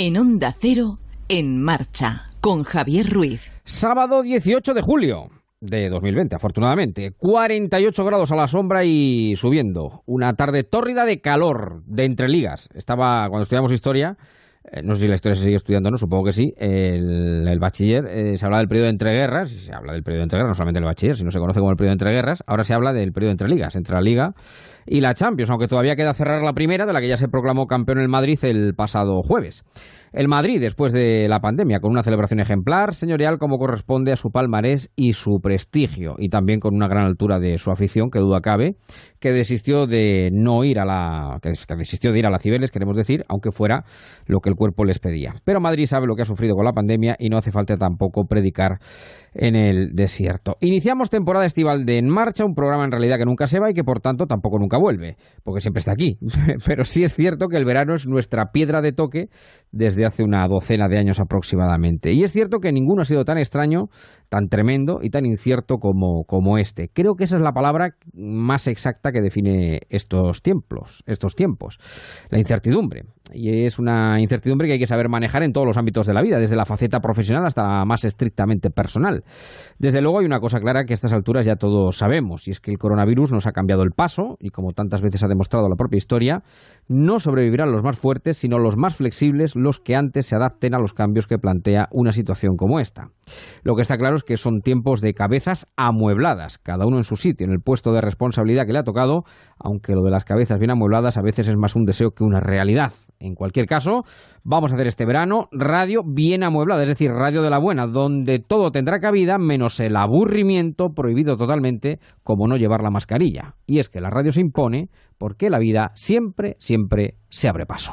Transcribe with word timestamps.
En 0.00 0.16
Onda 0.16 0.54
Cero, 0.56 1.00
en 1.28 1.60
marcha, 1.60 2.30
con 2.40 2.62
Javier 2.62 3.10
Ruiz. 3.10 3.50
Sábado 3.64 4.22
18 4.22 4.72
de 4.72 4.80
julio 4.80 5.30
de 5.60 5.88
2020, 5.88 6.36
afortunadamente. 6.36 7.14
48 7.18 8.04
grados 8.04 8.30
a 8.30 8.36
la 8.36 8.46
sombra 8.46 8.84
y 8.84 9.34
subiendo. 9.34 10.04
Una 10.06 10.34
tarde 10.34 10.62
tórrida 10.62 11.04
de 11.04 11.20
calor, 11.20 11.82
de 11.84 12.04
entre 12.04 12.28
ligas. 12.28 12.68
Estaba, 12.74 13.26
cuando 13.28 13.42
estudiamos 13.42 13.72
historia, 13.72 14.16
no 14.82 14.94
sé 14.94 15.02
si 15.02 15.08
la 15.08 15.14
historia 15.14 15.36
se 15.36 15.42
sigue 15.42 15.56
estudiando, 15.56 15.90
no, 15.90 15.98
supongo 15.98 16.24
que 16.24 16.32
sí, 16.32 16.54
el, 16.56 17.58
bachiller, 17.60 18.06
eh, 18.06 18.38
se 18.38 18.44
habla 18.44 18.58
del 18.58 18.68
periodo 18.68 18.84
de 18.86 18.90
entreguerras, 18.90 19.50
se 19.50 19.74
habla 19.74 19.92
del 19.92 20.02
periodo 20.02 20.20
de 20.20 20.24
entreguerras, 20.24 20.50
no 20.50 20.54
solamente 20.54 20.78
el 20.78 20.84
bachiller, 20.84 21.16
sino 21.16 21.30
se 21.30 21.38
conoce 21.38 21.60
como 21.60 21.70
el 21.70 21.76
periodo 21.76 21.90
de 21.90 21.94
entreguerras, 21.94 22.42
ahora 22.46 22.64
se 22.64 22.74
habla 22.74 22.92
del 22.92 23.12
periodo 23.12 23.32
entre 23.32 23.48
ligas, 23.48 23.76
entre 23.76 23.94
la 23.94 24.00
Liga 24.00 24.34
y 24.86 25.00
la 25.00 25.14
Champions, 25.14 25.50
aunque 25.50 25.68
todavía 25.68 25.96
queda 25.96 26.14
cerrar 26.14 26.42
la 26.42 26.52
primera, 26.52 26.86
de 26.86 26.92
la 26.92 27.00
que 27.00 27.08
ya 27.08 27.16
se 27.16 27.28
proclamó 27.28 27.66
campeón 27.66 27.98
el 27.98 28.08
Madrid 28.08 28.38
el 28.42 28.74
pasado 28.74 29.22
jueves. 29.22 29.64
El 30.12 30.28
Madrid, 30.28 30.60
después 30.60 30.92
de 30.92 31.28
la 31.28 31.40
pandemia, 31.40 31.80
con 31.80 31.90
una 31.90 32.02
celebración 32.02 32.40
ejemplar, 32.40 32.94
señorial 32.94 33.38
como 33.38 33.58
corresponde 33.58 34.12
a 34.12 34.16
su 34.16 34.30
palmarés 34.30 34.90
y 34.96 35.12
su 35.12 35.40
prestigio, 35.40 36.16
y 36.18 36.28
también 36.28 36.60
con 36.60 36.74
una 36.74 36.88
gran 36.88 37.04
altura 37.04 37.38
de 37.38 37.58
su 37.58 37.70
afición, 37.70 38.10
que 38.10 38.18
duda 38.18 38.40
cabe, 38.40 38.76
que 39.20 39.32
desistió 39.32 39.86
de 39.86 40.30
no 40.32 40.64
ir 40.64 40.78
a 40.78 40.84
la 40.84 41.38
que 41.42 41.50
desistió 41.76 42.12
de 42.12 42.18
ir 42.18 42.26
a 42.26 42.30
la 42.30 42.38
Cibeles, 42.38 42.70
queremos 42.70 42.96
decir, 42.96 43.24
aunque 43.28 43.50
fuera 43.50 43.84
lo 44.26 44.40
que 44.40 44.48
el 44.48 44.56
cuerpo 44.56 44.84
les 44.84 44.98
pedía. 44.98 45.34
Pero 45.44 45.60
Madrid 45.60 45.86
sabe 45.86 46.06
lo 46.06 46.14
que 46.14 46.22
ha 46.22 46.26
sufrido 46.26 46.54
con 46.54 46.64
la 46.64 46.72
pandemia 46.72 47.16
y 47.18 47.28
no 47.28 47.36
hace 47.36 47.50
falta 47.50 47.76
tampoco 47.76 48.26
predicar 48.26 48.78
en 49.34 49.56
el 49.56 49.94
desierto. 49.94 50.56
Iniciamos 50.60 51.10
temporada 51.10 51.44
estival 51.44 51.84
de 51.84 51.98
En 51.98 52.08
Marcha, 52.08 52.44
un 52.44 52.54
programa 52.54 52.84
en 52.84 52.92
realidad 52.92 53.18
que 53.18 53.24
nunca 53.24 53.46
se 53.46 53.60
va 53.60 53.70
y 53.70 53.74
que 53.74 53.84
por 53.84 54.00
tanto 54.00 54.26
tampoco 54.26 54.58
nunca 54.58 54.78
vuelve, 54.78 55.16
porque 55.44 55.60
siempre 55.60 55.80
está 55.80 55.92
aquí. 55.92 56.18
Pero 56.66 56.84
sí 56.84 57.02
es 57.02 57.14
cierto 57.14 57.48
que 57.48 57.56
el 57.56 57.64
verano 57.64 57.94
es 57.94 58.06
nuestra 58.06 58.50
piedra 58.52 58.80
de 58.80 58.92
toque 58.92 59.28
desde 59.70 59.97
hace 60.06 60.22
una 60.22 60.46
docena 60.48 60.88
de 60.88 60.98
años 60.98 61.20
aproximadamente. 61.20 62.12
Y 62.12 62.22
es 62.22 62.32
cierto 62.32 62.58
que 62.58 62.72
ninguno 62.72 63.02
ha 63.02 63.04
sido 63.04 63.24
tan 63.24 63.38
extraño 63.38 63.86
tan 64.28 64.48
tremendo 64.48 65.00
y 65.02 65.10
tan 65.10 65.26
incierto 65.26 65.78
como, 65.78 66.24
como 66.24 66.58
este. 66.58 66.90
Creo 66.92 67.14
que 67.14 67.24
esa 67.24 67.36
es 67.36 67.42
la 67.42 67.52
palabra 67.52 67.94
más 68.12 68.66
exacta 68.66 69.12
que 69.12 69.20
define 69.20 69.80
estos 69.88 70.42
tiempos, 70.42 71.02
estos 71.06 71.34
tiempos. 71.34 71.78
La 72.30 72.38
incertidumbre. 72.38 73.04
Y 73.32 73.64
es 73.64 73.78
una 73.78 74.20
incertidumbre 74.20 74.66
que 74.66 74.74
hay 74.74 74.78
que 74.78 74.86
saber 74.86 75.08
manejar 75.08 75.42
en 75.42 75.52
todos 75.52 75.66
los 75.66 75.76
ámbitos 75.76 76.06
de 76.06 76.14
la 76.14 76.22
vida, 76.22 76.38
desde 76.38 76.56
la 76.56 76.64
faceta 76.64 77.00
profesional 77.00 77.44
hasta 77.44 77.84
más 77.84 78.04
estrictamente 78.04 78.70
personal. 78.70 79.24
Desde 79.78 80.00
luego 80.00 80.20
hay 80.20 80.26
una 80.26 80.40
cosa 80.40 80.60
clara 80.60 80.84
que 80.84 80.92
a 80.92 80.94
estas 80.94 81.12
alturas 81.12 81.44
ya 81.44 81.56
todos 81.56 81.98
sabemos, 81.98 82.48
y 82.48 82.52
es 82.52 82.60
que 82.60 82.70
el 82.70 82.78
coronavirus 82.78 83.32
nos 83.32 83.46
ha 83.46 83.52
cambiado 83.52 83.82
el 83.82 83.90
paso, 83.90 84.36
y 84.40 84.50
como 84.50 84.72
tantas 84.72 85.02
veces 85.02 85.22
ha 85.22 85.28
demostrado 85.28 85.68
la 85.68 85.76
propia 85.76 85.98
historia, 85.98 86.42
no 86.88 87.18
sobrevivirán 87.18 87.70
los 87.70 87.82
más 87.82 87.98
fuertes, 87.98 88.38
sino 88.38 88.58
los 88.58 88.76
más 88.76 88.96
flexibles, 88.96 89.56
los 89.56 89.78
que 89.80 89.94
antes 89.94 90.26
se 90.26 90.34
adapten 90.34 90.74
a 90.74 90.78
los 90.78 90.94
cambios 90.94 91.26
que 91.26 91.38
plantea 91.38 91.88
una 91.92 92.12
situación 92.12 92.56
como 92.56 92.80
esta. 92.80 93.10
Lo 93.62 93.74
que 93.74 93.82
está 93.82 93.98
claro 93.98 94.16
que 94.24 94.36
son 94.36 94.60
tiempos 94.60 95.00
de 95.00 95.14
cabezas 95.14 95.66
amuebladas, 95.76 96.58
cada 96.58 96.86
uno 96.86 96.98
en 96.98 97.04
su 97.04 97.16
sitio, 97.16 97.46
en 97.46 97.52
el 97.52 97.60
puesto 97.60 97.92
de 97.92 98.00
responsabilidad 98.00 98.66
que 98.66 98.72
le 98.72 98.78
ha 98.78 98.84
tocado, 98.84 99.24
aunque 99.58 99.94
lo 99.94 100.02
de 100.02 100.10
las 100.10 100.24
cabezas 100.24 100.58
bien 100.58 100.70
amuebladas 100.70 101.16
a 101.16 101.22
veces 101.22 101.48
es 101.48 101.56
más 101.56 101.76
un 101.76 101.84
deseo 101.84 102.12
que 102.12 102.24
una 102.24 102.40
realidad. 102.40 102.92
En 103.20 103.34
cualquier 103.34 103.66
caso, 103.66 104.04
vamos 104.44 104.70
a 104.70 104.74
hacer 104.74 104.86
este 104.86 105.04
verano 105.04 105.48
radio 105.50 106.02
bien 106.04 106.42
amueblada, 106.42 106.82
es 106.82 106.88
decir, 106.88 107.10
radio 107.10 107.42
de 107.42 107.50
la 107.50 107.58
buena, 107.58 107.86
donde 107.86 108.38
todo 108.38 108.70
tendrá 108.70 109.00
cabida 109.00 109.38
menos 109.38 109.80
el 109.80 109.96
aburrimiento 109.96 110.90
prohibido 110.94 111.36
totalmente, 111.36 111.98
como 112.22 112.46
no 112.46 112.56
llevar 112.56 112.82
la 112.82 112.90
mascarilla. 112.90 113.54
Y 113.66 113.78
es 113.78 113.88
que 113.88 114.00
la 114.00 114.10
radio 114.10 114.32
se 114.32 114.40
impone 114.40 114.88
porque 115.18 115.50
la 115.50 115.58
vida 115.58 115.90
siempre, 115.94 116.56
siempre 116.58 117.14
se 117.28 117.48
abre 117.48 117.66
paso. 117.66 117.92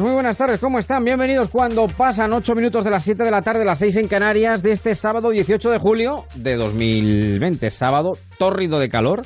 Muy 0.00 0.12
buenas 0.12 0.36
tardes, 0.36 0.60
¿cómo 0.60 0.78
están? 0.78 1.04
Bienvenidos 1.04 1.48
cuando 1.48 1.86
pasan 1.86 2.30
8 2.30 2.54
minutos 2.54 2.84
de 2.84 2.90
las 2.90 3.02
7 3.02 3.24
de 3.24 3.30
la 3.30 3.40
tarde, 3.40 3.64
las 3.64 3.78
6 3.78 3.96
en 3.96 4.08
Canarias, 4.08 4.62
de 4.62 4.72
este 4.72 4.94
sábado 4.94 5.30
18 5.30 5.70
de 5.70 5.78
julio 5.78 6.24
de 6.34 6.56
2020, 6.56 7.70
sábado 7.70 8.12
tórrido 8.38 8.78
de 8.78 8.90
calor. 8.90 9.22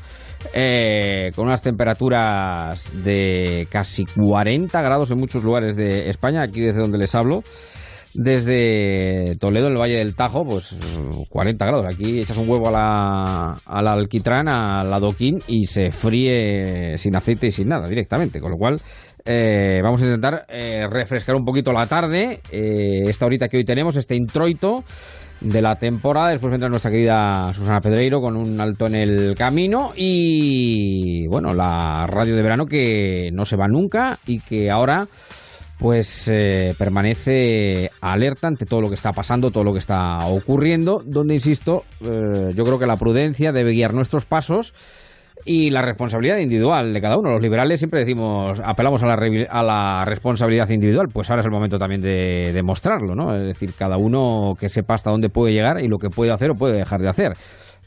Eh, 0.55 1.31
con 1.35 1.47
unas 1.47 1.61
temperaturas 1.63 3.05
de 3.05 3.67
casi 3.69 4.05
40 4.05 4.81
grados 4.81 5.11
en 5.11 5.19
muchos 5.19 5.43
lugares 5.43 5.75
de 5.75 6.09
España, 6.09 6.43
aquí 6.43 6.61
desde 6.61 6.81
donde 6.81 6.99
les 6.99 7.15
hablo. 7.17 7.43
Desde 8.15 9.37
Toledo, 9.39 9.69
en 9.69 9.75
el 9.75 9.79
Valle 9.79 9.99
del 9.99 10.17
Tajo, 10.17 10.45
pues 10.45 10.77
40 11.29 11.65
grados. 11.65 11.87
Aquí 11.87 12.19
echas 12.19 12.37
un 12.39 12.49
huevo 12.49 12.69
a 12.69 12.73
la, 12.73 13.55
al 13.65 13.89
alquitrán, 13.89 14.49
al 14.49 14.93
adoquín 14.93 15.39
y 15.47 15.67
se 15.67 15.93
fríe 15.93 16.99
sin 16.99 17.15
aceite 17.15 17.49
y 17.49 17.51
sin 17.53 17.69
nada 17.69 17.89
directamente. 17.89 18.41
Con 18.41 18.51
lo 18.51 18.57
cual, 18.57 18.77
eh, 19.33 19.81
vamos 19.81 20.03
a 20.03 20.07
intentar 20.07 20.45
eh, 20.49 20.89
refrescar 20.91 21.37
un 21.37 21.45
poquito 21.45 21.73
la 21.73 21.87
tarde, 21.87 22.41
eh, 22.51 23.05
esta 23.05 23.27
horita 23.27 23.49
que 23.49 23.59
hoy 23.59 23.65
tenemos, 23.65 23.95
este 23.95 24.17
introito 24.17 24.83
de 25.41 25.63
la 25.63 25.77
temporada. 25.77 26.31
Después 26.31 26.51
vendrá 26.51 26.69
nuestra 26.69 26.91
querida 26.91 27.53
Susana 27.53 27.81
Pedreiro 27.81 28.21
con 28.21 28.37
un 28.37 28.61
alto 28.61 28.87
en 28.87 28.97
el 28.97 29.37
camino 29.37 29.93
y 29.95 31.29
bueno, 31.29 31.55
la 31.55 32.09
radio 32.09 32.35
de 32.35 32.43
verano 32.43 32.67
que 32.67 33.31
no 33.33 33.45
se 33.45 33.55
va 33.55 33.69
nunca 33.69 34.19
y 34.27 34.41
que 34.41 34.69
ahora 34.69 35.07
pues 35.79 36.31
permanece 36.77 37.91
alerta 38.03 38.49
ante 38.49 38.67
todo 38.67 38.83
lo 38.83 38.89
que 38.89 38.97
está 38.97 39.13
pasando, 39.13 39.51
todo 39.51 39.65
lo 39.65 39.73
que 39.73 39.79
está 39.79 40.27
ocurriendo, 40.27 41.03
donde 41.07 41.35
insisto, 41.35 41.85
yo 42.03 42.65
creo 42.65 42.79
que 42.79 42.87
la 42.87 42.97
prudencia 42.97 43.51
debe 43.51 43.73
guiar 43.73 43.95
nuestros 43.95 44.27
pasos 44.27 44.75
y 45.45 45.71
la 45.71 45.83
responsabilidad 45.83 46.39
individual 46.39 46.93
de 46.93 47.01
cada 47.01 47.17
uno. 47.17 47.31
Los 47.31 47.43
liberales 47.43 47.81
siempre 47.81 48.01
decimos, 48.01 48.61
apelamos 48.65 49.03
a 49.03 49.07
la, 49.07 49.15
a 49.49 49.63
la 49.63 50.05
responsabilidad 50.05 50.69
individual, 50.69 51.09
pues 51.13 51.31
ahora 51.31 51.41
es 51.41 51.47
el 51.47 51.53
momento 51.53 51.79
también 51.79 52.01
de 52.01 52.53
demostrarlo, 52.53 53.15
¿no? 53.15 53.35
Es 53.35 53.43
decir, 53.43 53.71
cada 53.79 53.97
uno 53.97 54.55
que 54.59 54.69
sepa 54.69 54.95
hasta 54.95 55.11
dónde 55.11 55.29
puede 55.29 55.53
llegar 55.53 55.81
y 55.83 55.89
lo 55.89 55.99
que 55.99 56.11
puede 56.11 56.33
hacer 56.33 56.51
o 56.51 56.55
puede 56.55 56.77
dejar 56.77 57.01
de 57.01 57.09
hacer 57.09 57.33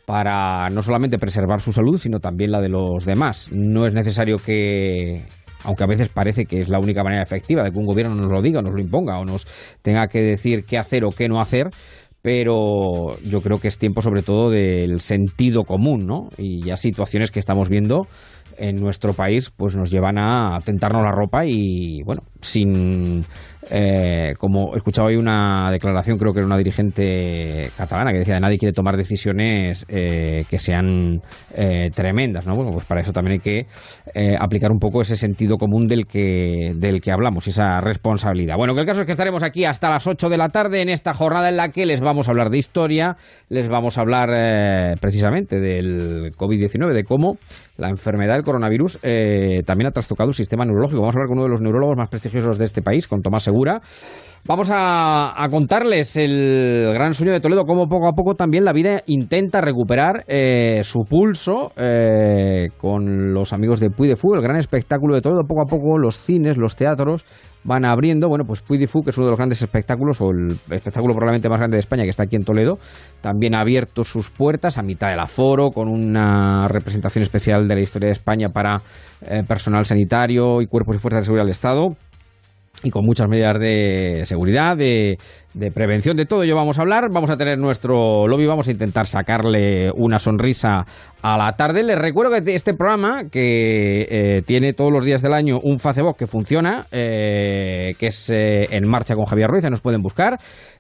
para 0.06 0.70
no 0.70 0.82
solamente 0.82 1.18
preservar 1.18 1.62
su 1.62 1.72
salud, 1.72 1.98
sino 1.98 2.20
también 2.20 2.52
la 2.52 2.60
de 2.60 2.70
los 2.70 3.06
demás. 3.06 3.52
No 3.54 3.86
es 3.88 3.94
necesario 3.94 4.38
que 4.38 5.24
aunque 5.66 5.84
a 5.84 5.88
veces 5.88 6.10
parece 6.10 6.46
que 6.46 6.62
es 6.62 6.70
la 6.70 6.80
única 6.80 7.04
manera 7.04 7.24
efectiva 7.24 7.64
de 7.64 7.72
que 7.72 7.80
un 7.80 7.86
gobierno 7.86 8.16
nos 8.16 8.32
lo 8.32 8.42
diga, 8.42 8.62
nos 8.62 8.74
lo 8.74 8.82
imponga 8.82 9.18
o 9.20 9.26
nos 9.26 9.48
tenga 9.82 10.08
que 10.08 10.22
decir 10.22 10.66
qué 10.66 10.78
hacer 10.78 11.06
o 11.06 11.12
qué 11.12 11.28
no 11.28 11.40
hacer, 11.40 11.70
pero 12.24 13.18
yo 13.22 13.42
creo 13.42 13.58
que 13.60 13.68
es 13.68 13.78
tiempo 13.78 14.02
sobre 14.02 14.24
todo 14.24 14.50
del 14.50 15.02
sentido 15.02 15.66
común, 15.66 16.08
¿no? 16.08 16.30
Y 16.38 16.64
ya 16.64 16.78
situaciones 16.78 17.32
que 17.32 17.40
estamos 17.40 17.68
viendo 17.68 18.08
en 18.58 18.76
nuestro 18.76 19.14
país 19.14 19.52
pues 19.56 19.76
nos 19.76 19.92
llevan 19.92 20.18
a 20.18 20.58
tentarnos 20.66 21.04
la 21.04 21.12
ropa 21.12 21.46
y 21.46 22.02
bueno, 22.04 22.22
sin 22.42 23.24
eh, 23.72 24.34
como 24.38 24.76
escuchaba 24.76 25.08
hoy 25.08 25.16
una 25.16 25.70
declaración, 25.72 26.18
creo 26.18 26.34
que 26.34 26.40
era 26.40 26.48
una 26.48 26.58
dirigente 26.58 27.70
catalana 27.78 28.12
que 28.12 28.20
decía 28.20 28.36
que 28.36 28.42
nadie 28.42 28.58
quiere 28.58 28.74
tomar 28.74 28.98
decisiones 28.98 29.86
eh, 29.88 30.44
que 30.50 30.60
sean 30.60 31.22
eh, 31.56 31.90
tremendas, 31.96 32.46
¿no? 32.46 32.56
Bueno, 32.56 32.72
pues 32.72 32.86
para 32.86 33.02
eso 33.02 33.14
también 33.14 33.34
hay 33.34 33.40
que 33.40 33.68
aplicar 34.40 34.72
un 34.72 34.80
poco 34.80 35.02
ese 35.02 35.16
sentido 35.16 35.58
común 35.58 35.88
del 35.88 36.06
que, 36.06 36.74
del 36.76 37.02
que 37.02 37.12
hablamos, 37.12 37.48
esa 37.48 37.80
responsabilidad. 37.82 38.58
Bueno, 38.58 38.74
que 38.76 38.82
el 38.82 38.86
caso 38.86 39.02
es 39.02 39.06
que 39.06 39.12
estaremos 39.12 39.44
aquí 39.44 39.66
hasta 39.66 39.90
las 39.90 40.06
8 40.08 40.30
de 40.30 40.38
la 40.38 40.50
tarde 40.50 40.82
en 40.82 40.90
esta 40.90 41.14
jornada 41.14 41.50
en 41.50 41.58
la 41.58 41.70
que 41.70 41.86
les 41.86 42.02
vamos 42.02 42.28
a 42.28 42.32
hablar 42.32 42.50
de 42.50 42.58
historia, 42.58 43.16
les 43.50 43.70
vamos 43.70 43.98
a 43.98 44.02
hablar 44.02 44.98
precisamente 45.00 45.60
del 45.60 46.32
COVID-19, 46.36 46.94
de 46.94 47.04
cómo 47.04 47.38
la 47.84 47.90
enfermedad 47.90 48.36
del 48.36 48.44
coronavirus 48.44 49.00
también 49.66 49.88
ha 49.88 49.92
trastocado 49.92 50.30
el 50.30 50.36
sistema 50.36 50.66
neurológico. 50.66 51.02
Vamos 51.02 51.16
a 51.16 51.20
hablar 51.20 51.28
con 51.28 51.38
uno 51.38 51.48
de 51.48 51.52
los 51.52 51.62
neurólogos 51.62 51.98
más 51.98 52.08
prestigiosos 52.08 52.58
de 52.58 52.64
este 52.64 52.82
país, 52.82 53.08
con 53.08 53.22
Tomás 53.22 53.44
Segura. 53.44 53.82
Vamos 54.46 54.70
a, 54.74 55.48
contarles 55.50 56.18
el 56.18 56.92
gran 56.94 57.14
sueño 57.14 57.32
de 57.32 57.40
Toledo, 57.40 57.64
cómo 57.64 57.88
poco 57.88 58.10
a 58.10 58.12
poco 58.12 58.36
también 58.36 58.66
la 58.66 58.74
vida 58.74 59.02
intenta 59.06 59.62
recuperar 59.62 60.26
eh, 60.28 60.82
su 60.84 61.04
pulso 61.10 61.72
eh, 61.78 62.68
con 62.78 63.34
los 63.34 63.54
amigos 63.54 63.80
de 63.80 63.90
Puy 63.90 64.10
de 64.10 64.18
Fú, 64.18 64.34
el 64.34 64.42
gran 64.42 64.58
espectáculo 64.58 65.16
de 65.16 65.22
Toledo. 65.22 65.48
Poco 65.48 65.62
a 65.62 65.66
poco 65.66 65.98
los 65.98 66.20
cines, 66.20 66.58
los 66.58 66.76
teatros 66.76 67.24
van 67.64 67.86
abriendo. 67.86 68.28
Bueno, 68.28 68.44
pues 68.46 68.60
Puy 68.62 68.78
de 68.78 68.88
Fú, 68.88 69.02
que 69.02 69.12
es 69.12 69.18
uno 69.18 69.28
de 69.28 69.32
los 69.32 69.38
grandes 69.38 69.62
espectáculos, 69.62 70.20
o 70.20 70.32
el 70.32 70.52
espectáculo 70.72 71.14
probablemente 71.14 71.48
más 71.48 71.60
grande 71.60 71.78
de 71.78 71.80
España, 71.80 72.04
que 72.04 72.10
está 72.10 72.24
aquí 72.24 72.36
en 72.36 72.44
Toledo, 72.44 72.80
también 73.22 73.56
ha 73.56 73.62
abierto 73.62 74.04
sus 74.04 74.30
puertas 74.30 74.78
a 74.78 74.84
mitad 74.84 75.10
del 75.10 75.22
aforo, 75.22 75.70
con 75.70 75.88
una 75.88 76.68
representación 76.68 77.22
especial 77.22 77.66
de 77.70 77.76
la 77.76 77.82
historia 77.82 78.08
de 78.08 78.14
España 78.14 78.50
para 78.54 78.82
eh, 79.22 79.44
personal 79.48 79.86
sanitario 79.86 80.62
y 80.62 80.68
cuerpos 80.68 80.98
y 80.98 81.00
fuerzas 81.00 81.22
de 81.22 81.26
seguridad 81.28 81.46
del 81.46 81.52
Estado 81.52 81.96
y 82.84 82.92
con 82.92 83.06
muchas 83.06 83.30
medidas 83.30 83.58
de 83.60 84.24
seguridad, 84.26 84.76
de, 84.76 85.18
prevención, 85.74 86.18
de 86.18 86.26
todo 86.26 86.44
ello 86.44 86.56
vamos 86.56 86.78
a 86.78 86.82
hablar. 86.82 87.10
Vamos 87.10 87.30
a 87.30 87.38
tener 87.38 87.58
nuestro 87.58 88.28
lobby, 88.28 88.46
vamos 88.46 88.68
a 88.68 88.72
intentar 88.72 89.08
sacarle 89.08 89.90
una 89.96 90.20
sonrisa 90.20 90.86
a 91.22 91.38
la 91.38 91.54
tarde. 91.54 91.84
Les 91.84 91.98
recuerdo 91.98 92.32
que 92.32 92.54
este 92.54 92.74
programa, 92.74 93.30
que 93.32 94.06
eh, 94.10 94.42
tiene 94.46 94.74
todos 94.74 94.92
los 94.92 95.06
días 95.06 95.22
del 95.22 95.34
año 95.34 95.60
un 95.64 95.80
Facebook 95.80 96.18
que 96.18 96.28
funciona, 96.28 96.86
eh, 96.92 97.94
que 97.98 98.08
es 98.08 98.30
eh, 98.30 98.66
En 98.72 98.88
Marcha 98.88 99.16
con 99.16 99.26
Javier 99.26 99.50
Ruiz, 99.50 99.64
nos 99.70 99.82
pueden 99.82 100.02
buscar 100.02 100.40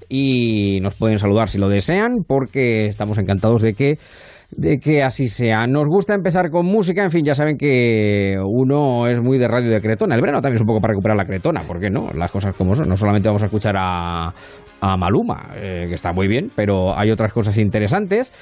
y 0.09 0.79
nos 0.81 0.95
pueden 0.95 1.19
saludar 1.19 1.49
si 1.49 1.57
lo 1.57 1.69
desean, 1.69 2.23
porque 2.27 2.87
estamos 2.87 3.17
encantados 3.17 3.61
de 3.61 3.73
que 3.73 3.97
de 4.57 4.79
que 4.79 5.03
así 5.03 5.27
sea. 5.27 5.67
Nos 5.67 5.87
gusta 5.87 6.13
empezar 6.13 6.49
con 6.49 6.65
música, 6.65 7.03
en 7.03 7.11
fin, 7.11 7.25
ya 7.25 7.35
saben 7.35 7.57
que 7.57 8.37
uno 8.43 9.07
es 9.07 9.21
muy 9.21 9.37
de 9.37 9.47
radio 9.47 9.69
de 9.69 9.81
Cretona. 9.81 10.15
El 10.15 10.21
verano 10.21 10.41
también 10.41 10.55
es 10.55 10.61
un 10.61 10.67
poco 10.67 10.81
para 10.81 10.91
recuperar 10.93 11.17
la 11.17 11.25
Cretona, 11.25 11.61
¿por 11.61 11.79
qué 11.79 11.89
no? 11.89 12.09
Las 12.13 12.31
cosas 12.31 12.55
como 12.55 12.75
son. 12.75 12.87
No 12.89 12.95
solamente 12.95 13.27
vamos 13.27 13.43
a 13.43 13.45
escuchar 13.45 13.75
a, 13.77 14.33
a 14.81 14.97
Maluma, 14.97 15.51
eh, 15.55 15.85
que 15.87 15.95
está 15.95 16.11
muy 16.11 16.27
bien, 16.27 16.49
pero 16.55 16.97
hay 16.97 17.09
otras 17.09 17.31
cosas 17.31 17.57
interesantes. 17.57 18.33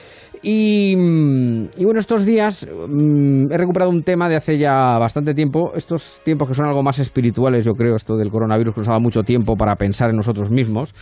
Y, 0.42 0.96
mm, 0.98 1.69
bueno, 1.84 2.00
estos 2.00 2.25
días 2.25 2.68
mm, 2.68 3.52
he 3.52 3.58
recuperado 3.58 3.92
un 3.92 4.02
tema 4.02 4.28
de 4.28 4.38
hace 4.38 4.58
ya 4.58 4.98
bastante 4.98 5.36
tiempo, 5.36 5.74
estos 5.75 6.19
tiempos 6.25 6.48
que 6.48 6.56
son 6.56 6.66
algo 6.66 6.81
más 6.81 6.98
espirituales, 6.98 7.63
yo 7.63 7.74
creo, 7.74 7.96
esto 7.96 8.18
del 8.18 8.31
coronavirus 8.31 8.74
que 8.74 8.80
nos 8.80 8.88
daba 8.88 9.00
mucho 9.00 9.22
tiempo 9.22 9.56
para 9.56 9.75
pensar 9.75 10.10
en 10.10 10.16
nosotros 10.16 10.50
mismos, 10.50 10.94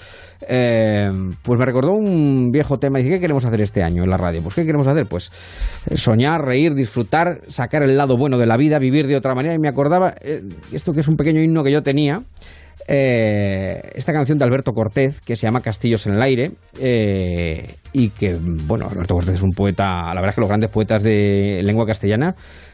eh, 0.47 1.09
pues 1.41 1.57
me 1.57 1.65
recordó 1.65 1.93
un 1.93 2.49
viejo 2.51 2.77
tema 2.77 2.99
y 2.99 3.03
dije, 3.03 3.15
¿qué 3.15 3.21
queremos 3.21 3.45
hacer 3.45 3.61
este 3.61 3.81
año 3.81 4.03
en 4.03 4.09
la 4.09 4.17
radio? 4.17 4.41
Pues 4.43 4.55
¿qué 4.55 4.65
queremos 4.65 4.87
hacer? 4.87 4.98
Pues 5.07 5.31
eh, 5.89 5.97
soñar, 5.97 6.41
reír, 6.45 6.73
disfrutar, 6.73 7.41
sacar 7.47 7.83
el 7.83 7.97
lado 7.97 8.17
bueno 8.17 8.37
de 8.37 8.45
la 8.45 8.57
vida, 8.57 8.79
vivir 8.79 9.07
de 9.07 9.15
otra 9.15 9.35
manera. 9.35 9.55
Y 9.55 9.59
me 9.59 9.69
acordaba, 9.69 10.15
esto 10.71 10.93
que 10.93 10.99
es 11.01 11.07
un 11.07 11.15
pequeño 11.15 11.41
himno 11.41 11.63
que 11.63 11.71
yo 11.71 11.81
tenía, 11.81 12.21
eh, 12.91 13.91
esta 13.93 14.11
canción 14.11 14.39
de 14.39 14.45
Alberto 14.45 14.71
Cortés 14.71 15.21
que 15.21 15.35
se 15.35 15.45
llama 15.45 15.61
Castillos 15.61 16.07
en 16.07 16.15
el 16.15 16.21
aire 16.23 16.53
eh, 16.79 17.75
y 17.93 18.09
que, 18.09 18.35
bueno, 18.41 18.87
Alberto 18.89 19.13
Cortés 19.13 19.35
es 19.35 19.43
un 19.43 19.51
poeta, 19.51 20.07
la 20.07 20.15
verdad 20.15 20.29
es 20.29 20.35
que 20.35 20.41
los 20.41 20.49
grandes 20.49 20.71
poetas 20.71 21.03
de 21.03 21.61
lengua 21.63 21.85
castellana 21.85 22.33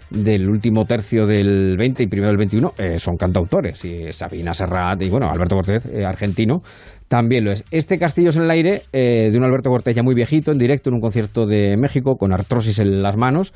del 0.10 0.48
último 0.48 0.86
tercio 0.86 1.25
del 1.25 1.75
20 1.77 2.04
y 2.04 2.07
primero 2.07 2.30
del 2.30 2.38
21 2.38 2.74
eh, 2.77 2.98
son 2.98 3.18
cantautores 3.18 3.83
y 3.83 4.13
Sabina 4.13 4.54
Serrat 4.54 5.01
y 5.01 5.10
bueno, 5.10 5.30
Alberto 5.30 5.56
Cortés, 5.56 5.92
argentino, 6.06 6.62
también 7.07 7.46
lo 7.46 7.52
es. 7.52 7.63
Este 7.72 7.98
Castillos 8.00 8.36
en 8.36 8.44
el 8.44 8.52
aire 8.52 8.81
de 8.92 9.34
un 9.36 9.44
Alberto 9.44 9.69
Cortés 9.69 9.96
ya 9.96 10.04
muy 10.04 10.16
viejito, 10.16 10.52
en 10.52 10.57
directo 10.57 10.90
en 10.90 10.96
un 10.96 11.02
concierto 11.02 11.46
de 11.46 11.75
México 11.78 12.16
con 12.18 12.34
artrosis 12.34 12.80
en 12.80 13.02
las 13.02 13.16
manos, 13.16 13.54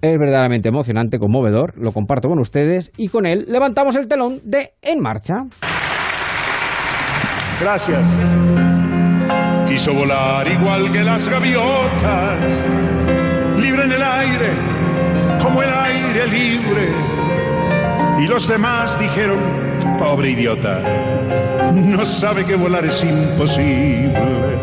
es 0.00 0.18
verdaderamente 0.18 0.68
emocionante, 0.68 1.18
conmovedor, 1.18 1.72
lo 1.78 1.92
comparto 1.92 2.28
con 2.28 2.38
ustedes 2.38 2.92
y 2.96 3.08
con 3.08 3.24
él 3.24 3.46
levantamos 3.48 3.96
el 3.96 4.06
telón 4.06 4.40
de 4.44 4.72
En 4.82 5.00
Marcha. 5.00 5.44
Gracias. 7.60 8.02
Quiso 9.66 9.94
volar 9.94 10.46
igual 10.46 10.92
que 10.92 11.02
las 11.02 11.26
gaviotas, 11.28 12.62
libre 13.58 13.84
en 13.84 13.92
el 13.92 14.02
aire, 14.02 14.50
como 15.42 15.62
el 15.62 15.70
aire 15.70 16.26
libre. 16.26 16.88
Y 18.22 18.26
los 18.28 18.46
demás 18.46 19.00
dijeron, 19.00 19.38
pobre 19.98 20.32
idiota, 20.32 20.80
no 21.74 22.04
sabe 22.04 22.44
que 22.44 22.56
volar 22.56 22.84
es 22.84 23.02
imposible. 23.02 24.58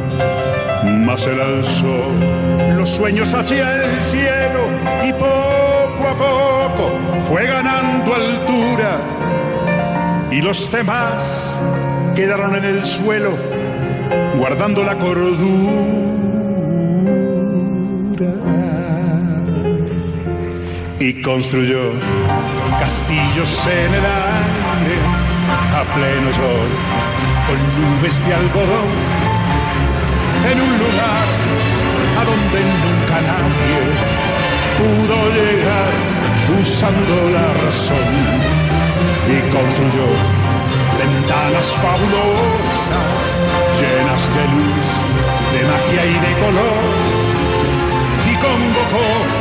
Mas 1.06 1.26
él 1.26 1.40
alzó 1.40 2.76
los 2.78 2.90
sueños 2.90 3.34
hacia 3.34 3.84
el 3.84 4.00
cielo 4.00 4.60
y 5.04 5.14
poco 5.14 6.08
a 6.08 6.18
poco 6.18 6.92
fue 7.28 7.46
ganando 7.46 8.16
altura. 8.16 8.98
Y 10.32 10.42
los 10.42 10.72
demás 10.72 11.56
quedaron 12.16 12.56
en 12.56 12.64
el 12.64 12.86
suelo 12.86 13.32
guardando 14.38 14.84
la 14.84 14.96
cordura. 14.96 15.42
Y 21.00 21.22
construyó 21.22 21.80
castillos 22.80 23.68
en 23.68 23.94
el 23.94 24.06
aire 24.06 25.21
a 25.74 25.84
pleno 25.96 26.32
sol 26.34 26.70
con 27.48 27.60
nubes 27.78 28.26
de 28.26 28.34
algodón 28.34 28.90
en 30.52 30.58
un 30.68 30.74
lugar 30.84 31.28
a 32.20 32.22
donde 32.30 32.60
nunca 32.72 33.18
nadie 33.30 33.80
pudo 34.80 35.18
llegar 35.38 35.92
usando 36.60 37.16
la 37.36 37.48
razón 37.64 38.10
y 39.28 39.38
construyó 39.56 40.08
ventanas 41.00 41.68
fabulosas, 41.84 43.20
llenas 43.80 44.24
de 44.36 44.44
luz, 44.54 44.88
de 45.54 45.62
magia 45.72 46.04
y 46.06 46.18
de 46.26 46.32
color, 46.44 46.84
y 48.30 48.34
convocó 48.46 49.41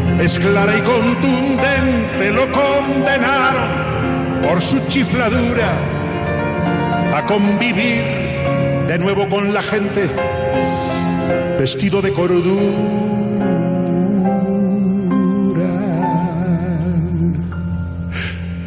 es 0.19 0.39
clara 0.39 0.77
y 0.77 0.81
contundente, 0.81 2.31
lo 2.31 2.51
condenaron 2.51 4.41
por 4.41 4.61
su 4.61 4.79
chifladura 4.87 5.71
a 7.15 7.25
convivir 7.25 8.03
de 8.87 8.99
nuevo 8.99 9.27
con 9.29 9.53
la 9.53 9.61
gente 9.61 10.09
vestido 11.57 12.01
de 12.01 12.11
cordura. 12.11 13.11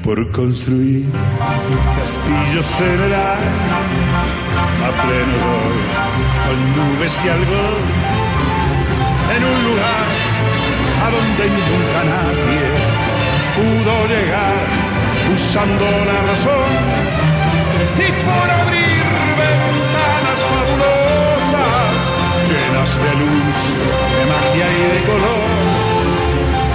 por 0.05 0.31
construir 0.32 1.06
castillos 1.99 2.81
en 2.81 3.00
el 3.05 3.14
a 3.14 4.91
pleno 5.02 5.36
sol 5.41 5.77
con 6.44 6.58
nubes 6.77 7.24
de 7.24 7.31
algodón 7.31 7.84
en 9.34 9.44
un 9.44 9.65
lugar 9.65 10.24
a 11.05 11.11
donde 11.11 11.44
nunca 11.58 12.01
nadie 12.13 12.65
pudo 13.56 13.94
llegar 14.13 14.65
usando 15.34 15.84
la 16.11 16.19
razón 16.31 16.73
y 18.06 18.08
por 18.27 18.46
abrir 18.61 19.05
ventanas 19.43 20.41
fabulosas 20.51 21.94
llenas 22.49 22.91
de 23.05 23.13
luz, 23.20 23.58
de 24.17 24.23
magia 24.32 24.67
y 24.79 24.82
de 24.93 25.01
color 25.11 25.53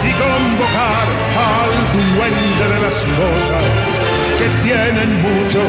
y 0.08 0.12
convocar 0.24 1.08
al 1.50 1.74
duende 1.96 2.66
de 2.74 2.80
las 2.86 2.98
cosas 3.20 3.66
que 4.40 4.48
tienen 4.64 5.10
mucho 5.28 5.62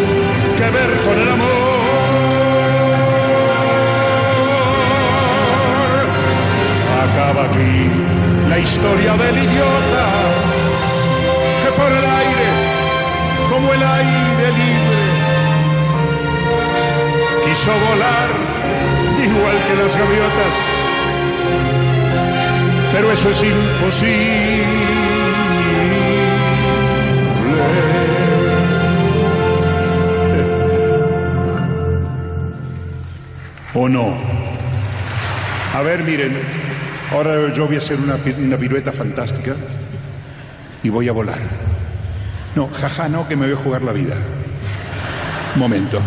que 0.59 0.67
ver 0.77 0.91
con 1.05 1.17
el 1.23 1.29
amor. 1.37 1.81
Acaba 7.03 7.45
aquí 7.45 8.10
la 8.51 8.59
historia 8.59 9.13
del 9.17 9.39
idiota 9.39 10.07
que 11.63 11.71
por 11.79 11.91
el 11.91 12.05
aire, 12.23 12.49
como 13.51 13.73
el 13.73 13.83
aire 13.83 14.47
libre, 14.61 15.01
quiso 17.45 17.71
volar 17.89 18.29
igual 19.25 19.57
que 19.67 19.83
las 19.83 19.97
gaviotas 19.97 20.81
pero 22.93 23.13
eso 23.13 23.31
es 23.31 23.43
imposible. 23.43 24.65
¿O 33.75 33.89
no? 33.89 34.13
A 35.75 35.83
ver, 35.83 36.03
miren, 36.03 36.37
ahora 37.11 37.53
yo 37.55 37.67
voy 37.67 37.77
a 37.77 37.79
hacer 37.79 37.99
una, 37.99 38.17
pirueta 38.57 38.93
fantástica 38.93 39.55
y 40.83 40.89
voy 40.89 41.09
a 41.09 41.13
volar. 41.13 41.39
No, 42.55 42.69
jaja, 42.69 43.09
no, 43.09 43.29
que 43.29 43.37
me 43.37 43.47
voy 43.47 43.55
a 43.55 43.63
jugar 43.63 43.83
la 43.83 43.93
vida. 43.93 44.17
momento. 45.57 46.01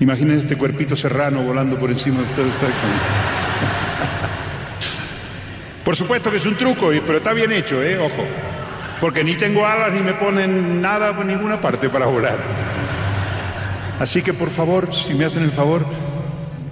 Imaginen 0.00 0.38
este 0.38 0.56
cuerpito 0.56 0.96
serrano 0.96 1.42
volando 1.42 1.78
por 1.78 1.90
encima 1.90 2.16
de 2.16 2.22
ustedes. 2.24 2.52
Por 5.84 5.96
supuesto 5.96 6.30
que 6.30 6.36
es 6.36 6.46
un 6.46 6.54
truco, 6.54 6.90
pero 7.04 7.18
está 7.18 7.32
bien 7.32 7.50
hecho, 7.50 7.82
¿eh? 7.82 7.98
Ojo. 7.98 8.24
Porque 9.00 9.24
ni 9.24 9.34
tengo 9.34 9.66
alas 9.66 9.92
ni 9.92 10.00
me 10.00 10.12
ponen 10.12 10.80
nada 10.80 11.14
por 11.16 11.26
ninguna 11.26 11.60
parte 11.60 11.88
para 11.88 12.06
volar. 12.06 12.38
Así 13.98 14.22
que 14.22 14.32
por 14.32 14.48
favor, 14.48 14.94
si 14.94 15.14
me 15.14 15.24
hacen 15.24 15.42
el 15.42 15.50
favor, 15.50 15.84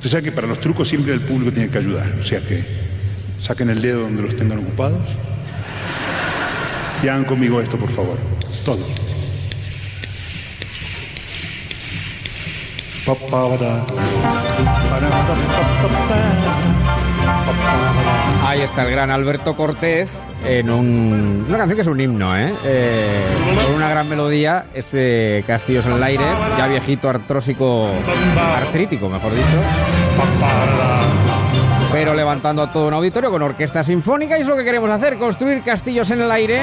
usted 0.00 0.12
sabe 0.12 0.22
que 0.22 0.32
para 0.32 0.46
los 0.46 0.58
trucos 0.60 0.88
siempre 0.88 1.12
el 1.12 1.20
público 1.20 1.52
tiene 1.52 1.68
que 1.68 1.76
ayudar. 1.76 2.10
O 2.18 2.22
sea 2.22 2.40
que 2.40 2.64
saquen 3.38 3.68
el 3.68 3.82
dedo 3.82 4.00
donde 4.00 4.22
los 4.22 4.34
tengan 4.34 4.58
ocupados 4.60 5.06
y 7.02 7.08
hagan 7.08 7.24
conmigo 7.24 7.60
esto, 7.60 7.76
por 7.76 7.90
favor. 7.90 8.16
Todo. 8.64 8.80
Ahí 18.46 18.62
está 18.62 18.84
el 18.84 18.90
gran 18.90 19.10
Alberto 19.10 19.54
Cortés 19.54 20.08
en 20.44 20.70
una 20.70 21.58
canción 21.58 21.76
que 21.76 21.82
es 21.82 21.86
un 21.86 22.00
himno, 22.00 22.36
¿eh? 22.36 22.52
¿eh? 22.64 23.24
Con 23.66 23.76
una 23.76 23.88
gran 23.88 24.08
melodía, 24.08 24.66
este 24.74 25.44
Castillos 25.46 25.86
en 25.86 25.92
el 25.92 26.02
aire, 26.02 26.24
ya 26.56 26.66
viejito, 26.66 27.08
artrósico, 27.08 27.88
artrítico, 28.56 29.08
mejor 29.08 29.32
dicho. 29.32 29.46
Pero 31.92 32.14
levantando 32.14 32.62
a 32.62 32.72
todo 32.72 32.88
un 32.88 32.94
auditorio 32.94 33.30
con 33.30 33.42
orquesta 33.42 33.82
sinfónica 33.82 34.38
y 34.38 34.42
es 34.42 34.46
lo 34.46 34.56
que 34.56 34.64
queremos 34.64 34.90
hacer, 34.90 35.16
construir 35.16 35.62
castillos 35.62 36.10
en 36.10 36.22
el 36.22 36.30
aire 36.30 36.62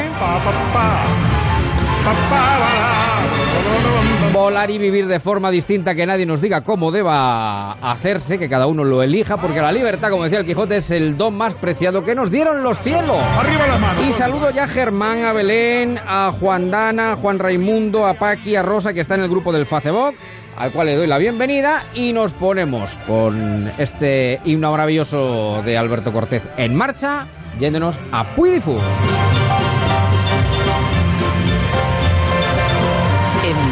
volar 4.33 4.69
y 4.69 4.77
vivir 4.77 5.07
de 5.07 5.19
forma 5.19 5.49
distinta, 5.49 5.95
que 5.95 6.05
nadie 6.05 6.25
nos 6.25 6.41
diga 6.41 6.61
cómo 6.61 6.91
deba 6.91 7.71
hacerse, 7.73 8.37
que 8.37 8.47
cada 8.47 8.67
uno 8.67 8.83
lo 8.83 9.01
elija, 9.01 9.37
porque 9.37 9.59
la 9.59 9.71
libertad, 9.71 10.09
como 10.09 10.23
decía 10.23 10.39
el 10.39 10.45
Quijote, 10.45 10.77
es 10.77 10.91
el 10.91 11.17
don 11.17 11.35
más 11.35 11.53
preciado 11.55 12.03
que 12.03 12.13
nos 12.13 12.29
dieron 12.29 12.61
los 12.61 12.79
cielos. 12.79 13.17
Arriba 13.39 13.67
las 13.67 13.79
manos. 13.79 14.03
Y 14.07 14.13
saludo 14.13 14.51
ya 14.51 14.65
a 14.65 14.67
Germán, 14.67 15.25
a 15.25 15.33
Belén, 15.33 15.99
a 16.07 16.33
Juan 16.39 16.69
Dana, 16.69 17.13
a 17.13 17.15
Juan 17.15 17.39
Raimundo, 17.39 18.05
a 18.05 18.13
Paqui, 18.13 18.55
a 18.55 18.61
Rosa, 18.61 18.93
que 18.93 19.01
está 19.01 19.15
en 19.15 19.21
el 19.21 19.29
grupo 19.29 19.51
del 19.51 19.65
Facebook, 19.65 20.15
al 20.57 20.71
cual 20.71 20.87
le 20.87 20.95
doy 20.95 21.07
la 21.07 21.17
bienvenida 21.17 21.83
y 21.95 22.13
nos 22.13 22.31
ponemos 22.33 22.93
con 23.07 23.71
este 23.77 24.39
himno 24.45 24.71
maravilloso 24.71 25.61
de 25.63 25.77
Alberto 25.77 26.11
Cortés 26.11 26.43
en 26.57 26.75
marcha, 26.75 27.25
yéndonos 27.59 27.95
a 28.11 28.23
Puy 28.23 28.61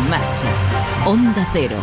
Marcha. 0.09 0.47
Onda 1.05 1.47
Cero. 1.51 1.77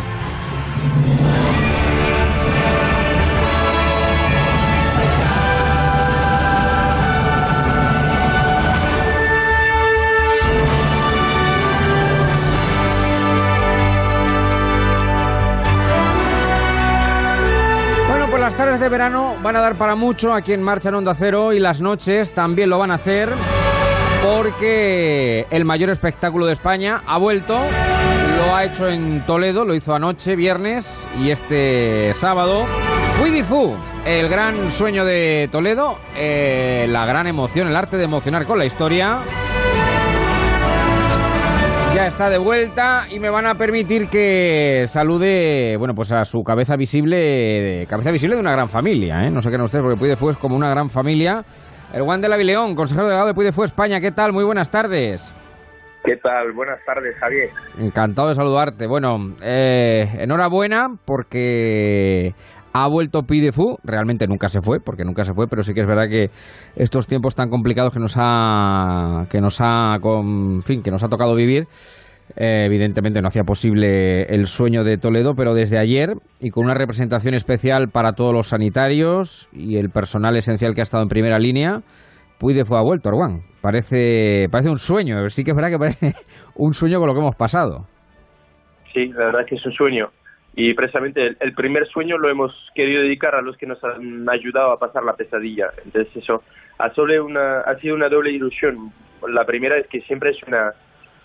Bueno, 18.09 18.27
pues 18.31 18.41
las 18.41 18.57
tardes 18.57 18.81
de 18.81 18.89
verano 18.89 19.37
van 19.43 19.57
a 19.57 19.61
dar 19.61 19.75
para 19.75 19.95
mucho 19.95 20.33
aquí 20.33 20.53
en 20.53 20.63
Marcha 20.63 20.91
en 20.91 20.97
Onda 20.97 21.15
Cero 21.15 21.53
y 21.53 21.59
las 21.59 21.81
noches 21.81 22.33
también 22.33 22.71
lo 22.71 22.79
van 22.79 22.91
a 22.93 22.95
hacer 22.95 23.29
porque 24.23 25.47
el 25.51 25.65
mayor 25.65 25.91
espectáculo 25.91 26.47
de 26.47 26.53
España 26.53 27.03
ha 27.07 27.19
vuelto, 27.19 27.59
lo 28.37 28.55
ha 28.55 28.65
hecho 28.65 28.89
en 28.89 29.25
Toledo, 29.27 29.65
lo 29.65 29.75
hizo 29.75 29.95
anoche, 29.95 30.37
viernes, 30.37 31.07
y 31.21 31.31
este 31.31 32.13
sábado. 32.15 32.65
Fu, 33.49 33.75
el 34.05 34.29
gran 34.29 34.71
sueño 34.71 35.05
de 35.05 35.49
Toledo, 35.51 35.97
eh, 36.17 36.87
la 36.91 37.07
gran 37.07 37.27
emoción, 37.27 37.69
el 37.69 37.77
arte 37.77 37.97
de 37.97 38.05
emocionar 38.05 38.47
con 38.47 38.59
la 38.59 38.65
historia. 38.65 39.19
Ya 41.95 42.07
está 42.07 42.31
de 42.31 42.39
vuelta 42.39 43.07
y 43.11 43.21
me 43.21 43.31
van 43.31 43.47
a 43.47 43.55
permitir 43.55 44.09
que 44.09 44.87
salude, 44.89 45.77
bueno, 45.79 45.95
pues 45.95 46.11
a 46.11 46.25
su 46.25 46.43
cabeza 46.43 46.77
visible, 46.77 47.87
cabeza 47.89 48.11
visible 48.11 48.35
de 48.37 48.41
una 48.41 48.53
gran 48.53 48.69
familia, 48.69 49.27
¿eh? 49.27 49.31
No 49.31 49.41
qué 49.41 49.59
no 49.59 49.65
ustedes, 49.65 49.85
porque 49.99 50.17
Fu 50.17 50.31
es 50.31 50.37
como 50.37 50.57
una 50.57 50.71
gran 50.71 50.91
familia 50.91 51.45
el 51.93 52.03
Juan 52.03 52.21
de 52.21 52.29
la 52.29 52.37
Vileón, 52.37 52.75
consejero 52.75 53.07
delegado 53.07 53.29
de 53.29 53.35
Puy 53.35 53.53
Fue 53.53 53.67
España. 53.67 54.01
¿Qué 54.01 54.13
tal? 54.13 54.33
Muy 54.33 54.45
buenas 54.45 54.71
tardes. 54.71 55.33
¿Qué 56.05 56.17
tal? 56.17 56.53
Buenas 56.53 56.81
tardes, 56.85 57.15
Javier. 57.17 57.51
Encantado 57.79 58.29
de 58.29 58.35
saludarte. 58.35 58.87
Bueno, 58.87 59.35
eh, 59.41 60.09
enhorabuena 60.19 60.97
porque 61.05 62.35
ha 62.73 62.89
vuelto 62.89 63.25
Fu. 63.53 63.79
Realmente 63.85 64.27
nunca 64.27 64.49
se 64.49 64.61
fue, 64.63 64.81
porque 64.81 65.05
nunca 65.05 65.25
se 65.25 65.35
fue, 65.35 65.47
pero 65.47 65.63
sí 65.63 65.75
que 65.75 65.83
es 65.83 65.87
verdad 65.87 66.09
que 66.09 66.31
estos 66.75 67.07
tiempos 67.07 67.35
tan 67.35 67.51
complicados 67.51 67.93
que 67.93 68.01
nos 68.01 68.15
ha, 68.17 69.27
que 69.31 69.41
nos 69.41 69.59
ha, 69.61 69.99
con, 70.01 70.63
fin, 70.65 70.83
que 70.83 70.91
nos 70.91 71.05
ha 71.05 71.09
tocado 71.09 71.35
vivir 71.35 71.69
eh, 72.37 72.65
evidentemente 72.65 73.21
no 73.21 73.29
hacía 73.29 73.45
posible 73.45 74.23
el 74.25 74.47
sueño 74.47 74.85
de 74.85 74.97
Toledo, 74.97 75.35
pero 75.35 75.55
desde 75.55 75.79
ayer 75.79 76.15
y 76.41 76.51
con 76.51 76.65
una 76.65 76.75
representación 76.75 77.35
especial 77.35 77.89
para 77.89 78.13
todos 78.13 78.33
los 78.33 78.49
sanitarios 78.49 79.49
y 79.53 79.77
el 79.77 79.91
personal 79.91 80.37
esencial 80.37 80.75
que 80.75 80.81
ha 80.81 80.83
estado 80.83 81.03
en 81.03 81.09
primera 81.09 81.39
línea, 81.39 81.81
Puide 82.39 82.65
fue 82.65 82.79
a 82.79 82.83
vuelto, 82.83 83.09
Arwan. 83.09 83.43
Parece, 83.61 84.49
parece 84.51 84.71
un 84.71 84.79
sueño, 84.79 85.29
sí 85.31 85.45
que 85.45 85.51
es 85.51 85.57
verdad 85.57 85.71
que 85.71 85.79
parece 85.79 86.13
un 86.57 86.73
sueño 86.75 86.99
con 86.99 87.09
lo 87.09 87.15
que 87.15 87.21
hemos 87.21 87.37
pasado. 87.37 87.87
Sí, 88.93 89.07
la 89.09 89.27
verdad 89.27 89.43
es 89.43 89.47
que 89.49 89.55
es 89.57 89.67
un 89.67 89.73
sueño. 89.73 90.11
Y 90.55 90.75
precisamente 90.75 91.37
el, 91.41 91.55
primer 91.55 91.87
sueño 91.87 92.19
lo 92.19 92.29
hemos 92.29 92.53
querido 92.75 93.03
dedicar 93.03 93.35
a 93.35 93.41
los 93.41 93.57
que 93.57 93.67
nos 93.67 93.83
han 93.85 94.29
ayudado 94.29 94.73
a 94.73 94.79
pasar 94.79 95.03
la 95.03 95.15
pesadilla. 95.15 95.71
Entonces 95.85 96.15
eso 96.17 96.43
ha, 96.79 96.91
una, 97.23 97.61
ha 97.61 97.77
sido 97.77 97.95
una 97.95 98.09
doble 98.09 98.33
ilusión. 98.33 98.93
La 99.29 99.47
primera 99.47 99.79
es 99.79 99.87
que 99.87 100.01
siempre 100.03 100.31
es 100.31 100.43
una, 100.43 100.73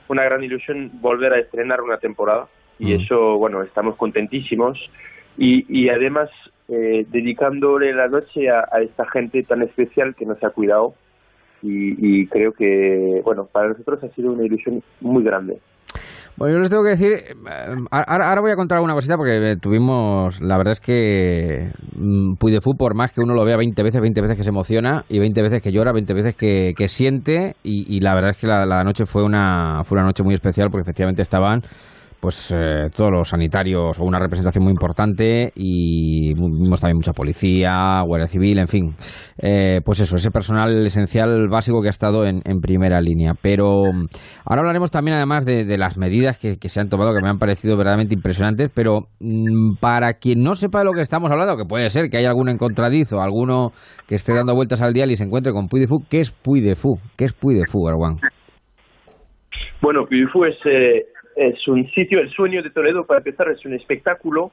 una 0.10 0.24
gran 0.24 0.44
ilusión 0.44 0.92
volver 1.02 1.34
a 1.34 1.40
estrenar 1.40 1.82
una 1.82 1.98
temporada 1.98 2.48
y 2.80 2.94
mm. 2.94 3.02
eso, 3.02 3.38
bueno, 3.38 3.64
estamos 3.64 3.96
contentísimos 3.96 4.78
y, 5.38 5.66
y 5.70 5.90
además 5.90 6.30
eh, 6.70 7.06
dedicándole 7.10 7.94
la 7.94 8.08
noche 8.08 8.50
a, 8.50 8.64
esta 8.82 9.06
gente 9.10 9.44
tan 9.44 9.62
especial 9.62 10.16
que 10.16 10.26
nos 10.26 10.44
ha 10.44 10.50
cuidado 10.50 10.96
y, 11.62 12.22
y 12.22 12.28
creo 12.28 12.52
que, 12.54 13.22
bueno, 13.24 13.48
para 13.52 13.70
nosotros 13.70 14.04
ha 14.04 14.10
sido 14.10 14.32
una 14.32 14.46
ilusión 14.46 14.84
muy 15.02 15.24
grande. 15.24 15.60
Bueno, 16.38 16.54
yo 16.54 16.60
les 16.60 16.70
tengo 16.70 16.84
que 16.84 16.92
decir, 16.92 17.14
eh, 17.14 17.76
ahora, 17.90 18.40
voy 18.42 18.52
a 18.52 18.56
contar 18.56 18.76
alguna 18.76 18.94
cosita 18.94 19.18
porque 19.18 19.58
tuvimos, 19.60 20.40
la 20.40 20.56
verdad 20.58 20.74
es 20.74 20.80
que 20.80 21.72
mm, 21.96 22.36
Puy 22.36 22.52
de 22.52 22.60
por 22.62 22.94
más 22.94 23.12
que 23.12 23.22
uno 23.22 23.34
lo 23.34 23.44
vea 23.44 23.58
20 23.58 23.82
veces, 23.82 24.00
20 24.00 24.22
veces 24.22 24.38
que 24.38 24.44
se 24.44 24.50
emociona 24.50 25.04
y 25.10 25.18
20 25.18 25.42
veces 25.42 25.64
que 25.64 25.72
llora, 25.72 25.94
20 25.94 26.14
veces 26.14 26.36
que, 26.36 26.88
siente 26.88 27.56
y, 27.64 28.00
la 28.02 28.14
verdad 28.14 28.32
es 28.32 28.38
que 28.38 28.46
la, 28.46 28.68
la 28.68 28.84
noche 28.84 29.08
fue 29.08 29.24
una, 29.24 29.82
fue 29.84 29.98
una 29.98 30.06
noche 30.06 30.22
muy 30.22 30.36
especial 30.36 30.70
porque 30.70 30.84
efectivamente 30.84 31.24
estaban 31.24 31.64
pues 32.20 32.54
eh, 32.56 32.90
todos 32.96 33.12
los 33.12 33.30
sanitarios 33.30 34.00
o 34.00 34.04
una 34.04 34.20
representación 34.20 34.64
muy 34.64 34.72
importante 34.72 35.52
y 35.56 36.34
vimos 36.34 36.82
también 36.82 36.98
mucha 36.98 37.14
policía, 37.14 38.02
guardia 38.06 38.28
civil, 38.28 38.60
en 38.60 38.68
fin, 38.68 38.96
eh, 39.42 39.82
pues 39.86 40.00
eso, 40.00 40.16
ese 40.16 40.32
personal 40.32 40.86
esencial 40.86 41.48
básico 41.50 41.82
que 41.82 41.88
ha 41.88 41.92
estado 41.92 42.26
en, 42.26 42.42
primera 42.62 43.00
línea. 43.02 43.34
Pero 43.42 43.84
mm, 43.94 44.06
ahora 44.46 44.62
hablaremos 44.62 44.92
también 44.92 45.18
además 45.18 45.46
de, 45.46 45.78
las 45.78 45.98
medidas 45.98 46.40
que, 46.40 46.58
se 46.68 46.80
han 46.82 46.90
tomado 46.90 47.14
que 47.14 47.22
me 47.22 47.30
han 47.30 47.38
parecido 47.38 47.78
verdaderamente 47.78 48.16
impresionantes, 48.16 48.72
pero 48.74 49.08
mm, 49.20 49.76
para 49.80 50.14
quien 50.14 50.42
no 50.42 50.56
sepa 50.56 50.80
de 50.80 50.86
lo 50.86 50.94
que 50.94 51.02
estamos 51.02 51.30
hablando, 51.32 51.56
que 51.56 51.66
puede 51.66 51.90
ser 51.90 52.10
que 52.10 52.18
haya 52.18 52.30
algún 52.30 52.50
encontradizo, 52.50 53.22
alguno 53.22 53.72
que 54.08 54.16
esté 54.16 54.34
dando 54.34 54.56
vueltas 54.56 54.82
al 54.82 54.94
día 54.94 55.06
y 55.06 55.16
se 55.16 55.24
encuentre 55.24 55.54
con 55.54 55.68
Puy 55.68 55.86
¿qué 56.10 56.20
es 56.20 56.32
Puy? 56.32 56.62
¿Qué 57.16 57.26
es 57.26 57.34
Puy 57.34 57.56
de? 57.56 57.64
Bueno, 59.82 60.06
Puy 60.06 60.50
es... 60.50 60.58
Eh, 60.66 61.06
es 61.38 61.68
un 61.68 61.88
sitio, 61.92 62.20
el 62.20 62.30
sueño 62.32 62.64
de 62.64 62.72
Toledo, 62.72 63.06
para 63.06 63.20
empezar, 63.20 63.50
es 63.50 63.64
un 63.66 63.74
espectáculo, 63.74 64.52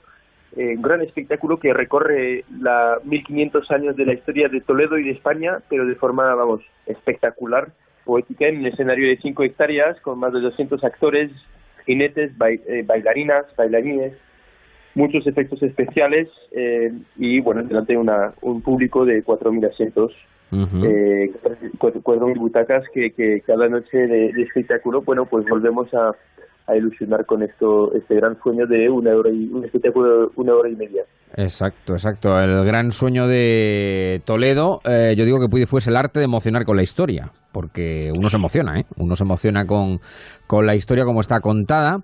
eh, 0.57 0.77
un 0.77 0.83
gran 0.83 1.01
espectáculo 1.01 1.59
que 1.59 1.73
recorre 1.73 2.45
la 2.61 2.99
1500 3.05 3.71
años 3.71 3.97
de 3.97 4.05
la 4.05 4.13
historia 4.13 4.49
de 4.49 4.61
Toledo 4.61 4.99
y 4.99 5.05
de 5.05 5.13
España, 5.13 5.61
pero 5.69 5.87
de 5.87 5.95
forma, 5.95 6.35
vamos, 6.35 6.61
espectacular, 6.87 7.69
poética, 8.05 8.47
en 8.47 8.59
un 8.59 8.67
escenario 8.67 9.09
de 9.09 9.17
5 9.17 9.43
hectáreas, 9.45 9.99
con 10.03 10.19
más 10.19 10.33
de 10.35 10.41
200 10.41 10.85
actores, 10.85 11.31
jinetes, 11.87 12.33
eh, 12.69 12.83
bailarinas, 12.87 13.47
bailarines, 13.57 14.13
muchos 14.95 15.27
efectos 15.27 15.63
especiales 15.63 16.29
eh, 16.53 16.93
y, 17.17 17.41
bueno, 17.41 17.63
delante 17.63 17.95
de 17.95 17.99
una, 17.99 18.35
un 18.43 18.61
público 18.61 19.05
de 19.05 19.25
4.000 19.25 19.71
asientos 19.71 20.13
eh, 20.85 21.33
cuatro, 21.79 22.33
butacas 22.37 22.85
que, 22.93 23.11
que 23.11 23.41
cada 23.41 23.69
noche 23.69 23.97
de, 24.07 24.33
de, 24.33 24.43
espectáculo, 24.43 25.03
bueno, 25.03 25.27
pues 25.27 25.45
volvemos 25.47 25.93
a, 25.95 26.13
a 26.67 26.77
ilusionar 26.77 27.27
con 27.27 27.43
esto 27.43 27.93
este 27.95 28.15
gran 28.15 28.37
sueño 28.43 28.67
de 28.67 28.89
una 28.89 29.15
hora 29.15 29.31
y 29.31 29.49
un 29.49 29.65
espectáculo 29.65 30.21
de 30.21 30.27
una 30.37 30.55
hora 30.55 30.71
y 30.71 30.77
media. 30.77 31.03
Exacto, 31.37 31.95
exacto. 31.95 32.39
El 32.39 32.65
gran 32.65 32.93
sueño 32.93 33.27
de 33.27 34.23
Toledo, 34.25 34.81
eh, 34.85 35.15
yo 35.17 35.25
digo 35.25 35.41
que 35.41 35.49
pude 35.49 35.67
fuese 35.67 35.91
el 35.91 35.97
arte 35.97 36.21
de 36.21 36.27
emocionar 36.27 36.65
con 36.65 36.77
la 36.77 36.83
historia, 36.83 37.33
porque 37.53 38.13
uno 38.17 38.29
se 38.29 38.37
emociona, 38.37 38.81
¿eh? 38.81 38.85
Uno 38.97 39.17
se 39.17 39.25
emociona 39.25 39.67
con, 39.67 39.99
con 40.47 40.65
la 40.65 40.77
historia 40.77 41.05
como 41.05 41.21
está 41.21 41.41
contada. 41.41 41.99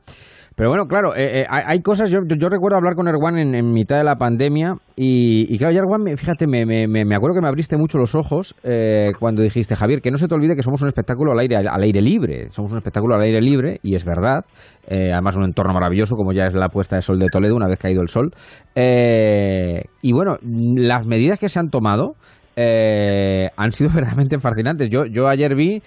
Pero 0.56 0.68
bueno, 0.68 0.86
claro, 0.86 1.14
eh, 1.16 1.40
eh, 1.40 1.46
hay, 1.48 1.80
cosas, 1.80 2.10
yo, 2.10 2.20
recuerdo 2.20 2.76
hablar 2.76 2.94
con 2.94 3.08
Erwan 3.08 3.38
en, 3.38 3.72
mitad 3.72 3.96
de 3.96 4.04
la 4.04 4.16
pandemia 4.16 4.74
y, 4.94 5.46
y 5.48 5.58
claro, 5.58 5.74
Erwan, 5.74 6.16
fíjate, 6.16 6.46
me, 6.46 6.66
me, 6.66 6.86
me, 6.86 7.14
acuerdo 7.14 7.36
que 7.36 7.40
me 7.40 7.48
abriste 7.48 7.76
mucho 7.78 7.98
los 7.98 8.14
ojos 8.14 8.54
eh, 8.62 9.12
cuando 9.18 9.42
dijiste, 9.42 9.74
Javier, 9.74 10.02
que 10.02 10.10
no 10.10 10.18
se 10.18 10.28
te 10.28 10.34
olvide 10.34 10.56
que 10.56 10.62
somos 10.62 10.82
un 10.82 10.88
espectáculo 10.88 11.32
al 11.32 11.38
aire, 11.38 11.56
al 11.56 11.82
aire 11.82 12.02
libre, 12.02 12.50
somos 12.50 12.72
un 12.72 12.78
espectáculo 12.78 13.14
al 13.14 13.22
aire 13.22 13.40
libre 13.40 13.78
y 13.82 13.94
es 13.94 14.04
verdad, 14.04 14.44
además 14.86 15.36
un 15.36 15.44
entorno 15.44 15.72
maravilloso 15.72 16.14
como 16.14 16.32
ya 16.32 16.46
es 16.46 16.54
la 16.54 16.68
puesta 16.68 16.96
de 16.96 17.02
sol 17.02 17.18
de 17.18 17.28
Toledo 17.28 17.56
una 17.56 17.68
vez 17.68 17.78
caído 17.78 18.02
el 18.02 18.08
sol. 18.08 18.32
y 18.74 20.12
bueno, 20.12 20.36
las 20.42 21.06
medidas 21.06 21.38
que 21.38 21.48
se 21.48 21.58
han 21.58 21.70
tomado 21.70 22.16
han 22.56 23.72
sido 23.72 23.90
verdaderamente 23.94 24.38
fascinantes. 24.38 24.90
Yo, 24.90 25.06
yo 25.06 25.28
ayer 25.28 25.54
vi 25.54 25.82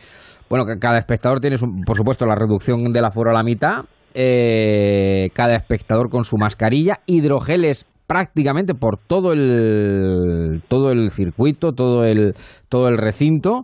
bueno, 0.49 0.65
cada 0.79 0.99
espectador 0.99 1.39
tiene, 1.39 1.55
por 1.83 1.97
supuesto, 1.97 2.27
la 2.27 2.35
reducción 2.35 2.91
del 2.93 3.05
aforo 3.05 3.31
a 3.31 3.33
la 3.33 3.41
mitad. 3.41 3.85
Eh, 4.13 5.29
cada 5.33 5.55
espectador 5.55 6.09
con 6.09 6.23
su 6.23 6.37
mascarilla, 6.37 6.99
hidrogeles 7.05 7.85
prácticamente 8.05 8.75
por 8.75 8.97
todo 8.97 9.33
el 9.33 10.61
todo 10.67 10.91
el 10.91 11.09
circuito, 11.11 11.71
todo 11.71 12.05
el 12.05 12.35
todo 12.69 12.87
el 12.89 12.97
recinto. 12.97 13.61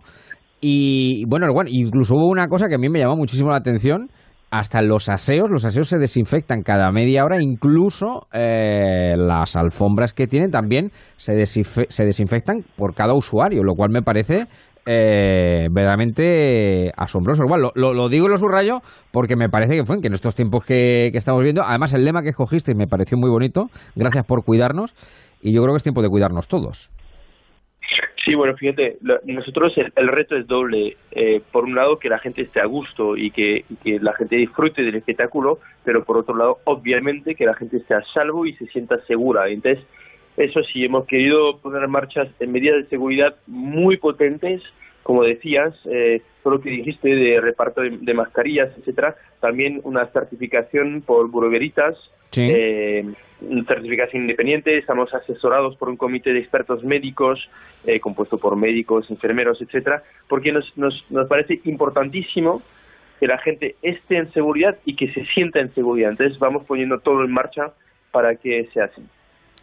Y 0.60 1.24
bueno, 1.26 1.46
incluso 1.66 2.14
hubo 2.16 2.28
una 2.28 2.48
cosa 2.48 2.68
que 2.68 2.74
a 2.74 2.78
mí 2.78 2.88
me 2.88 2.98
llamó 2.98 3.16
muchísimo 3.16 3.50
la 3.50 3.56
atención, 3.56 4.10
hasta 4.50 4.82
los 4.82 5.08
aseos, 5.08 5.48
los 5.48 5.64
aseos 5.64 5.88
se 5.88 5.98
desinfectan 5.98 6.62
cada 6.62 6.90
media 6.90 7.24
hora, 7.24 7.40
incluso 7.40 8.26
eh, 8.32 9.14
las 9.16 9.54
alfombras 9.54 10.12
que 10.12 10.26
tienen 10.26 10.50
también 10.50 10.90
se, 11.16 11.46
se 11.46 12.04
desinfectan 12.04 12.64
por 12.76 12.94
cada 12.94 13.14
usuario, 13.14 13.62
lo 13.62 13.74
cual 13.74 13.90
me 13.90 14.02
parece 14.02 14.46
eh, 14.86 15.68
verdaderamente 15.70 16.92
asombroso. 16.96 17.44
Igual, 17.44 17.70
lo, 17.74 18.08
digo 18.08 18.26
y 18.26 18.30
lo 18.30 18.38
subrayo 18.38 18.80
porque 19.12 19.36
me 19.36 19.48
parece 19.48 19.76
que 19.76 19.84
fue 19.84 20.00
que 20.00 20.08
en 20.08 20.14
estos 20.14 20.34
tiempos 20.34 20.64
que, 20.64 21.08
estamos 21.14 21.42
viendo, 21.42 21.62
además 21.62 21.92
el 21.94 22.04
lema 22.04 22.22
que 22.22 22.30
escogiste 22.30 22.74
me 22.74 22.86
pareció 22.86 23.18
muy 23.18 23.30
bonito, 23.30 23.68
gracias 23.94 24.24
por 24.26 24.44
cuidarnos, 24.44 24.94
y 25.42 25.52
yo 25.52 25.62
creo 25.62 25.74
que 25.74 25.78
es 25.78 25.82
tiempo 25.82 26.02
de 26.02 26.08
cuidarnos 26.08 26.48
todos. 26.48 26.90
Sí, 28.24 28.34
bueno, 28.34 28.54
fíjate, 28.54 28.98
nosotros 29.24 29.72
el, 29.76 30.08
reto 30.08 30.36
es 30.36 30.46
doble. 30.46 30.96
Eh, 31.10 31.40
por 31.50 31.64
un 31.64 31.74
lado, 31.74 31.98
que 31.98 32.10
la 32.10 32.18
gente 32.18 32.42
esté 32.42 32.60
a 32.60 32.66
gusto 32.66 33.16
y 33.16 33.30
que, 33.30 33.64
la 33.84 34.12
gente 34.12 34.36
disfrute 34.36 34.82
del 34.82 34.94
espectáculo, 34.94 35.58
pero 35.84 36.04
por 36.04 36.18
otro 36.18 36.36
lado, 36.36 36.58
obviamente, 36.64 37.34
que 37.34 37.46
la 37.46 37.54
gente 37.54 37.78
esté 37.78 37.94
a 37.94 38.02
salvo 38.12 38.44
y 38.44 38.52
se 38.54 38.66
sienta 38.66 39.00
segura. 39.06 39.48
Entonces, 39.48 39.82
eso 40.36 40.62
sí, 40.62 40.84
hemos 40.84 41.06
querido 41.06 41.58
poner 41.58 41.82
en 41.84 41.90
marcha 41.90 42.26
medidas 42.40 42.82
de 42.82 42.88
seguridad 42.88 43.36
muy 43.46 43.96
potentes, 43.96 44.62
como 45.02 45.24
decías, 45.24 45.74
eh, 45.86 46.22
todo 46.42 46.54
lo 46.54 46.60
que 46.60 46.70
dijiste 46.70 47.08
de 47.08 47.40
reparto 47.40 47.80
de, 47.82 48.14
mascarillas, 48.14 48.70
etcétera, 48.78 49.16
también 49.40 49.80
una 49.84 50.06
certificación 50.06 51.02
por 51.02 51.28
buroveritas, 51.28 51.96
eh, 52.36 53.04
certificación 53.66 54.22
independiente, 54.22 54.78
estamos 54.78 55.12
asesorados 55.12 55.76
por 55.76 55.88
un 55.88 55.96
comité 55.96 56.32
de 56.32 56.38
expertos 56.38 56.84
médicos, 56.84 57.48
eh, 57.86 57.98
compuesto 57.98 58.38
por 58.38 58.56
médicos, 58.56 59.10
enfermeros, 59.10 59.60
etcétera, 59.60 60.02
porque 60.28 60.52
nos, 60.52 60.76
nos, 60.76 61.04
nos 61.10 61.26
parece 61.28 61.60
importantísimo 61.64 62.62
que 63.18 63.26
la 63.26 63.38
gente 63.38 63.76
esté 63.82 64.16
en 64.16 64.32
seguridad 64.32 64.78
y 64.84 64.96
que 64.96 65.12
se 65.12 65.24
sienta 65.26 65.60
en 65.60 65.74
seguridad. 65.74 66.10
Entonces 66.10 66.38
vamos 66.38 66.64
poniendo 66.66 67.00
todo 67.00 67.24
en 67.24 67.32
marcha 67.32 67.72
para 68.10 68.34
que 68.36 68.68
sea 68.72 68.84
así. 68.84 69.02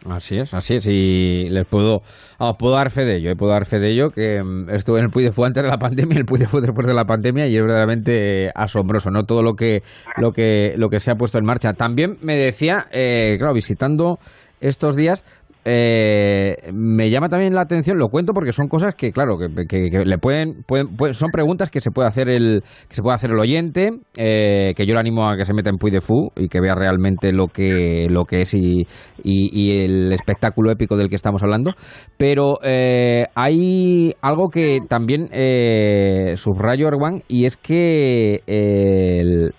Así 0.09 0.37
es, 0.37 0.53
así 0.53 0.75
es. 0.75 0.87
Y 0.87 1.49
les 1.49 1.65
puedo, 1.65 2.01
ah, 2.39 2.57
puedo 2.57 2.75
dar 2.75 2.91
fe 2.91 3.03
de 3.03 3.17
ello. 3.17 3.31
Eh, 3.31 3.35
puedo 3.35 3.51
dar 3.51 3.65
fe 3.65 3.79
de 3.79 3.91
ello 3.91 4.11
que 4.11 4.41
mm, 4.41 4.69
estuve 4.69 4.99
en 4.99 5.05
el 5.05 5.11
Puy 5.11 5.23
de 5.23 5.33
antes 5.37 5.63
de 5.63 5.69
la 5.69 5.77
pandemia, 5.77 6.17
el 6.17 6.25
Puy 6.25 6.39
de 6.39 6.45
después 6.45 6.87
de 6.87 6.93
la 6.93 7.05
pandemia 7.05 7.47
y 7.47 7.55
es 7.55 7.61
verdaderamente 7.61 8.51
asombroso, 8.55 9.11
¿no? 9.11 9.25
Todo 9.25 9.43
lo 9.43 9.55
que, 9.55 9.83
lo 10.17 10.31
que, 10.31 10.73
lo 10.77 10.89
que 10.89 10.99
se 10.99 11.11
ha 11.11 11.15
puesto 11.15 11.37
en 11.37 11.45
marcha. 11.45 11.73
También 11.73 12.17
me 12.21 12.35
decía, 12.35 12.87
eh, 12.91 13.35
claro, 13.37 13.53
visitando 13.53 14.19
estos 14.59 14.95
días, 14.95 15.23
eh, 15.69 16.71
me 16.71 17.09
llama 17.09 17.27
también 17.27 17.53
la 17.53 17.59
atención, 17.59 17.97
lo 17.97 18.07
cuento 18.07 18.31
porque 18.31 18.53
son 18.53 18.69
cosas 18.69 18.95
que, 18.95 19.11
claro, 19.11 19.37
que, 19.37 19.89
le 20.05 20.17
pueden, 20.17 20.63
pueden, 20.65 21.13
son 21.13 21.29
preguntas 21.29 21.69
que 21.69 21.81
se 21.81 21.91
puede 21.91 22.07
hacer 22.07 22.29
el, 22.29 22.63
que 22.87 22.95
se 22.95 23.01
puede 23.01 23.15
hacer 23.15 23.31
el 23.31 23.39
oyente, 23.39 23.89
eh, 24.15 24.71
que 24.77 24.85
yo 24.85 24.93
le 24.93 25.01
animo 25.01 25.29
a 25.29 25.35
que 25.35 25.43
se 25.43 25.53
meta 25.53 25.69
en 25.69 25.75
Puy 25.75 25.91
de 25.91 25.99
Fu 25.99 26.31
y 26.37 26.47
que 26.47 26.61
vea 26.61 26.73
realmente 26.73 27.33
lo 27.33 27.47
que, 27.47 28.07
lo 28.09 28.23
que 28.23 28.41
es 28.41 28.53
y, 28.53 28.87
el 29.25 30.13
espectáculo 30.13 30.71
épico 30.71 30.95
del 30.95 31.09
que 31.09 31.17
estamos 31.17 31.43
hablando. 31.43 31.73
Pero 32.15 32.59
eh, 32.63 33.25
hay 33.35 34.13
algo 34.21 34.47
que 34.47 34.79
también 34.87 35.27
eh, 35.33 36.35
subrayo, 36.37 36.87
Erwan, 36.87 37.23
y 37.27 37.43
es 37.43 37.57
que 37.57 38.41
el, 38.47 39.51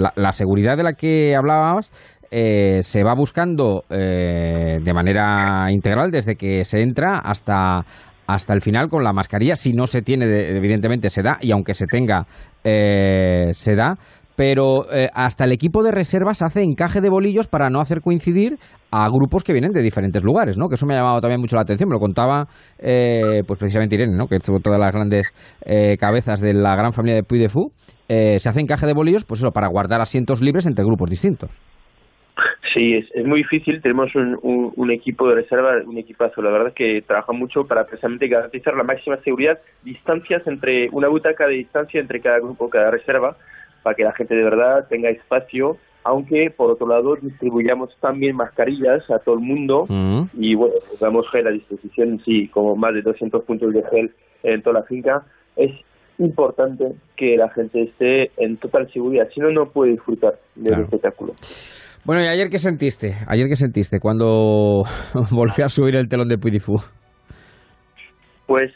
la, 0.00 0.12
la 0.14 0.32
seguridad 0.32 0.76
de 0.76 0.84
la 0.84 0.92
que 0.92 1.34
hablábamos 1.34 1.90
eh, 2.32 2.78
se 2.82 3.02
va 3.02 3.12
buscando 3.14 3.82
eh, 3.90 4.78
de 4.80 4.92
manera 4.92 5.66
integral 5.72 6.12
desde 6.12 6.36
que 6.36 6.64
se 6.64 6.80
entra 6.80 7.18
hasta, 7.18 7.84
hasta 8.28 8.54
el 8.54 8.60
final 8.60 8.88
con 8.88 9.02
la 9.02 9.12
mascarilla. 9.12 9.56
Si 9.56 9.72
no 9.72 9.88
se 9.88 10.02
tiene, 10.02 10.26
evidentemente 10.56 11.10
se 11.10 11.22
da, 11.22 11.38
y 11.40 11.50
aunque 11.50 11.74
se 11.74 11.86
tenga, 11.86 12.26
eh, 12.62 13.48
se 13.52 13.74
da. 13.74 13.96
Pero 14.36 14.86
hasta 15.12 15.44
el 15.44 15.52
equipo 15.52 15.82
de 15.82 15.90
reservas 15.90 16.40
hace 16.40 16.62
encaje 16.62 17.02
de 17.02 17.10
bolillos 17.10 17.46
para 17.46 17.68
no 17.68 17.78
hacer 17.78 18.00
coincidir 18.00 18.56
a 18.90 19.06
grupos 19.10 19.44
que 19.44 19.52
vienen 19.52 19.72
de 19.72 19.82
diferentes 19.82 20.22
lugares, 20.22 20.56
¿no? 20.56 20.68
Que 20.68 20.76
eso 20.76 20.86
me 20.86 20.94
ha 20.94 20.98
llamado 20.98 21.20
también 21.20 21.42
mucho 21.42 21.56
la 21.56 21.62
atención. 21.62 21.90
Me 21.90 21.96
lo 21.96 22.00
contaba, 22.00 22.46
pues 22.78 23.58
precisamente 23.58 23.96
Irene, 23.96 24.16
¿no? 24.16 24.28
Que 24.28 24.38
todas 24.38 24.80
las 24.80 24.92
grandes 24.94 25.34
cabezas 25.98 26.40
de 26.40 26.54
la 26.54 26.74
gran 26.74 26.94
familia 26.94 27.16
de 27.16 27.22
Puy 27.22 27.38
de 27.38 27.50
Fu. 27.50 27.70
se 28.08 28.48
hace 28.48 28.60
encaje 28.60 28.86
de 28.86 28.94
bolillos, 28.94 29.24
pues 29.24 29.40
eso, 29.40 29.50
para 29.50 29.68
guardar 29.68 30.00
asientos 30.00 30.40
libres 30.40 30.64
entre 30.64 30.86
grupos 30.86 31.10
distintos. 31.10 31.50
Sí, 32.74 32.94
es, 32.94 33.06
es 33.14 33.26
muy 33.26 33.38
difícil. 33.38 33.82
Tenemos 33.82 34.14
un, 34.14 34.38
un, 34.76 34.90
equipo 34.90 35.28
de 35.28 35.36
reserva, 35.36 35.76
un 35.84 35.98
equipazo, 35.98 36.40
la 36.42 36.50
verdad 36.50 36.68
es 36.68 36.74
que 36.74 37.02
trabaja 37.02 37.32
mucho 37.32 37.66
para 37.66 37.84
precisamente 37.84 38.28
garantizar 38.28 38.74
la 38.74 38.84
máxima 38.84 39.16
seguridad, 39.18 39.58
distancias 39.82 40.46
entre 40.46 40.88
una 40.90 41.08
butaca 41.08 41.46
de 41.46 41.54
distancia 41.54 42.00
entre 42.00 42.20
cada 42.20 42.38
grupo, 42.38 42.70
cada 42.70 42.90
reserva, 42.90 43.36
para 43.82 43.96
que 43.96 44.04
la 44.04 44.12
gente 44.12 44.34
de 44.34 44.44
verdad 44.44 44.86
tenga 44.88 45.10
espacio, 45.10 45.78
aunque 46.04 46.50
por 46.50 46.70
otro 46.70 46.86
lado 46.86 47.16
distribuyamos 47.16 47.94
también 48.00 48.36
mascarillas 48.36 49.08
a 49.10 49.18
todo 49.18 49.34
el 49.34 49.40
mundo 49.40 49.86
mm. 49.88 50.22
y 50.34 50.54
bueno, 50.54 50.74
pues 50.88 51.00
damos 51.00 51.28
gel 51.30 51.46
a 51.46 51.50
disposición, 51.50 52.20
sí, 52.24 52.48
como 52.48 52.76
más 52.76 52.94
de 52.94 53.02
200 53.02 53.44
puntos 53.44 53.72
de 53.72 53.82
gel 53.90 54.12
en 54.42 54.62
toda 54.62 54.80
la 54.80 54.86
finca. 54.86 55.24
Es 55.56 55.72
importante 56.18 56.92
que 57.16 57.36
la 57.36 57.48
gente 57.50 57.82
esté 57.82 58.30
en 58.36 58.56
total 58.58 58.90
seguridad, 58.92 59.28
si 59.34 59.40
no, 59.40 59.50
no 59.50 59.70
puede 59.70 59.92
disfrutar 59.92 60.38
del 60.54 60.80
espectáculo. 60.80 61.34
Bueno, 62.04 62.22
¿y 62.22 62.26
ayer 62.26 62.48
qué 62.48 62.58
sentiste? 62.58 63.14
¿Ayer 63.26 63.48
qué 63.48 63.56
sentiste 63.56 64.00
cuando 64.00 64.84
volvió 65.30 65.64
a 65.64 65.68
subir 65.68 65.96
el 65.96 66.08
telón 66.08 66.28
de 66.28 66.38
Puidifu? 66.38 66.80
Pues 68.46 68.72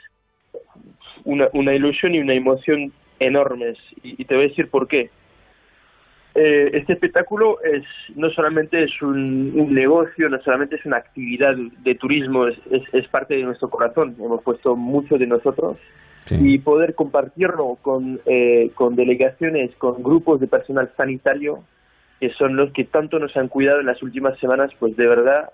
una, 1.24 1.48
una 1.52 1.74
ilusión 1.74 2.14
y 2.14 2.18
una 2.18 2.34
emoción 2.34 2.92
enormes. 3.18 3.78
Y, 4.02 4.24
te 4.24 4.34
voy 4.34 4.44
a 4.44 4.48
decir 4.48 4.68
por 4.68 4.88
qué. 4.88 5.10
Eh, 6.34 6.70
este 6.74 6.94
espectáculo 6.94 7.62
es 7.62 7.84
no 8.16 8.28
solamente 8.30 8.82
es 8.82 9.02
un, 9.02 9.72
negocio, 9.72 10.28
no 10.28 10.40
solamente 10.42 10.76
es 10.76 10.84
una 10.84 10.96
actividad 10.96 11.54
de 11.56 11.94
turismo, 11.94 12.48
es, 12.48 12.58
es, 12.92 13.08
parte 13.08 13.36
de 13.36 13.44
nuestro 13.44 13.70
corazón. 13.70 14.16
Hemos 14.18 14.42
puesto 14.42 14.76
mucho 14.76 15.16
de 15.16 15.26
nosotros 15.26 15.78
y 16.30 16.58
poder 16.58 16.94
compartirlo 16.94 17.78
con, 17.82 18.20
eh, 18.26 18.70
con 18.74 18.96
delegaciones, 18.96 19.74
con 19.76 20.02
grupos 20.02 20.40
de 20.40 20.46
personal 20.46 20.90
sanitario, 20.96 21.64
que 22.20 22.30
son 22.30 22.56
los 22.56 22.72
que 22.72 22.84
tanto 22.84 23.18
nos 23.18 23.36
han 23.36 23.48
cuidado 23.48 23.80
en 23.80 23.86
las 23.86 24.02
últimas 24.02 24.38
semanas, 24.38 24.70
pues 24.78 24.96
de 24.96 25.06
verdad 25.06 25.50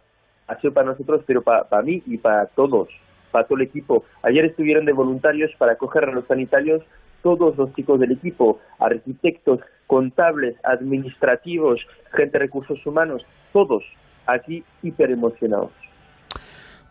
ha 0.47 0.61
sido 0.61 0.73
para 0.73 0.87
nosotros, 0.87 1.23
pero 1.27 1.43
para, 1.43 1.65
para 1.65 1.83
mí 1.83 2.03
y 2.07 2.19
para 2.19 2.47
todos, 2.47 2.89
para 3.31 3.47
todo 3.47 3.59
el 3.59 3.65
equipo. 3.65 4.05
Ayer 4.23 4.45
estuvieron 4.45 4.85
de 4.85 4.93
voluntarios 4.93 5.51
para 5.59 5.73
acoger 5.73 6.05
a 6.05 6.13
los 6.13 6.27
sanitarios 6.27 6.83
todos 7.23 7.57
los 7.57 7.75
chicos 7.75 8.01
del 8.01 8.13
equipo, 8.13 8.61
arquitectos, 8.79 9.61
contables, 9.87 10.57
administrativos, 10.65 11.81
gente 12.13 12.33
de 12.33 12.45
recursos 12.45 12.85
humanos, 12.87 13.25
todos 13.53 13.85
aquí 14.27 14.65
hiper 14.83 15.11
emocionados. 15.11 15.73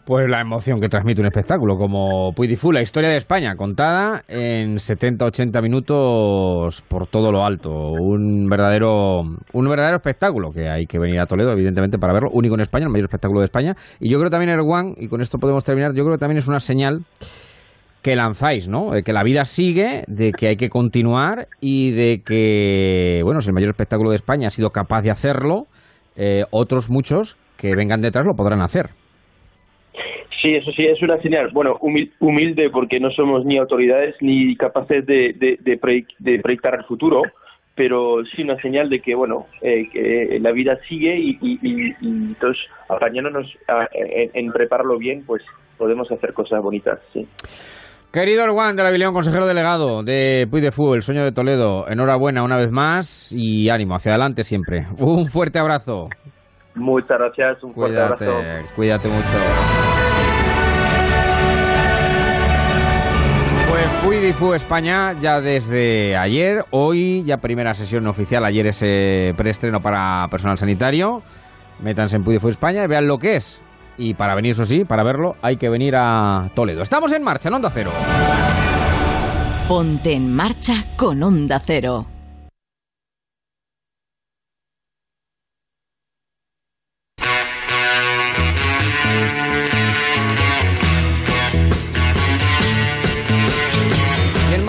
Pues 0.10 0.28
la 0.28 0.42
emoción 0.42 0.82
que 0.82 0.90
transmite 0.90 1.22
un 1.22 1.28
espectáculo 1.28 1.78
como 1.78 2.34
Puy 2.34 2.58
la 2.72 2.82
historia 2.82 3.12
de 3.12 3.18
España 3.18 3.56
contada 3.56 4.24
en 4.28 4.78
70-80 4.78 5.62
minutos 5.62 6.82
por 6.88 7.06
todo 7.06 7.32
lo 7.32 7.46
alto. 7.46 7.92
Un 7.92 8.50
verdadero, 8.50 9.20
un 9.20 9.70
verdadero 9.70 9.98
espectáculo 9.98 10.50
que 10.50 10.68
hay 10.68 10.88
que 10.88 10.98
venir 10.98 11.20
a 11.20 11.28
Toledo, 11.28 11.52
evidentemente, 11.52 12.00
para 12.00 12.14
verlo. 12.14 12.32
Único 12.34 12.56
en 12.56 12.62
España, 12.62 12.86
el 12.86 12.92
mayor 12.92 13.06
espectáculo 13.06 13.42
de 13.42 13.46
España. 13.46 13.76
Y 14.00 14.10
yo 14.10 14.18
creo 14.18 14.32
también, 14.32 14.50
Erwan, 14.50 14.96
y 14.98 15.10
con 15.10 15.22
esto 15.22 15.38
podemos 15.38 15.64
terminar, 15.64 15.94
yo 15.94 16.04
creo 16.04 16.16
que 16.16 16.22
también 16.22 16.40
es 16.40 16.48
una 16.48 16.60
señal 16.60 17.04
que 18.02 18.16
lanzáis, 18.16 18.68
¿no? 18.68 18.90
De 18.90 19.04
que 19.04 19.14
la 19.14 19.22
vida 19.22 19.46
sigue, 19.46 20.06
de 20.08 20.32
que 20.32 20.48
hay 20.48 20.58
que 20.58 20.70
continuar 20.70 21.50
y 21.62 21.92
de 21.92 22.24
que, 22.26 23.22
bueno, 23.24 23.42
si 23.42 23.50
el 23.50 23.54
mayor 23.54 23.70
espectáculo 23.70 24.10
de 24.10 24.16
España 24.16 24.48
ha 24.48 24.50
sido 24.50 24.72
capaz 24.72 25.04
de 25.04 25.12
hacerlo, 25.12 25.68
eh, 26.16 26.46
otros 26.50 26.90
muchos 26.90 27.38
que 27.58 27.76
vengan 27.76 28.02
detrás 28.02 28.26
lo 28.26 28.34
podrán 28.34 28.64
hacer. 28.64 28.90
Sí, 30.42 30.56
eso 30.56 30.72
sí, 30.72 30.86
es 30.86 31.02
una 31.02 31.22
señal, 31.22 31.50
bueno, 31.52 31.78
humilde 31.82 32.70
porque 32.70 33.00
no 33.00 33.12
somos 33.12 33.44
ni 33.46 33.58
autoridades 33.58 34.16
ni 34.22 34.56
capaces 34.56 35.06
de, 35.06 35.34
de, 35.34 35.58
de, 35.60 36.40
proyectar 36.40 36.76
el 36.76 36.86
futuro, 36.86 37.24
pero 37.76 38.24
sí 38.26 38.44
una 38.44 38.56
señal 38.62 38.90
de 38.90 39.02
que 39.02 39.16
bueno 39.16 39.48
eh, 39.62 39.90
que 39.92 40.40
la 40.40 40.52
vida 40.52 40.78
sigue 40.88 41.18
y, 41.18 41.38
y, 41.42 41.60
y, 41.62 41.96
entonces 42.02 42.62
apañándonos 42.88 43.48
en, 43.94 44.32
en, 44.34 44.52
prepararlo 44.52 44.98
bien 44.98 45.24
pues 45.26 45.44
podemos 45.78 46.12
hacer 46.12 46.34
cosas 46.34 46.62
bonitas 46.62 47.00
sí 47.14 47.26
Querido 48.12 48.52
Juan 48.52 48.76
de 48.76 48.82
la 48.82 48.90
Bilión, 48.90 49.14
consejero 49.14 49.46
delegado 49.46 50.02
de 50.02 50.48
Puy 50.50 50.62
de 50.62 50.72
Fútbol, 50.72 50.98
el 50.98 51.04
sueño 51.04 51.24
de 51.24 51.32
Toledo, 51.32 51.88
enhorabuena 51.88 52.42
una 52.44 52.58
vez 52.58 52.72
más 52.72 53.32
y 53.32 53.70
ánimo, 53.70 53.94
hacia 53.94 54.14
adelante 54.14 54.44
siempre. 54.44 54.88
Un 55.00 55.28
fuerte 55.28 55.60
abrazo. 55.60 56.10
Muchas 56.74 57.20
gracias, 57.20 57.64
un 57.64 57.74
fuerte 57.74 57.98
cuídate, 57.98 58.26
abrazo. 58.26 58.76
Cuídate 58.76 59.08
mucho. 59.10 60.29
Fútbol 64.40 64.56
España 64.56 65.14
ya 65.22 65.42
desde 65.42 66.16
ayer, 66.16 66.66
hoy 66.72 67.24
ya 67.26 67.38
primera 67.38 67.74
sesión 67.74 68.08
oficial, 68.08 68.46
ayer 68.46 68.68
ese 68.68 69.34
preestreno 69.36 69.82
para 69.82 70.28
personal 70.30 70.58
sanitario. 70.58 71.22
Métanse 71.82 72.16
en 72.16 72.24
Fútbol 72.24 72.52
España 72.52 72.84
y 72.84 72.88
vean 72.88 73.08
lo 73.08 73.18
que 73.18 73.36
es 73.36 73.62
y 74.00 74.14
para 74.14 74.34
venir, 74.34 74.52
eso 74.52 74.64
sí, 74.64 74.86
para 74.86 75.04
verlo, 75.04 75.36
hay 75.42 75.58
que 75.58 75.70
venir 75.70 75.96
a 75.98 76.50
Toledo. 76.56 76.82
Estamos 76.82 77.12
en 77.12 77.22
marcha 77.22 77.50
en 77.50 77.56
Onda 77.56 77.70
Cero. 77.70 77.92
Ponte 79.68 80.14
en 80.14 80.34
marcha 80.34 80.86
con 80.96 81.22
Onda 81.22 81.62
Cero. 81.64 82.19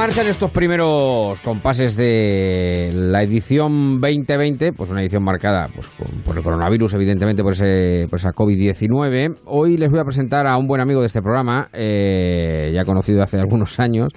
Marcha 0.00 0.22
en 0.22 0.28
estos 0.28 0.50
primeros 0.50 1.38
compases 1.42 1.94
de 1.94 2.90
la 2.90 3.22
edición 3.22 4.00
2020, 4.00 4.72
pues 4.72 4.90
una 4.90 5.02
edición 5.02 5.22
marcada 5.22 5.68
pues, 5.74 5.90
por 6.24 6.38
el 6.38 6.42
coronavirus, 6.42 6.94
evidentemente 6.94 7.42
por, 7.42 7.52
ese, 7.52 8.08
por 8.08 8.18
esa 8.18 8.30
COVID-19. 8.30 9.40
Hoy 9.44 9.76
les 9.76 9.90
voy 9.90 10.00
a 10.00 10.04
presentar 10.04 10.46
a 10.46 10.56
un 10.56 10.66
buen 10.66 10.80
amigo 10.80 11.00
de 11.00 11.06
este 11.06 11.20
programa, 11.20 11.68
eh, 11.74 12.72
ya 12.74 12.86
conocido 12.86 13.22
hace 13.22 13.36
algunos 13.36 13.78
años, 13.78 14.08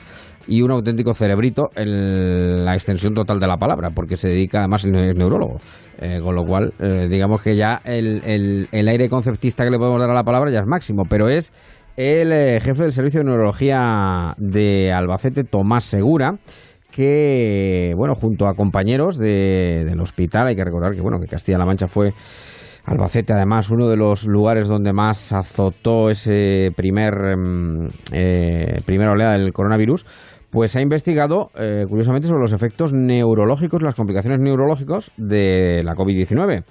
y 0.47 0.61
un 0.61 0.71
auténtico 0.71 1.13
cerebrito 1.15 1.63
en 1.75 2.63
la 2.63 2.75
extensión 2.75 3.13
total 3.13 3.39
de 3.39 3.47
la 3.47 3.57
palabra, 3.57 3.89
porque 3.93 4.15
se 4.15 4.29
dedica, 4.29 4.59
además, 4.59 4.85
es 4.85 4.91
neurólogo. 4.91 5.57
Eh, 5.99 6.19
con 6.23 6.33
lo 6.33 6.45
cual, 6.45 6.73
eh, 6.79 7.07
digamos 7.09 7.41
que 7.41 7.57
ya 7.57 7.79
el, 7.83 8.67
el 8.71 8.87
aire 8.87 9.09
conceptista 9.09 9.65
que 9.65 9.69
le 9.69 9.77
podemos 9.77 9.99
dar 9.99 10.09
a 10.09 10.13
la 10.13 10.23
palabra 10.23 10.49
ya 10.49 10.59
es 10.59 10.65
máximo, 10.65 11.03
pero 11.09 11.27
es 11.27 11.51
el 11.95 12.31
eh, 12.31 12.59
jefe 12.61 12.83
del 12.83 12.91
Servicio 12.91 13.19
de 13.19 13.25
Neurología 13.25 14.33
de 14.37 14.91
Albacete, 14.91 15.43
Tomás 15.43 15.83
Segura, 15.85 16.37
que, 16.91 17.93
bueno, 17.95 18.15
junto 18.15 18.47
a 18.47 18.55
compañeros 18.55 19.17
del 19.17 19.99
hospital, 19.99 20.47
hay 20.47 20.55
que 20.55 20.63
recordar 20.63 20.93
que, 20.93 21.01
bueno, 21.01 21.19
que 21.19 21.27
Castilla-La 21.27 21.65
Mancha 21.65 21.87
fue 21.87 22.13
Albacete, 22.85 23.33
además, 23.33 23.69
uno 23.69 23.87
de 23.89 23.97
los 23.97 24.25
lugares 24.25 24.67
donde 24.67 24.91
más 24.91 25.33
azotó 25.33 26.09
ese 26.09 26.71
primer, 26.75 27.37
mm, 27.37 27.87
eh, 28.11 28.77
primera 28.85 29.11
oleada 29.11 29.37
del 29.37 29.53
coronavirus, 29.53 30.05
pues 30.51 30.75
ha 30.75 30.81
investigado, 30.81 31.49
eh, 31.55 31.85
curiosamente, 31.89 32.27
sobre 32.27 32.41
los 32.41 32.53
efectos 32.53 32.93
neurológicos, 32.93 33.81
las 33.81 33.95
complicaciones 33.95 34.39
neurológicas 34.39 35.11
de 35.17 35.81
la 35.83 35.95
COVID-19. 35.95 36.63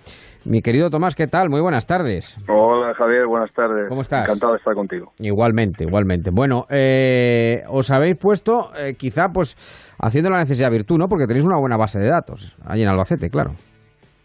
Mi 0.45 0.61
querido 0.61 0.91
Tomás, 0.91 1.15
¿qué 1.15 1.29
tal? 1.29 1.51
Muy 1.51 1.61
buenas 1.61 1.87
tardes. 1.87 2.37
Hola 2.49 2.95
Javier, 2.95 3.27
buenas 3.27 3.53
tardes. 3.53 3.89
¿Cómo 3.89 4.03
estás? 4.03 4.25
Encantado 4.25 4.53
de 4.53 4.59
estar 4.59 4.75
contigo. 4.75 5.13
Igualmente, 5.21 5.85
igualmente. 5.85 6.31
Bueno, 6.31 6.67
eh, 6.69 7.63
os 7.69 7.91
habéis 7.93 8.17
puesto 8.17 8.71
eh, 8.77 8.95
quizá 8.99 9.29
pues 9.29 9.57
haciendo 10.01 10.31
la 10.31 10.39
necesidad 10.39 10.71
virtud, 10.71 10.99
¿no? 10.99 11.09
Porque 11.09 11.27
tenéis 11.27 11.47
una 11.47 11.59
buena 11.59 11.77
base 11.77 12.01
de 12.01 12.09
datos 12.09 12.57
ahí 12.67 12.83
en 12.83 12.89
Albacete, 12.89 13.31
claro. 13.31 13.53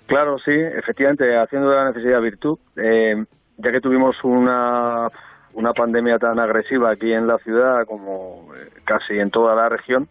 Claro, 0.08 0.38
sí, 0.40 0.52
efectivamente, 0.52 1.38
haciendo 1.38 1.70
de 1.70 1.76
la 1.76 1.90
necesidad 1.90 2.22
virtud, 2.22 2.58
eh, 2.78 3.24
ya 3.58 3.72
que 3.72 3.82
tuvimos 3.82 4.16
una, 4.24 5.10
una 5.54 5.74
pandemia 5.74 6.18
tan 6.18 6.40
agresiva 6.40 6.92
aquí 6.92 7.12
en 7.14 7.28
la 7.28 7.38
ciudad 7.40 7.86
como 7.86 8.48
casi 8.86 9.20
en 9.20 9.30
toda 9.30 9.54
la 9.54 9.70
región, 9.70 10.08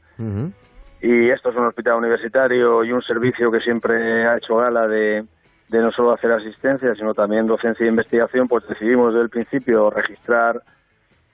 y 1.01 1.31
esto 1.31 1.51
es 1.51 1.57
un 1.57 1.67
hospital 1.67 1.97
universitario 1.97 2.85
y 2.85 2.93
un 2.93 3.03
servicio 3.03 3.51
que 3.51 3.61
siempre 3.61 4.27
ha 4.27 4.37
hecho 4.37 4.57
gala 4.57 4.87
de 4.87 5.25
de 5.69 5.81
no 5.81 5.91
solo 5.91 6.13
hacer 6.13 6.33
asistencia, 6.33 6.95
sino 6.95 7.15
también 7.15 7.47
docencia 7.47 7.85
e 7.85 7.89
investigación, 7.89 8.49
pues 8.49 8.67
decidimos 8.69 9.13
desde 9.13 9.25
el 9.25 9.31
principio 9.31 9.91
registrar 9.91 10.63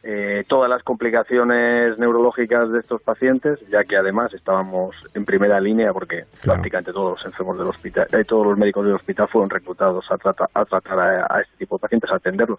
eh, 0.05 0.43
todas 0.49 0.69
las 0.69 0.83
complicaciones 0.83 1.97
neurológicas 1.97 2.73
de 2.73 2.81
estos 2.81 3.01
pacientes, 3.03 3.61
ya 3.69 3.85
que 3.85 3.97
además 3.97 4.35
estábamos 4.35 4.97
en 5.15 5.25
primera 5.25 5.61
línea 5.61 5.93
porque 5.93 6.25
prácticamente 6.45 6.93
todos 6.93 7.19
los 7.19 7.27
enfermos 7.27 7.57
del 7.59 7.69
hospital, 7.69 8.09
eh, 8.13 8.25
todos 8.25 8.47
los 8.47 8.59
médicos 8.59 8.85
del 8.85 8.95
hospital 8.95 9.29
fueron 9.29 9.51
reclutados 9.51 10.05
a, 10.11 10.15
a 10.15 10.65
tratar 10.65 10.99
a, 10.99 11.41
este 11.41 11.57
tipo 11.59 11.77
de 11.77 11.83
pacientes, 11.83 12.11
a 12.11 12.17
atenderlos. 12.17 12.59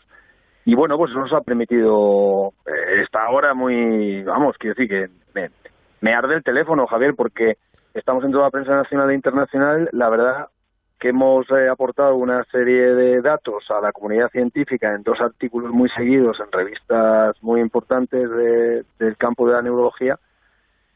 Y 0.63 0.75
bueno, 0.75 0.97
pues 0.97 1.11
eso 1.11 1.19
nos 1.19 1.33
ha 1.33 1.41
permitido 1.41 2.53
eh, 2.65 3.01
esta 3.03 3.27
hora 3.29 3.53
muy, 3.53 4.23
vamos, 4.23 4.55
quiero 4.57 4.75
decir 4.75 4.87
que 4.87 5.09
me, 5.33 5.49
me 5.99 6.13
arde 6.13 6.35
el 6.35 6.43
teléfono, 6.43 6.87
Javier, 6.87 7.13
porque 7.13 7.57
estamos 7.93 8.23
en 8.23 8.31
toda 8.31 8.45
la 8.45 8.51
prensa 8.51 8.73
nacional 8.73 9.09
e 9.09 9.15
internacional, 9.15 9.89
la 9.91 10.09
verdad, 10.09 10.47
que 11.03 11.09
hemos 11.09 11.45
eh, 11.51 11.67
aportado 11.67 12.15
una 12.15 12.45
serie 12.45 12.95
de 12.95 13.21
datos 13.21 13.69
a 13.71 13.81
la 13.81 13.91
comunidad 13.91 14.29
científica 14.29 14.95
en 14.95 15.03
dos 15.03 15.19
artículos 15.19 15.73
muy 15.73 15.89
seguidos 15.89 16.39
en 16.39 16.49
revistas 16.49 17.35
muy 17.43 17.59
importantes 17.59 18.29
del 18.97 19.17
campo 19.17 19.45
de 19.45 19.51
la 19.51 19.61
neurología 19.61 20.17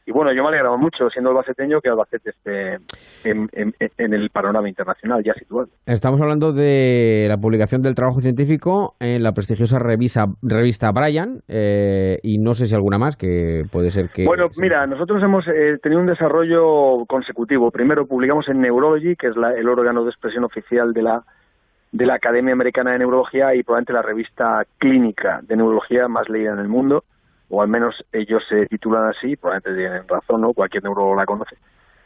y 0.08 0.10
bueno, 0.10 0.32
yo 0.32 0.42
me 0.42 0.48
alegraba 0.48 0.78
mucho, 0.78 1.10
siendo 1.10 1.28
albaceteño, 1.28 1.82
que 1.82 1.90
Albacete 1.90 2.30
esté 2.30 2.78
en, 3.24 3.74
el 3.98 4.30
panorama 4.30 4.66
internacional 4.66 5.22
ya 5.22 5.34
situado. 5.34 5.68
Estamos 5.84 6.18
hablando 6.22 6.54
de 6.54 7.26
la 7.28 7.36
publicación 7.36 7.82
del 7.82 7.94
trabajo 7.94 8.22
científico 8.22 8.94
en 9.00 9.22
la 9.22 9.32
prestigiosa 9.32 9.78
revista, 9.78 10.24
revista 10.40 10.92
Brian, 10.92 11.42
eh, 11.46 12.20
y 12.22 12.38
no 12.38 12.54
sé 12.54 12.66
si 12.66 12.74
alguna 12.74 12.96
más 12.96 13.18
que 13.18 13.64
puede 13.70 13.90
ser 13.90 14.08
que... 14.08 14.24
Bueno, 14.24 14.48
mira, 14.56 14.86
nosotros 14.86 15.22
hemos 15.22 15.46
eh, 15.46 15.76
tenido 15.82 16.00
un 16.00 16.06
desarrollo 16.06 17.04
consecutivo. 17.06 17.70
Primero 17.70 18.06
publicamos 18.06 18.48
en 18.48 18.62
Neurology, 18.62 19.14
que 19.14 19.26
es 19.26 19.34
el 19.36 19.68
órgano 19.68 20.04
de 20.04 20.10
expresión 20.10 20.42
oficial 20.44 20.94
de 20.94 21.02
la 21.02 21.22
de 21.92 22.04
la 22.04 22.14
Academia 22.14 22.52
Americana 22.54 22.92
de 22.92 22.98
Neurología 22.98 23.54
y 23.54 23.62
probablemente 23.62 23.92
la 23.94 24.02
revista 24.02 24.62
clínica 24.78 25.40
de 25.42 25.56
neurología 25.56 26.06
más 26.06 26.28
leída 26.28 26.52
en 26.52 26.58
el 26.58 26.68
mundo 26.68 27.04
o 27.50 27.62
al 27.62 27.68
menos 27.68 28.04
ellos 28.12 28.42
se 28.48 28.66
titulan 28.66 29.08
así, 29.08 29.36
probablemente 29.36 29.74
tienen 29.74 30.08
razón, 30.08 30.40
¿no? 30.40 30.52
Cualquier 30.52 30.82
neurólogo 30.82 31.16
la 31.16 31.26
conoce. 31.26 31.56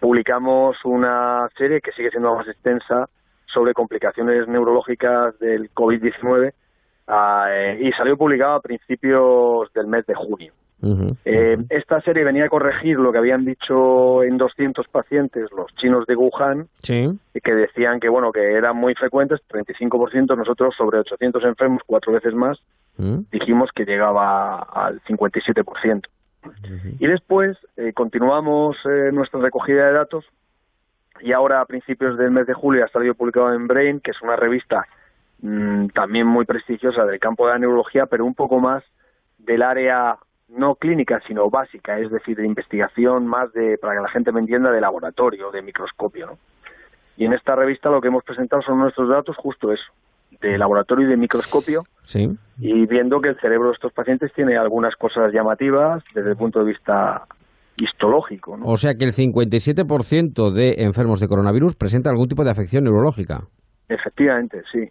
Publicamos 0.01 0.77
una 0.85 1.49
serie 1.57 1.81
que 1.81 1.93
sigue 1.93 2.11
siendo 2.11 2.35
más 2.35 2.47
extensa 2.49 3.09
sobre 3.47 3.75
complicaciones 3.75 4.49
neurológicas 4.49 5.39
del 5.39 5.73
COVID-19 5.73 6.53
ah, 7.09 7.47
eh, 7.51 7.79
y 7.81 7.93
salió 7.93 8.17
publicada 8.17 8.57
a 8.57 8.61
principios 8.61 9.73
del 9.73 9.87
mes 9.87 10.07
de 10.07 10.15
junio. 10.15 10.53
Eh, 11.25 11.59
esta 11.71 12.01
serie 12.01 12.25
venía 12.25 12.47
a 12.47 12.49
corregir 12.49 12.99
lo 12.99 13.13
que 13.13 13.19
habían 13.19 13.45
dicho 13.45 14.25
en 14.25 14.37
200 14.37 14.89
pacientes 14.89 15.51
los 15.57 15.73
chinos 15.77 16.07
de 16.07 16.17
Wuhan, 16.17 16.67
que 16.83 17.55
decían 17.55 18.01
que 18.01 18.09
bueno 18.09 18.33
que 18.33 18.55
eran 18.55 18.77
muy 18.77 18.95
frecuentes, 18.95 19.41
35%, 19.49 20.37
nosotros 20.37 20.75
sobre 20.77 20.99
800 20.99 21.45
enfermos, 21.45 21.83
cuatro 21.87 22.13
veces 22.13 22.35
más, 22.35 22.59
dijimos 23.31 23.71
que 23.75 23.85
llegaba 23.85 24.61
al 24.61 25.01
57%. 25.03 26.03
Y 26.99 27.07
después 27.07 27.57
eh, 27.77 27.93
continuamos 27.93 28.77
eh, 28.85 29.11
nuestra 29.13 29.41
recogida 29.41 29.87
de 29.87 29.93
datos 29.93 30.25
y 31.21 31.33
ahora 31.33 31.61
a 31.61 31.67
principios 31.67 32.19
del 32.19 32.33
mes 32.33 32.49
de 32.49 32.55
julio 32.55 32.85
ha 32.85 32.89
salido 32.89 33.15
publicado 33.15 33.55
en 33.55 33.69
Brain, 33.69 34.01
que 34.01 34.11
es 34.11 34.21
una 34.23 34.35
revista 34.35 34.87
mm, 35.41 35.89
también 35.89 36.27
muy 36.27 36.45
prestigiosa 36.45 37.05
del 37.05 37.21
campo 37.21 37.47
de 37.47 37.53
la 37.53 37.59
neurología, 37.61 38.07
pero 38.07 38.25
un 38.25 38.35
poco 38.35 38.59
más 38.59 38.83
del 39.39 39.63
área 39.63 40.17
no 40.57 40.75
clínica, 40.75 41.21
sino 41.27 41.49
básica, 41.51 41.99
es 41.99 42.11
decir, 42.11 42.37
de 42.37 42.47
investigación 42.47 43.27
más 43.27 43.53
de, 43.53 43.79
para 43.79 43.95
que 43.95 44.03
la 44.03 44.09
gente 44.09 44.33
me 44.33 44.41
entienda, 44.41 44.71
de 44.71 44.81
laboratorio, 44.81 45.51
de 45.51 45.63
microscopio. 45.63 46.27
¿no? 46.27 46.39
Y 47.17 47.25
en 47.25 47.33
esta 47.33 47.55
revista 47.57 47.91
lo 47.91 48.01
que 48.01 48.09
hemos 48.09 48.25
presentado 48.25 48.63
son 48.63 48.79
nuestros 48.79 49.09
datos, 49.09 49.37
justo 49.37 49.73
eso, 49.73 49.93
de 50.41 50.59
laboratorio 50.59 51.07
y 51.07 51.11
de 51.11 51.17
microscopio, 51.17 51.85
sí. 52.05 52.29
y 52.59 52.87
viendo 52.87 53.21
que 53.21 53.31
el 53.31 53.41
cerebro 53.41 53.69
de 53.69 53.75
estos 53.75 53.93
pacientes 53.93 54.33
tiene 54.35 54.57
algunas 54.57 54.95
cosas 54.97 55.33
llamativas 55.33 56.03
desde 56.15 56.31
el 56.31 56.37
punto 56.37 56.61
de 56.61 56.67
vista 56.67 57.23
histológico. 57.77 58.57
¿no? 58.57 58.67
O 58.67 58.77
sea 58.77 58.95
que 58.95 59.05
el 59.05 59.13
57% 59.13 60.53
de 60.53 60.75
enfermos 60.79 61.21
de 61.21 61.29
coronavirus 61.29 61.77
presenta 61.77 62.11
algún 62.11 62.29
tipo 62.29 62.45
de 62.45 62.51
afección 62.51 62.85
neurológica. 62.85 63.45
Efectivamente, 63.89 64.63
sí. 64.71 64.89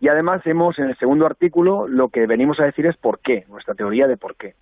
Y 0.00 0.08
además 0.08 0.42
hemos, 0.46 0.78
en 0.78 0.86
el 0.90 0.96
segundo 0.98 1.24
artículo, 1.26 1.88
lo 1.88 2.08
que 2.08 2.26
venimos 2.26 2.60
a 2.60 2.64
decir 2.64 2.86
es 2.86 2.96
por 2.96 3.20
qué, 3.20 3.44
nuestra 3.48 3.74
teoría 3.74 4.06
de 4.06 4.16
por 4.16 4.36
qué 4.36 4.54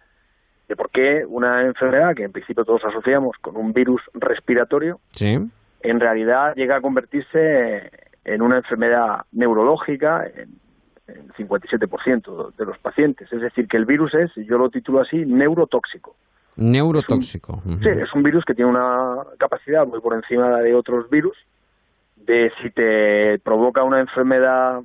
de 0.72 0.76
por 0.76 0.90
qué 0.90 1.22
una 1.28 1.66
enfermedad 1.66 2.14
que 2.16 2.24
en 2.24 2.32
principio 2.32 2.64
todos 2.64 2.82
asociamos 2.82 3.37
con 3.42 3.58
un 3.58 3.74
virus 3.74 4.00
respiratorio, 4.14 5.00
en 5.20 6.00
realidad 6.00 6.54
llega 6.54 6.76
a 6.76 6.80
convertirse 6.80 7.90
en 8.24 8.40
una 8.40 8.56
enfermedad 8.56 9.26
neurológica 9.32 10.26
en, 10.26 10.62
el 11.08 11.30
57% 11.35 12.56
de 12.56 12.64
los 12.64 12.78
pacientes. 12.78 13.30
Es 13.30 13.42
decir, 13.42 13.68
que 13.68 13.76
el 13.76 13.85
virus 13.85 14.14
es, 14.14 14.30
yo 14.46 14.56
lo 14.56 14.70
titulo 14.70 15.00
así, 15.00 15.26
neurotóxico. 15.26 16.16
Neurotóxico. 16.56 17.62
Sí, 17.82 17.88
es 17.88 18.14
un 18.14 18.22
virus 18.22 18.42
que 18.46 18.54
tiene 18.54 18.70
una 18.70 19.16
capacidad 19.38 19.87
muy 19.87 20.00
por 20.00 20.14
encima 20.14 20.58
de 20.61 20.74
otros 20.74 21.11
virus 21.11 21.37
de 22.16 22.50
si 22.62 22.70
te 22.70 23.38
provoca 23.40 23.82
una 23.82 24.00
enfermedad 24.00 24.80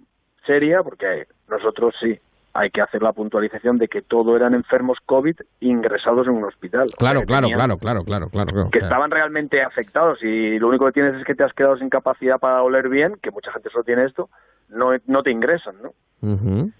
seria, 0.46 0.84
porque 0.84 1.28
nosotros 1.48 1.96
sí, 2.02 2.20
hay 2.58 2.72
que 2.72 2.82
hacer 2.82 3.04
la 3.04 3.14
puntualización 3.14 3.78
de 3.78 3.88
que 3.88 4.02
todo 4.02 4.36
eran 4.36 4.56
enfermos 4.56 4.98
COVID 5.06 5.36
ingresados 5.60 6.26
en 6.26 6.34
un 6.34 6.46
hospital. 6.46 6.90
Claro, 6.98 7.22
claro, 7.22 7.48
claro, 7.50 7.78
claro, 7.78 8.04
claro, 8.04 8.30
claro, 8.30 8.70
Que 8.72 8.80
estaban 8.80 9.12
realmente 9.12 9.62
afectados 9.62 10.24
y 10.24 10.58
lo 10.58 10.70
único 10.70 10.88
que 10.88 10.94
tienes 10.94 11.16
es 11.16 11.24
que 11.24 11.36
te 11.36 11.44
has 11.44 11.54
quedado 11.54 11.78
sin 11.78 11.90
capacidad 11.90 12.40
para 12.40 12.64
oler 12.64 12.90
bien, 12.90 13.14
que 13.22 13.30
mucha 13.30 13.52
gente 13.52 13.70
solo 13.70 13.84
tiene 13.84 14.06
esto, 14.06 14.30
no, 14.70 14.90
no 15.06 15.22
te 15.22 15.32
ingresan, 15.32 15.76
¿no? 15.84 15.92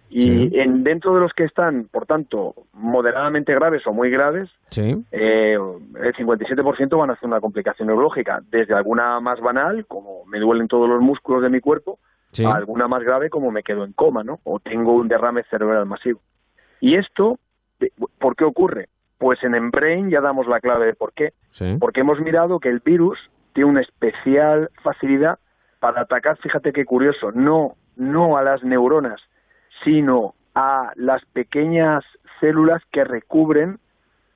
y 0.10 0.60
en, 0.60 0.84
dentro 0.84 1.14
de 1.14 1.20
los 1.20 1.32
que 1.34 1.44
están, 1.44 1.88
por 1.92 2.08
tanto, 2.08 2.56
moderadamente 2.74 3.54
graves 3.54 3.86
o 3.86 3.94
muy 3.94 4.10
graves, 4.10 4.50
eh, 4.76 5.54
el 5.54 6.14
57% 6.16 6.98
van 6.98 7.12
a 7.12 7.14
hacer 7.14 7.28
una 7.28 7.40
complicación 7.40 7.88
neurológica, 7.88 8.42
desde 8.50 8.74
alguna 8.74 9.20
más 9.20 9.40
banal, 9.40 9.86
como 9.86 10.26
me 10.26 10.40
duelen 10.40 10.68
todos 10.68 10.90
los 10.90 11.02
músculos 11.02 11.44
de 11.44 11.50
mi 11.50 11.60
cuerpo, 11.60 12.00
a 12.46 12.56
alguna 12.56 12.88
más 12.88 13.04
grave, 13.04 13.30
como 13.30 13.52
me 13.52 13.64
quedo 13.64 13.84
en 13.84 13.94
coma, 13.94 14.24
¿no? 14.24 14.40
O 14.44 14.60
tengo 14.60 14.94
un 14.94 15.08
derrame 15.08 15.44
cerebral 15.50 15.86
masivo. 15.86 16.22
Y 16.80 16.96
esto, 16.96 17.40
¿por 18.20 18.36
qué 18.36 18.44
ocurre? 18.44 18.90
Pues 19.18 19.44
en 19.44 19.56
Embrain 19.56 20.10
ya 20.10 20.22
damos 20.22 20.48
la 20.48 20.60
clave 20.60 20.86
de 20.86 20.94
por 20.94 21.14
qué. 21.14 21.34
Porque 21.80 22.02
hemos 22.02 22.20
mirado 22.20 22.60
que 22.60 22.70
el 22.70 22.80
virus 22.80 23.18
tiene 23.54 23.72
una 23.72 23.82
especial 23.82 24.70
facilidad 24.84 25.40
para 25.80 26.02
atacar, 26.02 26.38
fíjate 26.38 26.72
qué 26.74 26.86
curioso, 26.86 27.32
no, 27.32 27.76
no 27.96 28.38
a 28.38 28.44
las 28.44 28.64
neuronas, 28.64 29.20
sino 29.84 30.36
a 30.54 30.92
las 30.96 31.24
pequeñas 31.26 32.04
células 32.40 32.84
que 32.92 33.04
recubren 33.04 33.80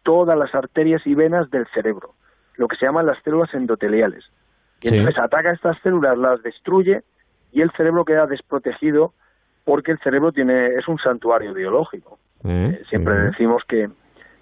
todas 0.04 0.38
las 0.38 0.54
arterias 0.56 1.06
y 1.06 1.13
venas 1.13 1.49
del 1.51 1.67
cerebro, 1.73 2.15
lo 2.56 2.67
que 2.67 2.77
se 2.77 2.86
llaman 2.86 3.06
las 3.06 3.21
células 3.23 3.54
endoteliales. 3.54 4.23
Y 4.82 4.88
entonces 4.88 5.19
ataca 5.19 5.49
a 5.49 5.54
estas 5.54 5.80
células, 5.82 6.17
las 6.17 6.41
destruye 6.41 7.04
y 7.52 7.62
el 7.62 7.72
cerebro 7.72 8.06
queda 8.06 8.28
desprotegido 8.28 9.14
porque 9.64 9.92
el 9.92 10.00
cerebro 10.00 10.32
tiene 10.32 10.76
es 10.76 10.88
un 10.88 10.98
santuario 10.98 11.54
biológico. 11.54 12.20
Eh, 12.44 12.80
eh, 12.80 12.84
siempre 12.90 13.14
decimos 13.14 13.62
que 13.68 13.90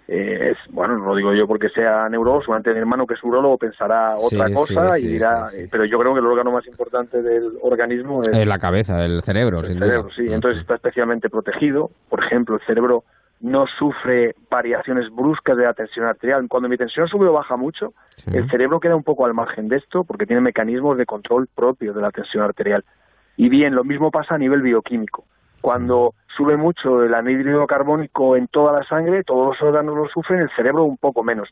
eh, 0.07 0.51
es, 0.51 0.57
bueno, 0.73 0.97
no 0.97 1.05
lo 1.05 1.15
digo 1.15 1.33
yo 1.33 1.45
porque 1.47 1.69
sea 1.69 2.09
neurólogo, 2.09 2.41
seguramente 2.41 2.73
mi 2.73 2.79
hermano 2.79 3.05
que 3.05 3.13
es 3.13 3.23
urologo 3.23 3.57
pensará 3.57 4.15
otra 4.15 4.51
cosa 4.51 4.97
y 4.97 5.07
dirá, 5.07 5.47
pero 5.69 5.85
yo 5.85 5.99
creo 5.99 6.13
que 6.13 6.19
el 6.19 6.25
órgano 6.25 6.51
más 6.51 6.65
importante 6.65 7.21
del 7.21 7.57
organismo 7.61 8.23
es... 8.23 8.47
la 8.47 8.57
cabeza, 8.57 9.05
el 9.05 9.21
cerebro. 9.21 9.59
El 9.59 9.77
cerebro, 9.77 10.09
sí, 10.15 10.25
entonces 10.31 10.61
está 10.61 10.75
especialmente 10.75 11.29
protegido. 11.29 11.91
Por 12.09 12.23
ejemplo, 12.23 12.55
el 12.55 12.61
cerebro 12.65 13.03
no 13.41 13.65
sufre 13.67 14.35
variaciones 14.49 15.09
bruscas 15.13 15.55
de 15.55 15.63
la 15.63 15.73
tensión 15.73 16.05
arterial. 16.05 16.45
Cuando 16.49 16.67
mi 16.67 16.77
tensión 16.77 17.07
sube 17.07 17.27
o 17.27 17.33
baja 17.33 17.55
mucho, 17.55 17.93
el 18.31 18.49
cerebro 18.49 18.79
queda 18.79 18.95
un 18.95 19.03
poco 19.03 19.25
al 19.25 19.33
margen 19.33 19.69
de 19.69 19.77
esto 19.77 20.03
porque 20.03 20.25
tiene 20.25 20.41
mecanismos 20.41 20.97
de 20.97 21.05
control 21.05 21.47
propio 21.47 21.93
de 21.93 22.01
la 22.01 22.11
tensión 22.11 22.43
arterial. 22.43 22.83
Y 23.37 23.47
bien, 23.47 23.75
lo 23.75 23.83
mismo 23.83 24.11
pasa 24.11 24.35
a 24.35 24.37
nivel 24.37 24.61
bioquímico. 24.61 25.23
Cuando 25.61 26.13
sube 26.35 26.57
mucho 26.57 27.03
el 27.03 27.13
anhídrido 27.13 27.65
carbónico 27.67 28.35
en 28.35 28.47
toda 28.47 28.73
la 28.73 28.85
sangre, 28.85 29.23
todos 29.23 29.47
los 29.47 29.61
órganos 29.61 29.95
lo 29.95 30.07
sufren, 30.09 30.41
el 30.41 30.49
cerebro 30.55 30.83
un 30.83 30.97
poco 30.97 31.23
menos. 31.23 31.49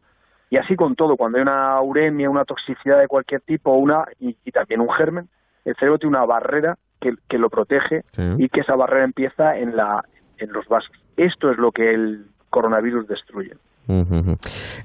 Y 0.50 0.58
así 0.58 0.76
con 0.76 0.96
todo, 0.96 1.18
cuando 1.18 1.38
hay 1.38 1.42
una 1.42 1.82
uremia, 1.82 2.30
una 2.30 2.46
toxicidad 2.46 3.00
de 3.00 3.08
cualquier 3.08 3.42
tipo, 3.42 3.72
una 3.74 4.06
y, 4.20 4.34
también 4.52 4.82
un 4.82 4.90
germen, 4.90 5.28
el 5.66 5.76
cerebro 5.76 6.00
tiene 6.00 6.16
una 6.18 6.26
barrera 6.26 6.78
que, 7.02 7.16
que 7.30 7.38
lo 7.38 7.50
protege 7.50 8.04
y 8.38 8.48
que 8.50 8.62
esa 8.62 8.76
barrera 8.76 9.04
empieza 9.04 9.58
en, 9.58 9.76
la, 9.76 10.04
en 10.38 10.52
los 10.54 10.66
vasos. 10.68 10.96
Esto 11.18 11.52
es 11.52 11.58
lo 11.58 11.72
que 11.72 11.94
el 11.94 12.26
coronavirus 12.50 13.08
destruye. 13.08 13.54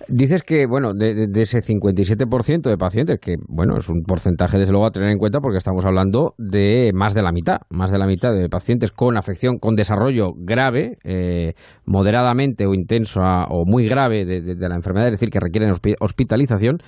Dices 0.09 0.43
que, 0.45 0.67
bueno, 0.67 0.93
de, 0.95 1.29
ese 1.35 1.59
57% 1.59 2.63
de 2.63 2.77
pacientes, 2.77 3.19
que, 3.21 3.35
bueno, 3.49 3.77
es 3.77 3.89
un 3.89 4.05
porcentaje 4.05 4.59
desde 4.59 4.71
luego 4.71 4.87
a 4.87 4.93
tener 4.93 5.11
en 5.11 5.19
cuenta 5.19 5.41
porque 5.41 5.59
estamos 5.59 5.85
hablando 5.85 6.35
de 6.39 6.93
más 6.95 7.13
de 7.13 7.23
la 7.23 7.33
mitad, 7.33 7.63
más 7.69 7.91
de 7.91 7.99
la 7.99 8.07
mitad 8.07 8.33
de 8.33 8.49
pacientes 8.49 8.93
con 8.93 9.17
afección, 9.17 9.59
con 9.59 9.75
desarrollo 9.75 10.35
grave, 10.37 10.99
eh, 11.03 11.55
moderadamente 11.85 12.67
o 12.67 12.75
intenso 12.75 13.21
o 13.23 13.65
muy 13.67 13.89
grave 13.89 14.25
de, 14.25 14.69
la 14.69 14.77
enfermedad, 14.77 15.09
es 15.09 15.15
decir, 15.15 15.31
que 15.31 15.41
requieren 15.41 15.73
hospitalización. 15.99 16.79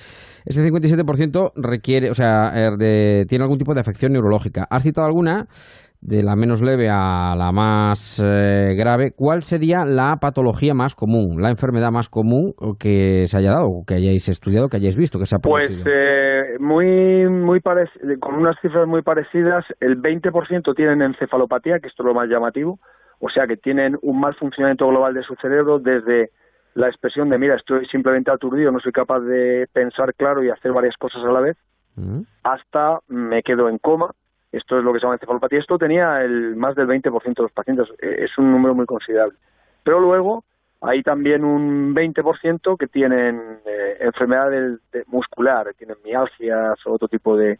Ese 0.45 0.63
57% 0.71 1.53
requiere, 1.57 2.11
o 2.11 2.15
sea, 2.15 2.53
er, 2.55 3.27
tiene 3.27 3.43
algún 3.43 3.59
tipo 3.59 3.75
de 3.75 3.81
afección 3.81 4.13
neurológica. 4.13 4.67
¿Has 4.71 4.85
citado 4.85 5.07
alguna? 5.07 5.49
De 6.05 6.23
la 6.23 6.37
menos 6.37 6.61
leve 6.61 6.91
a 6.91 7.35
la 7.35 7.51
más 7.51 8.23
eh, 8.23 8.75
grave, 8.77 9.13
¿cuál 9.17 9.43
sería 9.43 9.87
la 9.87 10.19
patología 10.21 10.75
más 10.75 10.95
común, 10.95 11.41
la 11.41 11.49
enfermedad 11.49 11.91
más 11.91 12.11
común 12.11 12.53
que 12.79 13.25
se 13.27 13.39
haya 13.39 13.53
dado, 13.53 13.85
que 13.87 13.95
hayáis 13.95 14.29
estudiado, 14.29 14.69
que 14.69 14.77
hayáis 14.77 14.97
visto, 14.97 15.19
que 15.19 15.25
se 15.25 15.37
ha 15.37 15.39
Pues 15.39 15.71
eh, 15.87 16.57
muy, 16.61 17.27
muy 17.31 17.61
con 18.21 18.35
unas 18.35 18.61
cifras 18.61 18.87
muy 18.87 19.01
parecidas, 19.01 19.65
el 19.81 20.01
20% 20.01 20.77
tienen 20.77 21.01
encefalopatía, 21.01 21.81
que 21.81 21.89
esto 21.89 22.03
es 22.03 22.07
lo 22.07 22.15
más 22.15 22.29
llamativo, 22.29 22.79
o 23.19 23.31
sea 23.31 23.47
que 23.47 23.57
tienen 23.57 23.97
un 24.03 24.21
mal 24.21 24.35
funcionamiento 24.35 24.87
global 24.87 25.15
de 25.15 25.23
su 25.23 25.35
cerebro 25.37 25.79
desde 25.79 26.31
la 26.75 26.89
expresión 26.89 27.31
de, 27.31 27.39
mira, 27.39 27.55
estoy 27.55 27.87
simplemente 27.87 28.31
aturdido, 28.31 28.71
no 28.71 28.81
soy 28.81 28.93
capaz 28.93 29.21
de 29.21 29.69
pensar 29.73 30.13
claro 30.15 30.45
y 30.45 30.51
hacer 30.51 30.73
varias 30.73 30.97
cosas 30.99 31.23
a 31.25 31.33
la 31.33 31.41
vez, 31.41 31.57
mm. 31.97 32.21
hasta 32.43 32.99
me 33.09 33.43
quedo 33.43 33.71
en 33.71 33.79
coma, 33.79 34.11
esto 34.57 34.79
es 34.79 34.85
lo 34.85 34.93
que 34.93 34.99
se 34.99 35.05
llama 35.05 35.15
encefalopatía. 35.15 35.59
Esto 35.59 35.79
tenía 35.79 36.23
el 36.23 36.57
más 36.57 36.75
del 36.75 36.87
20% 36.87 37.35
de 37.35 37.43
los 37.43 37.53
pacientes. 37.53 37.89
Eh, 38.01 38.25
es 38.25 38.39
un 38.39 38.51
número 38.53 38.75
muy 38.75 38.87
considerable. 38.87 39.37
Pero 39.83 40.01
luego 40.01 40.45
hay 40.81 41.03
también 41.03 41.45
un 41.45 41.95
20% 41.95 42.77
que 42.77 42.87
tienen 42.87 43.59
eh, 43.67 43.97
enfermedades 44.01 44.81
muscular, 45.07 45.73
tienen 45.77 45.97
mialgias 46.05 46.79
o 46.87 46.93
otro 46.93 47.09
tipo 47.09 47.37
de, 47.37 47.59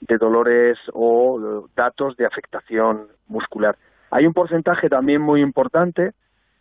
de 0.00 0.18
dolores 0.18 0.78
o 0.92 1.68
datos 1.74 2.16
de 2.16 2.26
afectación 2.26 3.08
muscular. 3.28 3.76
Hay 4.10 4.26
un 4.26 4.34
porcentaje 4.34 4.88
también 4.88 5.20
muy 5.20 5.40
importante 5.40 6.12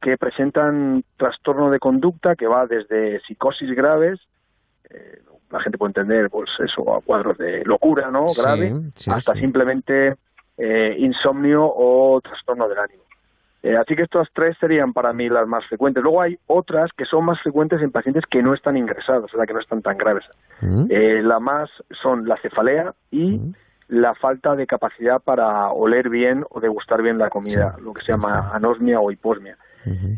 que 0.01 0.17
presentan 0.17 1.03
trastorno 1.17 1.69
de 1.69 1.79
conducta 1.79 2.35
que 2.35 2.47
va 2.47 2.65
desde 2.65 3.19
psicosis 3.21 3.71
graves, 3.75 4.19
eh, 4.89 5.21
la 5.51 5.59
gente 5.61 5.77
puede 5.77 5.91
entender, 5.91 6.29
pues 6.29 6.49
eso, 6.59 6.95
a 6.95 7.01
cuadros 7.01 7.37
de 7.37 7.63
locura, 7.65 8.11
¿no? 8.11 8.25
Grave, 8.35 8.73
hasta 9.07 9.33
simplemente 9.33 10.15
eh, 10.57 10.95
insomnio 10.99 11.63
o 11.65 12.19
trastorno 12.21 12.67
del 12.67 12.79
ánimo. 12.79 13.03
Eh, 13.65 13.75
así 13.75 13.95
que 13.95 14.03
estas 14.03 14.27
tres 14.31 14.55
serían 14.59 14.93
para 14.93 15.11
mí 15.11 15.27
las 15.27 15.47
más 15.47 15.65
frecuentes. 15.65 16.03
Luego 16.03 16.21
hay 16.21 16.37
otras 16.45 16.91
que 16.95 17.05
son 17.05 17.25
más 17.25 17.41
frecuentes 17.41 17.81
en 17.81 17.91
pacientes 17.91 18.23
que 18.29 18.43
no 18.43 18.53
están 18.53 18.77
ingresados, 18.77 19.33
o 19.33 19.37
sea, 19.37 19.47
que 19.47 19.53
no 19.53 19.59
están 19.59 19.81
tan 19.81 19.97
graves. 19.97 20.23
Mm. 20.61 20.85
Eh, 20.89 21.21
la 21.23 21.39
más 21.39 21.69
son 21.99 22.27
la 22.27 22.37
cefalea 22.37 22.93
y 23.09 23.39
mm. 23.39 23.53
la 23.87 24.13
falta 24.13 24.55
de 24.55 24.67
capacidad 24.67 25.19
para 25.19 25.71
oler 25.71 26.09
bien 26.09 26.45
o 26.51 26.59
degustar 26.59 27.01
bien 27.01 27.17
la 27.17 27.31
comida, 27.31 27.75
lo 27.81 27.93
que 27.93 28.05
se 28.05 28.11
llama 28.11 28.51
anosmia 28.53 28.99
o 28.99 29.09
hiposmia. 29.11 29.57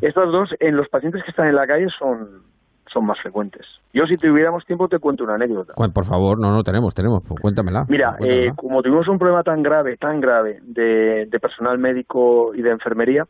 Estas 0.01 0.31
dos, 0.31 0.49
en 0.59 0.77
los 0.77 0.87
pacientes 0.87 1.23
que 1.23 1.31
están 1.31 1.47
en 1.47 1.55
la 1.55 1.67
calle, 1.67 1.87
son, 1.99 2.43
son 2.91 3.05
más 3.05 3.19
frecuentes. 3.19 3.65
Yo, 3.93 4.05
si 4.05 4.15
tuviéramos 4.17 4.65
tiempo, 4.65 4.87
te 4.87 4.99
cuento 4.99 5.23
una 5.23 5.35
anécdota. 5.35 5.73
Por 5.73 6.05
favor, 6.05 6.39
no, 6.39 6.51
no 6.51 6.63
tenemos, 6.63 6.93
tenemos, 6.93 7.23
pues 7.27 7.39
cuéntamela. 7.39 7.85
Mira, 7.89 8.17
eh, 8.19 8.51
como 8.55 8.81
tuvimos 8.81 9.07
un 9.07 9.17
problema 9.17 9.43
tan 9.43 9.63
grave, 9.63 9.97
tan 9.97 10.19
grave 10.21 10.59
de, 10.63 11.27
personal 11.41 11.77
médico 11.77 12.53
y 12.55 12.61
de 12.61 12.71
enfermería, 12.71 13.25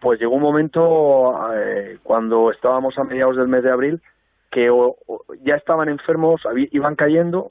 pues 0.00 0.20
llegó 0.20 0.34
un 0.34 0.42
momento 0.42 1.34
eh, 1.54 1.98
cuando 2.02 2.50
estábamos 2.50 2.96
a 2.98 3.04
mediados 3.04 3.36
del 3.36 3.48
mes 3.48 3.62
de 3.62 3.70
abril 3.70 4.00
que 4.50 4.68
ya 5.44 5.54
estaban 5.54 5.88
enfermos, 5.88 6.42
iban 6.72 6.94
cayendo, 6.94 7.50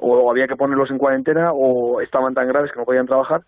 o 0.00 0.30
había 0.30 0.48
que 0.48 0.56
ponerlos 0.56 0.90
en 0.90 0.98
cuarentena, 0.98 1.52
o 1.52 2.00
estaban 2.00 2.34
tan 2.34 2.48
graves 2.48 2.72
que 2.72 2.78
no 2.78 2.84
podían 2.84 3.06
trabajar, 3.06 3.42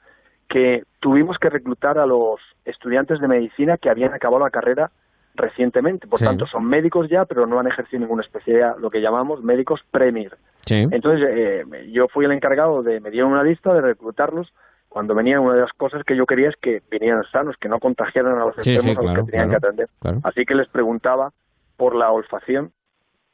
que 0.49 0.85
tuvimos 1.01 1.37
que 1.39 1.51
reclutar 1.51 1.99
a 1.99 2.07
los 2.07 2.41
estudiantes 2.65 3.21
de 3.21 3.27
medicina 3.27 3.77
que 3.77 3.91
habían 3.91 4.15
acabado 4.15 4.45
la 4.45 4.51
carrera 4.51 4.93
recientemente. 5.35 6.07
Por 6.07 6.21
tanto, 6.21 6.47
son 6.47 6.65
médicos 6.65 7.09
ya, 7.09 7.25
pero 7.25 7.47
no 7.47 7.59
han 7.59 7.67
ejercido 7.67 8.01
ninguna 8.01 8.23
especialidad, 8.23 8.77
lo 8.79 8.91
que 8.91 9.01
llamamos 9.01 9.43
médicos 9.43 9.81
premier. 9.91 10.37
Entonces, 10.69 11.29
eh, 11.31 11.65
yo 11.91 12.09
fui 12.09 12.25
el 12.25 12.33
encargado 12.33 12.83
de, 12.83 13.01
me 13.01 13.11
dieron 13.11 13.33
una 13.33 13.43
lista 13.43 13.73
de 13.75 13.81
reclutarlos. 13.81 14.53
Cuando 14.89 15.15
venían, 15.15 15.41
una 15.41 15.55
de 15.55 15.63
las 15.63 15.73
cosas 15.73 16.05
que 16.05 16.15
yo 16.15 16.27
quería 16.27 16.51
es 16.51 16.57
que 16.57 16.83
vinieran 16.91 17.25
sanos, 17.33 17.57
que 17.59 17.69
no 17.69 17.81
contagiaran 17.81 18.39
a 18.39 18.45
los 18.45 18.59
enfermos 18.59 18.99
a 18.99 19.03
los 19.03 19.25
que 19.25 19.31
tenían 19.31 19.51
que 19.51 19.57
atender. 19.57 19.89
Así 20.23 20.45
que 20.45 20.55
les 20.55 20.69
preguntaba 20.69 21.33
por 21.79 21.95
la 21.95 22.11
olfacción 22.11 22.73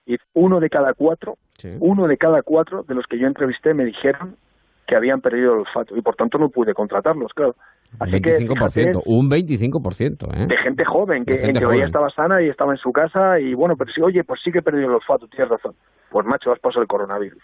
y 0.06 0.16
uno 0.34 0.60
de 0.60 0.70
cada 0.70 0.94
cuatro, 0.94 1.36
uno 1.80 2.06
de 2.06 2.16
cada 2.16 2.42
cuatro 2.42 2.84
de 2.84 2.94
los 2.94 3.06
que 3.06 3.18
yo 3.18 3.26
entrevisté 3.26 3.74
me 3.74 3.84
dijeron 3.84 4.36
que 4.86 4.96
habían 4.96 5.20
perdido 5.20 5.52
el 5.52 5.58
olfato 5.60 5.96
y 5.96 6.00
por 6.00 6.16
tanto 6.16 6.38
no 6.38 6.48
pude 6.48 6.72
contratarlos, 6.72 7.34
claro. 7.34 7.56
Así 7.98 8.12
25%, 8.12 8.72
que, 8.72 8.98
un 9.06 9.30
25%, 9.30 10.36
¿eh? 10.36 10.46
De 10.46 10.56
gente 10.58 10.84
joven, 10.84 11.24
que 11.24 11.34
en 11.34 11.58
teoría 11.58 11.86
estaba 11.86 12.10
sana 12.10 12.40
y 12.42 12.48
estaba 12.48 12.72
en 12.72 12.78
su 12.78 12.92
casa 12.92 13.40
y 13.40 13.54
bueno, 13.54 13.76
pero 13.76 13.90
sí, 13.92 14.00
oye, 14.00 14.22
pues 14.24 14.40
sí 14.44 14.52
que 14.52 14.58
he 14.58 14.62
perdido 14.62 14.88
el 14.88 14.94
olfato, 14.94 15.26
tienes 15.26 15.48
razón. 15.48 15.74
Pues 16.10 16.26
macho, 16.26 16.52
has 16.52 16.60
pasado 16.60 16.82
el 16.82 16.88
coronavirus. 16.88 17.42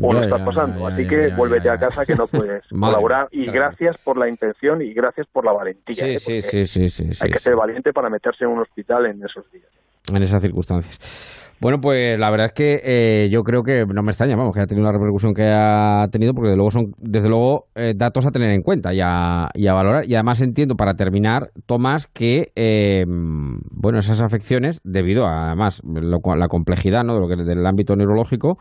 O 0.00 0.12
lo 0.12 0.22
estás 0.22 0.42
pasando, 0.42 0.86
así 0.86 1.06
que 1.06 1.28
vuélvete 1.34 1.68
a 1.68 1.76
casa 1.76 2.04
que 2.04 2.14
no 2.14 2.26
puedes 2.26 2.62
colaborar. 2.70 3.28
Y 3.32 3.46
gracias 3.46 3.98
por 4.04 4.16
la 4.16 4.28
intención 4.28 4.80
y 4.80 4.92
gracias 4.94 5.26
por 5.26 5.44
la 5.44 5.52
valentía. 5.52 5.94
Sí, 5.94 6.34
¿eh? 6.34 6.42
sí, 6.42 6.66
sí, 6.66 6.88
sí, 6.88 7.10
Hay 7.20 7.30
que 7.30 7.38
ser 7.38 7.56
valiente 7.56 7.92
para 7.92 8.08
meterse 8.08 8.44
en 8.44 8.50
un 8.50 8.60
hospital 8.60 9.06
en 9.06 9.24
esos 9.24 9.50
días. 9.50 9.68
en 10.12 10.22
esas 10.22 10.40
circunstancias. 10.40 11.49
Bueno, 11.60 11.78
pues 11.78 12.18
la 12.18 12.30
verdad 12.30 12.46
es 12.46 12.52
que 12.54 12.80
eh, 12.82 13.28
yo 13.30 13.42
creo 13.42 13.62
que 13.62 13.84
no 13.84 14.02
me 14.02 14.12
extraña, 14.12 14.34
vamos, 14.34 14.54
que 14.54 14.62
ha 14.62 14.66
tenido 14.66 14.86
la 14.86 14.92
repercusión 14.92 15.34
que 15.34 15.44
ha 15.44 16.08
tenido, 16.10 16.32
porque 16.32 16.48
desde 16.48 16.56
luego 16.56 16.70
son, 16.70 16.94
desde 16.96 17.28
luego, 17.28 17.66
eh, 17.74 17.92
datos 17.94 18.24
a 18.24 18.30
tener 18.30 18.50
en 18.50 18.62
cuenta 18.62 18.94
y 18.94 19.00
a, 19.02 19.50
valorar. 19.74 20.06
Y 20.08 20.14
además 20.14 20.40
entiendo, 20.40 20.74
para 20.74 20.94
terminar, 20.94 21.50
Tomás, 21.66 22.06
que 22.06 22.50
eh, 22.56 23.04
bueno, 23.06 23.98
esas 23.98 24.22
afecciones, 24.22 24.80
debido 24.84 25.26
a 25.26 25.48
además 25.48 25.82
la 25.84 26.48
complejidad 26.48 27.04
¿no? 27.04 27.14
de 27.14 27.20
lo 27.20 27.28
que 27.28 27.36
del 27.36 27.66
ámbito 27.66 27.94
neurológico, 27.94 28.56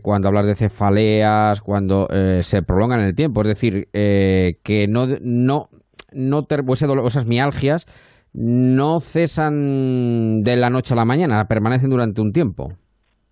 cuando 0.00 0.28
hablas 0.28 0.46
de 0.46 0.54
cefaleas, 0.54 1.60
cuando 1.60 2.08
se 2.40 2.62
prolongan 2.62 3.00
en 3.00 3.06
el 3.08 3.14
tiempo, 3.14 3.42
es 3.42 3.48
decir, 3.48 3.88
que 3.92 4.86
no, 4.88 5.06
no, 5.20 5.68
no 6.10 6.44
ter, 6.44 6.64
pues 6.64 6.82
esas 6.82 7.26
mialgias 7.26 7.86
no 8.34 9.00
cesan 9.00 10.42
de 10.42 10.56
la 10.56 10.70
noche 10.70 10.94
a 10.94 10.96
la 10.96 11.04
mañana, 11.04 11.46
permanecen 11.46 11.90
durante 11.90 12.20
un 12.20 12.32
tiempo. 12.32 12.72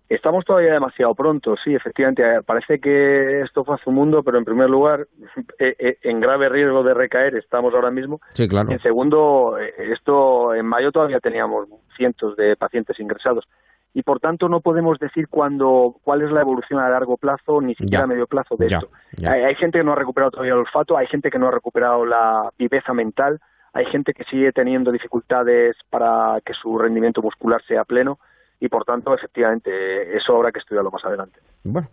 Estamos 0.09 0.43
todavía 0.43 0.73
demasiado 0.73 1.15
pronto, 1.15 1.55
sí, 1.63 1.73
efectivamente. 1.73 2.21
Eh, 2.21 2.41
parece 2.45 2.79
que 2.79 3.41
esto 3.43 3.63
fue 3.63 3.75
hace 3.75 3.89
un 3.89 3.95
mundo, 3.95 4.23
pero 4.23 4.37
en 4.37 4.43
primer 4.43 4.69
lugar, 4.69 5.07
eh, 5.59 5.73
eh, 5.79 5.97
en 6.03 6.19
grave 6.19 6.49
riesgo 6.49 6.83
de 6.83 6.93
recaer 6.93 7.35
estamos 7.37 7.73
ahora 7.73 7.91
mismo. 7.91 8.19
Sí, 8.33 8.45
claro. 8.47 8.71
En 8.71 8.81
segundo, 8.81 9.57
esto 9.57 10.53
en 10.53 10.65
mayo 10.65 10.91
todavía 10.91 11.21
teníamos 11.21 11.67
cientos 11.95 12.35
de 12.35 12.57
pacientes 12.57 12.99
ingresados 12.99 13.47
y 13.93 14.03
por 14.03 14.19
tanto 14.19 14.49
no 14.49 14.59
podemos 14.59 14.99
decir 14.99 15.27
cuándo, 15.29 15.95
cuál 16.03 16.21
es 16.21 16.31
la 16.31 16.41
evolución 16.41 16.79
a 16.79 16.89
largo 16.89 17.15
plazo 17.15 17.61
ni 17.61 17.75
siquiera 17.75 18.03
a 18.03 18.07
medio 18.07 18.27
plazo 18.27 18.55
de 18.57 18.67
esto. 18.67 18.89
Hay, 19.19 19.43
hay, 19.43 19.55
gente 19.55 19.79
que 19.79 19.83
no 19.83 19.93
ha 19.93 19.95
recuperado 19.95 20.31
todavía 20.31 20.53
el 20.53 20.59
olfato, 20.59 20.97
hay 20.97 21.07
gente 21.07 21.29
que 21.29 21.39
no 21.39 21.47
ha 21.47 21.51
recuperado 21.51 22.05
la 22.05 22.49
viveza 22.57 22.93
mental, 22.93 23.39
hay 23.73 23.85
gente 23.85 24.13
que 24.13 24.23
sigue 24.25 24.51
teniendo 24.51 24.91
dificultades 24.91 25.75
para 25.89 26.39
que 26.45 26.53
su 26.53 26.77
rendimiento 26.77 27.21
muscular 27.21 27.61
sea 27.67 27.83
pleno 27.83 28.19
y 28.59 28.69
por 28.69 28.85
tanto, 28.85 29.13
efectivamente, 29.15 30.15
eso 30.15 30.35
habrá 30.35 30.51
que 30.51 30.59
estudiarlo 30.59 30.91
más 30.91 31.03
adelante. 31.03 31.39
Bueno, 31.63 31.87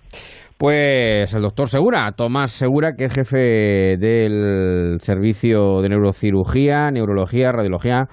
pues 0.58 1.32
el 1.32 1.40
doctor 1.40 1.68
Segura, 1.68 2.12
Tomás 2.12 2.52
Segura, 2.52 2.94
que 2.94 3.06
es 3.06 3.14
jefe 3.14 3.96
del 3.96 4.98
servicio 5.00 5.80
de 5.80 5.88
neurocirugía, 5.88 6.90
neurología, 6.90 7.52
radiología 7.52 8.08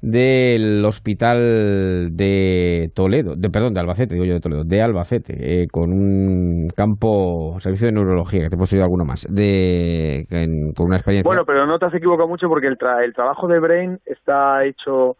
del 0.00 0.84
hospital 0.84 2.16
de 2.16 2.90
Toledo, 2.94 3.34
de 3.36 3.50
perdón, 3.50 3.74
de 3.74 3.80
Albacete, 3.80 4.14
digo 4.14 4.26
yo 4.26 4.34
de 4.34 4.40
Toledo, 4.40 4.64
de 4.64 4.82
Albacete, 4.82 5.62
eh, 5.62 5.68
con 5.68 5.92
un 5.92 6.68
campo, 6.74 7.56
servicio 7.60 7.86
de 7.86 7.92
neurología, 7.92 8.42
que 8.42 8.48
te 8.50 8.54
he 8.54 8.58
puesto 8.58 8.76
yo 8.76 8.82
alguno 8.82 9.04
más, 9.04 9.26
de, 9.28 10.26
con 10.76 10.86
una 10.86 10.96
experiencia. 10.96 11.28
Bueno, 11.28 11.44
pero 11.44 11.66
no 11.66 11.78
te 11.78 11.86
has 11.86 11.94
equivocado 11.94 12.28
mucho 12.28 12.48
porque 12.48 12.66
el, 12.66 12.78
el 13.02 13.14
trabajo 13.14 13.48
de 13.48 13.58
Brain 13.58 13.98
está 14.04 14.64
hecho 14.64 15.16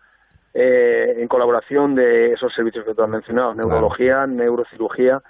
eh, 0.54 1.16
en 1.18 1.28
colaboración 1.28 1.94
de 1.94 2.32
esos 2.32 2.52
servicios 2.54 2.84
que 2.84 2.94
tú 2.94 3.02
has 3.02 3.10
mencionado, 3.10 3.54
neurología, 3.54 4.26
neurocirugía, 4.26 5.22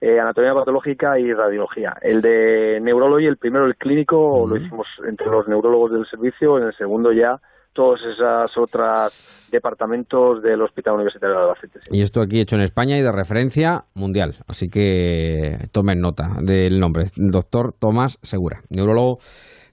eh, 0.00 0.18
anatomía 0.18 0.54
patológica 0.54 1.18
y 1.18 1.32
radiología. 1.32 1.94
El 2.02 2.20
de 2.20 2.80
neurología, 2.82 3.28
el 3.28 3.36
primero, 3.36 3.66
el 3.66 3.76
clínico, 3.76 4.44
lo 4.48 4.56
hicimos 4.56 4.88
entre 5.06 5.26
los 5.26 5.46
neurólogos 5.46 5.92
del 5.92 6.06
servicio, 6.06 6.58
en 6.58 6.64
el 6.64 6.74
segundo 6.76 7.12
ya 7.12 7.40
todos 7.72 8.00
esos 8.00 8.56
otros 8.56 9.48
departamentos 9.50 10.42
del 10.42 10.62
Hospital 10.62 10.94
Universitario 10.94 11.36
de 11.36 11.42
Albacete. 11.42 11.80
Y 11.90 12.02
esto 12.02 12.20
aquí 12.20 12.40
hecho 12.40 12.56
en 12.56 12.62
España 12.62 12.98
y 12.98 13.02
de 13.02 13.12
referencia 13.12 13.84
mundial. 13.94 14.34
Así 14.48 14.68
que 14.68 15.68
tomen 15.72 16.00
nota 16.00 16.36
del 16.40 16.80
nombre. 16.80 17.06
Doctor 17.16 17.74
Tomás 17.78 18.18
Segura, 18.22 18.62
neurólogo 18.70 19.18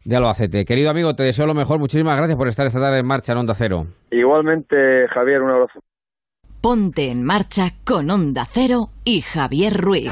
de 0.06 0.16
Albacete. 0.16 0.66
Querido 0.66 0.90
amigo, 0.90 1.16
te 1.16 1.24
deseo 1.24 1.46
lo 1.46 1.54
mejor. 1.54 1.80
Muchísimas 1.80 2.18
gracias 2.18 2.38
por 2.38 2.48
estar 2.48 2.68
esta 2.68 2.80
tarde 2.80 3.00
en 3.00 3.06
marcha 3.06 3.32
en 3.32 3.40
Onda 3.40 3.54
Cero. 3.54 3.86
Igualmente, 4.12 5.08
Javier, 5.08 5.42
un 5.42 5.52
abrazo. 5.52 5.80
Ponte 6.62 7.10
en 7.10 7.24
marcha 7.24 7.70
con 7.86 8.12
Onda 8.12 8.46
Cero 8.46 8.90
y 9.06 9.22
Javier 9.22 9.74
Ruiz. 9.74 10.12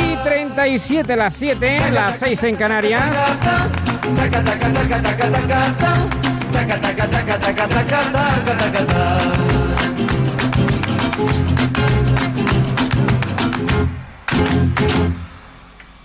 Y 0.00 0.16
37 0.24 1.16
las 1.16 1.34
7, 1.34 1.90
las 1.92 2.18
6 2.18 2.42
en 2.44 2.56
Canarias. 2.56 3.02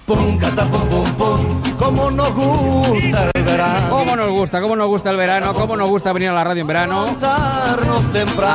Pum, 0.06 0.40
pum, 0.40 1.14
pum, 1.18 1.73
como 1.78 2.12
nos 2.12 2.34
gusta 2.34 3.30
el 3.34 3.44
verano. 3.44 3.90
Cómo 3.90 4.16
nos 4.16 4.30
gusta, 4.32 4.62
cómo 4.62 4.76
nos 4.76 4.88
gusta 4.88 5.10
el 5.12 5.18
verano, 5.18 5.54
cómo 5.54 5.76
nos 5.76 5.90
gusta 5.90 6.14
venir 6.14 6.30
a 6.30 6.34
la 6.34 6.44
radio 6.44 6.62
en 6.62 6.68
verano. 6.68 7.06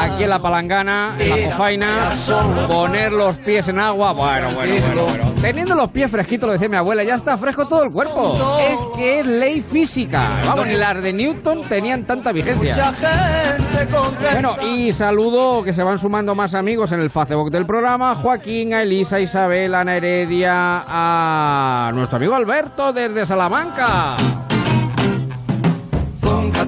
Aquí 0.01 0.25
en 0.25 0.31
la 0.31 0.39
palangana, 0.39 1.17
en 1.19 1.31
la 1.31 1.51
cofaina, 1.51 2.11
poner 2.69 3.13
los 3.13 3.37
pies 3.37 3.69
en 3.69 3.79
agua. 3.79 4.13
Bueno, 4.13 4.49
bueno, 4.55 4.75
bueno, 4.87 5.03
bueno. 5.05 5.33
Teniendo 5.41 5.75
los 5.75 5.91
pies 5.91 6.11
fresquitos, 6.11 6.47
lo 6.47 6.53
decía 6.53 6.69
mi 6.69 6.77
abuela, 6.77 7.03
ya 7.05 7.15
está 7.15 7.37
fresco 7.37 7.67
todo 7.67 7.85
el 7.85 7.91
cuerpo. 7.91 8.35
Es 8.61 8.97
que 8.97 9.21
es 9.21 9.27
ley 9.27 9.61
física. 9.61 10.29
Vamos, 10.47 10.67
ni 10.67 10.75
las 10.75 11.03
de 11.03 11.13
Newton 11.13 11.63
tenían 11.69 12.05
tanta 12.05 12.33
vigencia. 12.33 12.93
Bueno, 14.33 14.57
y 14.67 14.93
saludo 14.93 15.63
que 15.63 15.73
se 15.73 15.83
van 15.83 15.99
sumando 15.99 16.35
más 16.35 16.55
amigos 16.55 16.93
en 16.93 17.01
el 17.01 17.11
Facebook 17.11 17.51
del 17.51 17.67
programa. 17.67 18.15
Joaquín, 18.17 18.75
a 18.75 18.83
Elisa, 18.83 19.17
a 19.17 19.21
Isabel, 19.21 19.75
a 19.75 19.81
Ana 19.81 19.97
Heredia, 19.97 20.85
a 20.87 21.91
nuestro 21.95 22.17
amigo 22.17 22.35
Alberto 22.35 22.93
desde 23.09 23.27
Salamanca. 23.27 24.48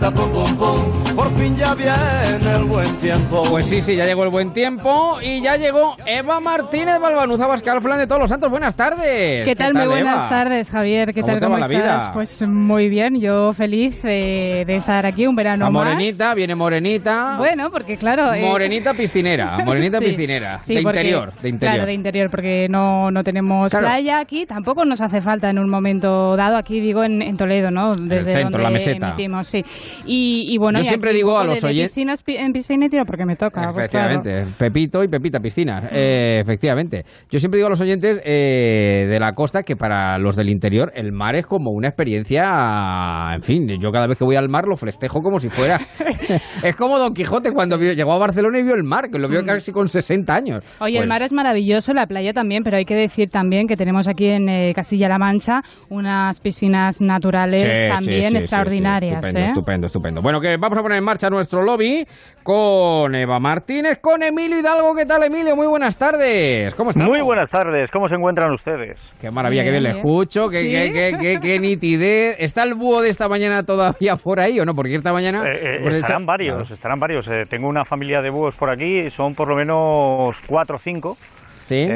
Por 0.00 1.30
fin 1.34 1.54
ya 1.58 1.74
viene 1.74 2.56
el 2.56 2.64
buen 2.64 2.96
tiempo. 2.96 3.42
Pues 3.50 3.66
sí, 3.66 3.82
sí, 3.82 3.96
ya 3.96 4.06
llegó 4.06 4.24
el 4.24 4.30
buen 4.30 4.50
tiempo 4.50 5.18
y 5.20 5.42
ya 5.42 5.58
llegó 5.58 5.94
Eva 6.06 6.40
Martínez 6.40 6.98
Balbanuza 6.98 7.46
Bascal 7.46 7.82
Flan 7.82 7.98
de 7.98 8.06
todos 8.06 8.22
los 8.22 8.30
santos. 8.30 8.50
Buenas 8.50 8.74
tardes. 8.74 9.44
¿Qué 9.46 9.54
tal? 9.54 9.74
Muy 9.74 9.86
buenas 9.86 10.30
tardes, 10.30 10.70
Javier. 10.70 11.12
¿Qué 11.12 11.22
tal? 11.22 11.38
¿Cómo 11.38 11.58
la 11.58 11.68
Vida? 11.68 12.12
Pues 12.14 12.40
muy 12.48 12.88
bien, 12.88 13.20
yo 13.20 13.52
feliz 13.52 14.02
de, 14.02 14.62
estar 14.68 15.04
aquí 15.04 15.26
un 15.26 15.36
verano 15.36 15.70
más. 15.70 15.84
morenita, 15.84 16.32
viene 16.32 16.54
morenita. 16.54 17.36
Bueno, 17.36 17.70
porque 17.70 17.98
claro. 17.98 18.32
Eh, 18.32 18.40
morenita 18.40 18.94
piscinera, 18.94 19.58
morenita 19.64 19.98
piscinera. 19.98 20.60
de 20.66 20.80
interior, 20.80 21.32
de 21.42 21.48
interior. 21.50 21.74
Claro, 21.74 21.86
de 21.86 21.92
interior, 21.92 22.30
porque 22.30 22.68
no, 22.70 23.10
no 23.10 23.22
tenemos 23.22 23.70
playa 23.70 24.20
aquí. 24.20 24.46
Tampoco 24.46 24.86
nos 24.86 25.02
hace 25.02 25.20
falta 25.20 25.50
en 25.50 25.58
un 25.58 25.68
momento 25.68 26.36
dado, 26.36 26.56
aquí 26.56 26.80
digo 26.80 27.04
en, 27.04 27.36
Toledo, 27.36 27.70
¿no? 27.70 27.94
Desde 27.94 28.16
el 28.16 28.24
centro, 28.24 28.44
donde 28.44 28.62
la 28.62 28.70
meseta. 28.70 29.06
Emitimos, 29.08 29.46
sí. 29.46 29.62
Y, 30.04 30.56
bueno, 30.58 30.80
yo 30.80 30.84
siempre 30.84 31.12
digo 31.12 31.38
a 31.38 31.44
los 31.44 31.62
oyentes. 31.64 31.96
En 32.26 32.52
piscina 32.52 32.86
y 32.86 32.88
tiro 32.88 33.04
porque 33.04 33.24
me 33.24 33.36
toca. 33.36 33.70
Pues 33.72 33.86
efectivamente, 33.86 34.46
Pepito 34.58 35.02
y 35.02 35.08
Pepita 35.08 35.40
piscina. 35.40 35.88
Eh, 35.90 36.40
efectivamente. 36.40 37.04
Yo 37.30 37.38
siempre 37.38 37.58
digo 37.58 37.66
a 37.66 37.70
los 37.70 37.80
oyentes 37.80 38.20
eh, 38.24 39.06
de 39.08 39.20
la 39.20 39.32
costa 39.32 39.62
que 39.62 39.76
para 39.76 40.18
los 40.18 40.36
del 40.36 40.48
interior 40.48 40.92
el 40.94 41.12
mar 41.12 41.36
es 41.36 41.46
como 41.46 41.70
una 41.70 41.88
experiencia. 41.88 43.24
En 43.34 43.42
fin, 43.42 43.68
yo 43.80 43.90
cada 43.90 44.06
vez 44.06 44.18
que 44.18 44.24
voy 44.24 44.36
al 44.36 44.48
mar 44.48 44.64
lo 44.66 44.76
festejo 44.76 45.20
como 45.20 45.38
si 45.38 45.48
fuera. 45.48 45.80
es 46.62 46.76
como 46.76 46.98
Don 46.98 47.14
Quijote 47.14 47.52
cuando 47.52 47.76
llegó 47.78 48.12
a 48.12 48.18
Barcelona 48.18 48.58
y 48.58 48.62
vio 48.62 48.74
el 48.74 48.84
mar, 48.84 49.10
que 49.10 49.18
lo 49.18 49.28
vio 49.28 49.42
mm. 49.42 49.46
casi 49.46 49.72
con 49.72 49.88
60 49.88 50.34
años. 50.34 50.64
Oye, 50.80 50.94
el 50.94 51.00
pues 51.00 51.08
mar 51.08 51.22
es 51.22 51.32
maravilloso, 51.32 51.94
la 51.94 52.06
playa 52.06 52.32
también, 52.32 52.62
pero 52.62 52.76
hay 52.76 52.84
que 52.84 52.94
decir 52.94 53.30
también 53.30 53.66
que 53.66 53.76
tenemos 53.76 54.08
aquí 54.08 54.26
en 54.26 54.48
eh, 54.48 54.72
Castilla-La 54.74 55.18
Mancha 55.18 55.62
unas 55.88 56.40
piscinas 56.40 57.00
naturales 57.00 57.88
también 57.88 58.36
extraordinarias. 58.36 59.24
estupendo, 59.24 59.48
estupendo, 59.48 59.79
estupendo. 59.86 60.22
Bueno, 60.22 60.40
que 60.40 60.56
vamos 60.56 60.78
a 60.78 60.82
poner 60.82 60.98
en 60.98 61.04
marcha 61.04 61.28
nuestro 61.30 61.62
lobby 61.62 62.06
con 62.42 63.14
Eva 63.14 63.38
Martínez, 63.38 63.98
con 64.00 64.22
Emilio 64.22 64.58
Hidalgo. 64.58 64.94
¿Qué 64.94 65.06
tal, 65.06 65.22
Emilio? 65.24 65.56
Muy 65.56 65.66
buenas 65.66 65.96
tardes. 65.96 66.74
¿Cómo 66.74 66.90
estás? 66.90 67.06
Muy 67.06 67.20
buenas 67.20 67.50
tardes. 67.50 67.90
¿Cómo 67.90 68.08
se 68.08 68.14
encuentran 68.14 68.52
ustedes? 68.52 68.98
Qué 69.20 69.30
maravilla, 69.30 69.64
qué 69.64 69.70
bien 69.70 69.82
le 69.82 69.90
escucho, 69.90 70.48
qué, 70.48 70.90
qué, 70.92 71.38
qué, 71.40 71.58
nitidez. 71.58 72.36
¿Está 72.38 72.62
el 72.62 72.74
búho 72.74 73.02
de 73.02 73.10
esta 73.10 73.28
mañana 73.28 73.62
todavía 73.62 74.16
por 74.16 74.40
ahí 74.40 74.58
o 74.60 74.64
no? 74.64 74.74
Porque 74.74 74.94
esta 74.94 75.12
mañana... 75.12 75.46
Eh, 75.46 75.78
eh, 75.82 75.98
estarán 75.98 76.26
varios, 76.26 76.70
estarán 76.70 76.98
varios. 76.98 77.28
Eh, 77.28 77.42
tengo 77.48 77.68
una 77.68 77.84
familia 77.84 78.20
de 78.20 78.30
búhos 78.30 78.54
por 78.56 78.70
aquí, 78.70 79.10
son 79.10 79.34
por 79.34 79.48
lo 79.48 79.56
menos 79.56 80.36
cuatro 80.46 80.76
o 80.76 80.78
cinco. 80.78 81.16
Sí. 81.62 81.86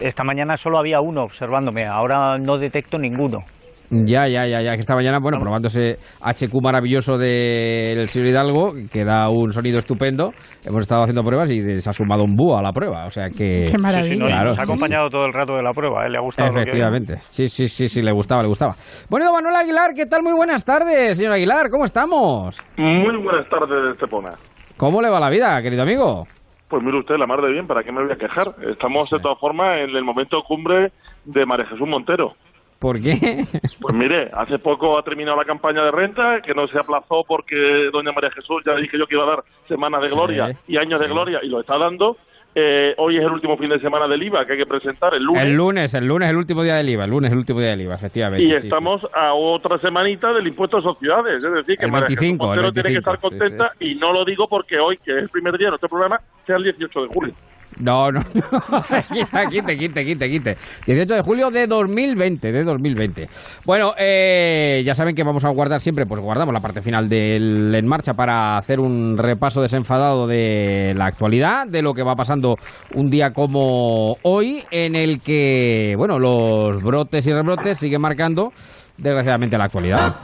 esta 0.00 0.24
mañana 0.24 0.56
solo 0.56 0.78
había 0.78 1.00
uno 1.00 1.22
observándome, 1.22 1.86
ahora 1.86 2.38
no 2.38 2.58
detecto 2.58 2.98
ninguno. 2.98 3.44
Ya, 3.90 4.26
ya, 4.26 4.46
ya, 4.46 4.62
ya, 4.62 4.74
que 4.74 4.80
esta 4.80 4.94
mañana, 4.94 5.18
bueno, 5.20 5.38
probando 5.38 5.68
ese 5.68 5.96
HQ 6.20 6.52
maravilloso 6.60 7.16
del 7.18 8.08
señor 8.08 8.28
Hidalgo, 8.28 8.72
que 8.92 9.04
da 9.04 9.28
un 9.28 9.52
sonido 9.52 9.78
estupendo, 9.78 10.30
hemos 10.64 10.80
estado 10.80 11.02
haciendo 11.02 11.22
pruebas 11.22 11.50
y 11.50 11.80
se 11.80 11.90
ha 11.90 11.92
sumado 11.92 12.24
un 12.24 12.34
búho 12.36 12.58
a 12.58 12.62
la 12.62 12.72
prueba, 12.72 13.06
o 13.06 13.10
sea 13.10 13.28
que... 13.28 13.68
Qué 13.70 13.78
maravilla. 13.78 14.44
nos 14.44 14.58
ha 14.58 14.62
acompañado 14.62 15.08
todo 15.08 15.26
el 15.26 15.32
rato 15.32 15.54
de 15.56 15.62
la 15.62 15.72
prueba, 15.72 16.06
¿eh? 16.06 16.10
le 16.10 16.18
ha 16.18 16.20
gustado 16.20 16.50
Efectivamente, 16.50 17.18
sí, 17.20 17.48
sí, 17.48 17.68
sí, 17.68 17.88
sí, 17.88 18.02
le 18.02 18.12
gustaba, 18.12 18.42
le 18.42 18.48
gustaba. 18.48 18.74
Bueno, 19.08 19.32
Manuel 19.32 19.56
Aguilar, 19.56 19.92
¿qué 19.94 20.06
tal? 20.06 20.22
Muy 20.22 20.34
buenas 20.34 20.64
tardes, 20.64 21.16
señor 21.16 21.32
Aguilar, 21.32 21.70
¿cómo 21.70 21.84
estamos? 21.84 22.58
Muy 22.76 23.16
buenas 23.22 23.48
tardes, 23.48 23.92
Estepona. 23.92 24.30
¿Cómo 24.76 25.00
le 25.00 25.08
va 25.08 25.20
la 25.20 25.30
vida, 25.30 25.62
querido 25.62 25.82
amigo? 25.82 26.24
Pues 26.68 26.82
mire 26.82 26.98
usted, 26.98 27.14
la 27.16 27.26
mar 27.26 27.40
de 27.40 27.52
bien, 27.52 27.66
¿para 27.66 27.84
qué 27.84 27.92
me 27.92 28.02
voy 28.02 28.12
a 28.12 28.16
quejar? 28.16 28.48
Estamos 28.68 29.08
de 29.08 29.20
todas 29.20 29.38
formas 29.38 29.78
en 29.78 29.94
el 29.94 30.02
momento 30.02 30.42
cumbre 30.42 30.90
de 31.24 31.46
María 31.46 31.66
Jesús 31.66 31.86
Montero. 31.86 32.34
¿Por 32.78 33.00
qué? 33.00 33.44
Pues 33.80 33.96
mire, 33.96 34.30
hace 34.32 34.58
poco 34.58 34.98
ha 34.98 35.02
terminado 35.02 35.36
la 35.36 35.44
campaña 35.44 35.82
de 35.84 35.90
renta, 35.90 36.40
que 36.44 36.54
no 36.54 36.66
se 36.68 36.78
aplazó 36.78 37.24
porque 37.26 37.56
doña 37.92 38.12
María 38.12 38.30
Jesús 38.30 38.62
ya 38.66 38.74
dije 38.74 38.98
yo 38.98 39.06
que 39.06 39.14
iba 39.14 39.24
a 39.24 39.36
dar 39.36 39.44
semanas 39.68 40.02
de 40.02 40.08
gloria 40.08 40.48
Sí, 40.48 40.74
y 40.74 40.76
años 40.76 41.00
de 41.00 41.06
gloria 41.06 41.40
y 41.42 41.48
lo 41.48 41.60
está 41.60 41.78
dando. 41.78 42.16
Eh, 42.58 42.94
hoy 42.96 43.18
es 43.18 43.22
el 43.22 43.32
último 43.32 43.58
fin 43.58 43.68
de 43.68 43.78
semana 43.80 44.08
del 44.08 44.22
IVA 44.22 44.46
que 44.46 44.52
hay 44.52 44.58
que 44.58 44.66
presentar 44.66 45.12
el 45.14 45.22
lunes. 45.22 45.42
El 45.44 45.52
lunes, 45.52 45.92
el 45.92 46.06
lunes, 46.06 46.30
el 46.30 46.36
último 46.36 46.62
día 46.62 46.76
del 46.76 46.88
IVA. 46.88 47.04
El 47.04 47.10
lunes, 47.10 47.30
el 47.30 47.38
último 47.38 47.60
día 47.60 47.70
del 47.70 47.82
IVA, 47.82 47.96
efectivamente. 47.96 48.42
y 48.42 48.54
sí, 48.54 48.60
sí. 48.60 48.66
estamos 48.66 49.06
a 49.14 49.34
otra 49.34 49.76
semanita 49.76 50.32
del 50.32 50.46
impuesto 50.46 50.78
a 50.78 50.80
sociedades. 50.82 51.44
Es 51.44 51.52
decir, 51.52 51.76
que 51.76 51.84
El 51.84 51.92
María 51.92 52.08
Jesús 52.08 52.20
25, 52.22 52.54
el 52.54 52.60
tiene 52.72 52.72
que 52.72 52.82
25, 52.94 52.98
estar 52.98 53.20
contenta 53.20 53.72
y 53.78 53.94
no 53.96 54.10
lo 54.10 54.24
digo 54.24 54.48
porque 54.48 54.78
hoy, 54.78 54.96
que 54.96 55.12
es 55.12 55.18
el 55.18 55.28
primer 55.28 55.58
día 55.58 55.66
de 55.66 55.72
nuestro 55.72 55.90
programa, 55.90 56.18
sea 56.46 56.56
el 56.56 56.64
18 56.64 57.02
de 57.02 57.08
julio. 57.08 57.34
No, 57.78 58.10
no, 58.10 58.20
no. 58.20 58.84
quite, 59.48 59.76
quite, 59.76 60.04
quite, 60.04 60.28
quite. 60.28 60.56
18 60.86 61.14
de 61.14 61.20
julio 61.22 61.50
de 61.50 61.66
2020, 61.66 62.52
de 62.52 62.64
2020. 62.64 63.28
Bueno, 63.64 63.94
eh, 63.98 64.82
ya 64.84 64.94
saben 64.94 65.14
que 65.14 65.22
vamos 65.22 65.44
a 65.44 65.50
guardar 65.50 65.80
siempre, 65.80 66.06
pues 66.06 66.20
guardamos 66.20 66.54
la 66.54 66.60
parte 66.60 66.80
final 66.80 67.08
del 67.08 67.74
En 67.74 67.86
Marcha 67.86 68.14
para 68.14 68.56
hacer 68.56 68.80
un 68.80 69.18
repaso 69.18 69.60
desenfadado 69.60 70.26
de 70.26 70.94
la 70.96 71.06
actualidad, 71.06 71.66
de 71.66 71.82
lo 71.82 71.92
que 71.92 72.02
va 72.02 72.14
pasando 72.16 72.56
un 72.94 73.10
día 73.10 73.32
como 73.32 74.16
hoy, 74.22 74.64
en 74.70 74.96
el 74.96 75.20
que, 75.20 75.94
bueno, 75.96 76.18
los 76.18 76.82
brotes 76.82 77.26
y 77.26 77.32
rebrotes 77.32 77.78
siguen 77.78 78.00
marcando, 78.00 78.52
desgraciadamente, 78.96 79.58
la 79.58 79.64
actualidad. 79.64 80.14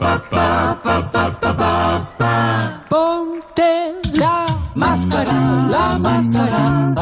Ponte 2.88 3.92
la 4.18 4.51
máscara, 4.74 5.32
la 5.70 5.98
máscara. 5.98 6.92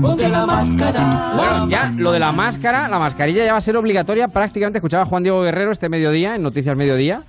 Ponte 0.00 0.28
la 0.28 0.46
máscara. 0.46 1.32
Bueno, 1.36 1.68
ya 1.68 1.90
lo 1.98 2.12
de 2.12 2.18
la 2.18 2.32
máscara, 2.32 2.88
la 2.88 2.98
mascarilla 2.98 3.44
ya 3.44 3.52
va 3.52 3.58
a 3.58 3.60
ser 3.60 3.76
obligatoria 3.76 4.28
prácticamente. 4.28 4.78
Escuchaba 4.78 5.04
a 5.04 5.06
Juan 5.06 5.22
Diego 5.22 5.42
Guerrero 5.42 5.70
este 5.70 5.88
mediodía, 5.88 6.34
en 6.34 6.42
Noticias 6.42 6.76
Mediodía. 6.76 7.22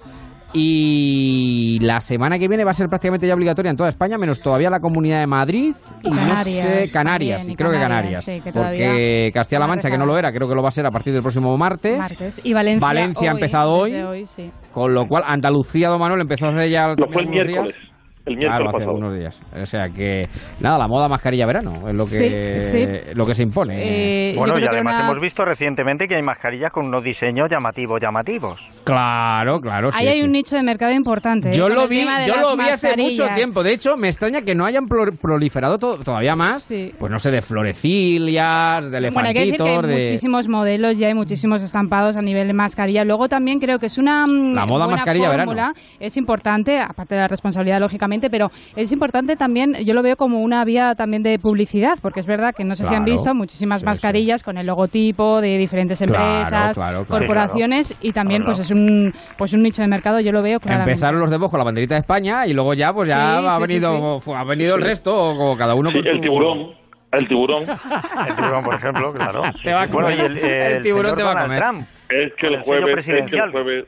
Y 0.51 1.77
la 1.81 2.01
semana 2.01 2.39
que 2.39 2.47
viene 2.47 2.63
va 2.63 2.71
a 2.71 2.73
ser 2.73 2.87
prácticamente 2.87 3.27
ya 3.27 3.35
obligatoria 3.35 3.69
en 3.69 3.77
toda 3.77 3.89
España, 3.89 4.17
menos 4.17 4.41
todavía 4.41 4.71
la 4.71 4.79
Comunidad 4.79 5.19
de 5.19 5.27
Madrid 5.27 5.75
y 6.01 6.09
no 6.09 6.15
Canarias 6.15 6.89
sé, 6.89 6.91
Canarias, 6.91 7.41
también, 7.41 7.53
y 7.53 7.55
creo 7.55 7.69
que 7.71 7.77
Canarias, 7.77 8.25
sí, 8.25 8.31
que 8.41 8.51
porque 8.51 8.53
todavía 8.53 9.31
Castilla-La 9.31 9.67
Mancha, 9.67 9.91
que 9.91 9.97
no 9.99 10.07
lo 10.07 10.17
era, 10.17 10.31
creo 10.31 10.49
que 10.49 10.55
lo 10.55 10.63
va 10.63 10.69
a 10.69 10.71
ser 10.71 10.87
a 10.87 10.89
partir 10.89 11.13
del 11.13 11.21
próximo 11.21 11.55
martes. 11.55 11.99
Martes. 11.99 12.41
Y 12.43 12.53
Valencia, 12.53 12.87
Valencia 12.87 13.29
ha 13.29 13.33
empezado 13.33 13.73
hoy, 13.73 13.91
desde 13.91 14.05
hoy 14.05 14.25
sí. 14.25 14.49
Con 14.73 14.95
lo 14.95 15.05
cual, 15.05 15.21
Andalucía, 15.27 15.89
Don 15.89 15.99
Manuel, 15.99 16.21
empezó 16.21 16.47
hace 16.47 16.71
ya 16.71 16.95
Lo 16.97 17.07
fue 17.11 17.21
el 17.21 17.47
días. 17.47 17.88
El 18.29 18.37
miércoles 18.37 18.49
Claro, 18.59 18.69
hace 18.69 18.77
pasado. 18.85 18.97
unos 18.97 19.17
días. 19.17 19.41
O 19.61 19.65
sea 19.65 19.87
que, 19.89 20.27
nada, 20.59 20.77
la 20.77 20.87
moda 20.87 21.07
mascarilla 21.07 21.45
verano 21.45 21.87
es 21.89 21.97
lo 21.97 22.05
que, 22.05 22.59
Sí, 22.59 22.71
sí. 22.71 22.87
Lo 23.15 23.25
que 23.25 23.35
se 23.35 23.43
impone. 23.43 24.31
Eh, 24.31 24.35
Bueno, 24.37 24.57
y 24.59 24.65
además 24.65 24.95
una- 24.95 25.05
hemos 25.09 25.21
visto 25.21 25.43
recientemente 25.45 26.07
que 26.07 26.15
hay 26.15 26.21
mascarillas 26.21 26.71
con 26.71 26.85
unos 26.87 27.03
diseños 27.03 27.49
llamativos, 27.49 27.99
llamativos. 28.01 28.81
Claro, 28.83 29.59
claro. 29.59 29.89
Ahí 29.93 30.01
sí, 30.05 30.07
hay 30.07 30.19
sí. 30.19 30.25
un 30.25 30.31
nicho 30.31 30.55
de 30.55 30.63
mercado 30.63 30.91
importante. 30.93 31.49
¿eh? 31.49 31.53
Yo 31.53 31.69
lo 31.69 31.87
vi, 31.87 32.05
yo 32.25 32.35
lo 32.37 32.55
vi 32.57 32.69
hace 32.69 32.95
mucho 32.97 33.27
tiempo. 33.35 33.63
De 33.63 33.73
hecho, 33.73 33.95
me 33.97 34.07
extraña 34.07 34.41
que 34.41 34.55
no 34.55 34.65
hayan 34.65 34.87
pro- 34.87 35.11
proliferado 35.21 35.77
to- 35.77 35.97
todavía 36.03 36.35
más, 36.35 36.63
Sí. 36.63 36.91
pues 36.99 37.11
no 37.11 37.19
sé, 37.19 37.31
de 37.31 37.41
florecillas, 37.41 38.89
de 38.89 38.99
Bueno, 39.11 39.27
hay 39.27 39.33
que 39.33 39.39
decir 39.39 39.57
que 39.57 39.63
hay 39.63 39.69
elefantitos, 39.69 39.87
de... 39.89 40.03
muchísimos 40.03 40.47
modelos, 40.47 40.97
ya 40.97 41.07
hay 41.07 41.13
muchísimos 41.13 41.61
estampados 41.63 42.15
a 42.17 42.21
nivel 42.21 42.47
de 42.47 42.53
mascarilla. 42.53 43.03
Luego 43.03 43.27
también 43.29 43.59
creo 43.59 43.79
que 43.79 43.85
es 43.87 43.97
una 43.97 44.21
La 44.27 44.65
moda 44.65 44.85
buena 44.85 44.97
mascarilla 44.97 45.31
fórmula. 45.31 45.73
Es 45.99 46.17
importante, 46.17 46.79
aparte 46.79 47.15
de 47.15 47.21
la 47.21 47.27
responsabilidad, 47.27 47.79
lógicamente, 47.79 48.18
pero 48.27 48.49
es 48.75 48.91
importante 48.91 49.35
también, 49.35 49.75
yo 49.85 49.93
lo 49.93 50.01
veo 50.01 50.15
como 50.15 50.41
una 50.41 50.65
vía 50.65 50.95
también 50.95 51.21
de 51.21 51.37
publicidad, 51.37 51.99
porque 52.01 52.21
es 52.21 52.25
verdad 52.25 52.55
que 52.57 52.63
no 52.63 52.73
sé 52.75 52.85
si 52.85 52.95
han 52.95 53.05
visto 53.05 53.35
muchísimas 53.35 53.81
Sí, 53.81 53.85
mascarillas 53.85 54.41
con 54.41 54.57
el 54.57 54.65
logotipo 54.65 55.41
de 55.41 55.59
diferentes 55.59 56.01
empresas, 56.01 56.75
claro, 56.75 57.05
claro. 57.05 57.05
corporaciones 57.07 57.95
y 58.01 58.11
también 58.13 58.41
Claro, 58.41 58.55
pues 58.55 58.65
es 58.65 58.71
un 58.71 59.13
pues 59.37 59.53
un 59.53 59.61
nicho 59.61 59.83
de 59.83 59.87
mercado, 59.87 60.19
yo 60.21 60.31
lo 60.31 60.41
veo 60.41 60.59
claramente. 60.59 60.93
Empezaron 60.93 61.19
los 61.19 61.29
de 61.29 61.37
Bojo 61.37 61.57
la 61.57 61.63
banderita 61.65 61.93
de 61.93 61.99
España 62.01 62.47
y 62.47 62.53
luego 62.53 62.73
ya 62.73 62.91
pues 62.93 63.07
ya 63.09 63.39
Sí, 63.39 63.45
ha 63.47 63.49
sí, 63.51 63.55
sí, 63.55 63.61
venido 63.73 64.21
ha 64.35 64.43
venido 64.45 64.75
el 64.75 64.81
resto 64.81 65.11
como 65.37 65.55
cada 65.55 65.75
uno 65.75 65.91
Sí, 65.91 65.97
con 65.99 66.07
el 66.07 66.15
su- 66.15 66.21
tiburón. 66.21 66.79
El 67.11 67.27
tiburón. 67.27 67.63
El 67.63 68.35
tiburón, 68.35 68.63
por 68.63 68.75
ejemplo, 68.75 69.11
claro. 69.11 69.41
Te 69.63 69.73
va 69.73 69.81
a 69.83 69.87
bueno, 69.87 70.09
comer. 70.09 70.19
y 70.19 70.25
el, 70.25 70.37
El 70.37 70.71
el 70.77 70.83
tiburón 70.83 71.15
te 71.15 71.23
va 71.23 71.31
a 71.31 71.41
comer. 71.43 71.59
Trump. 71.59 71.81
Es 72.09 72.33
que 72.39 72.47
el 72.47 72.61
jueves, 72.63 73.07
es 73.07 73.29
que 73.31 73.37
el 73.37 73.51
jueves 73.51 73.85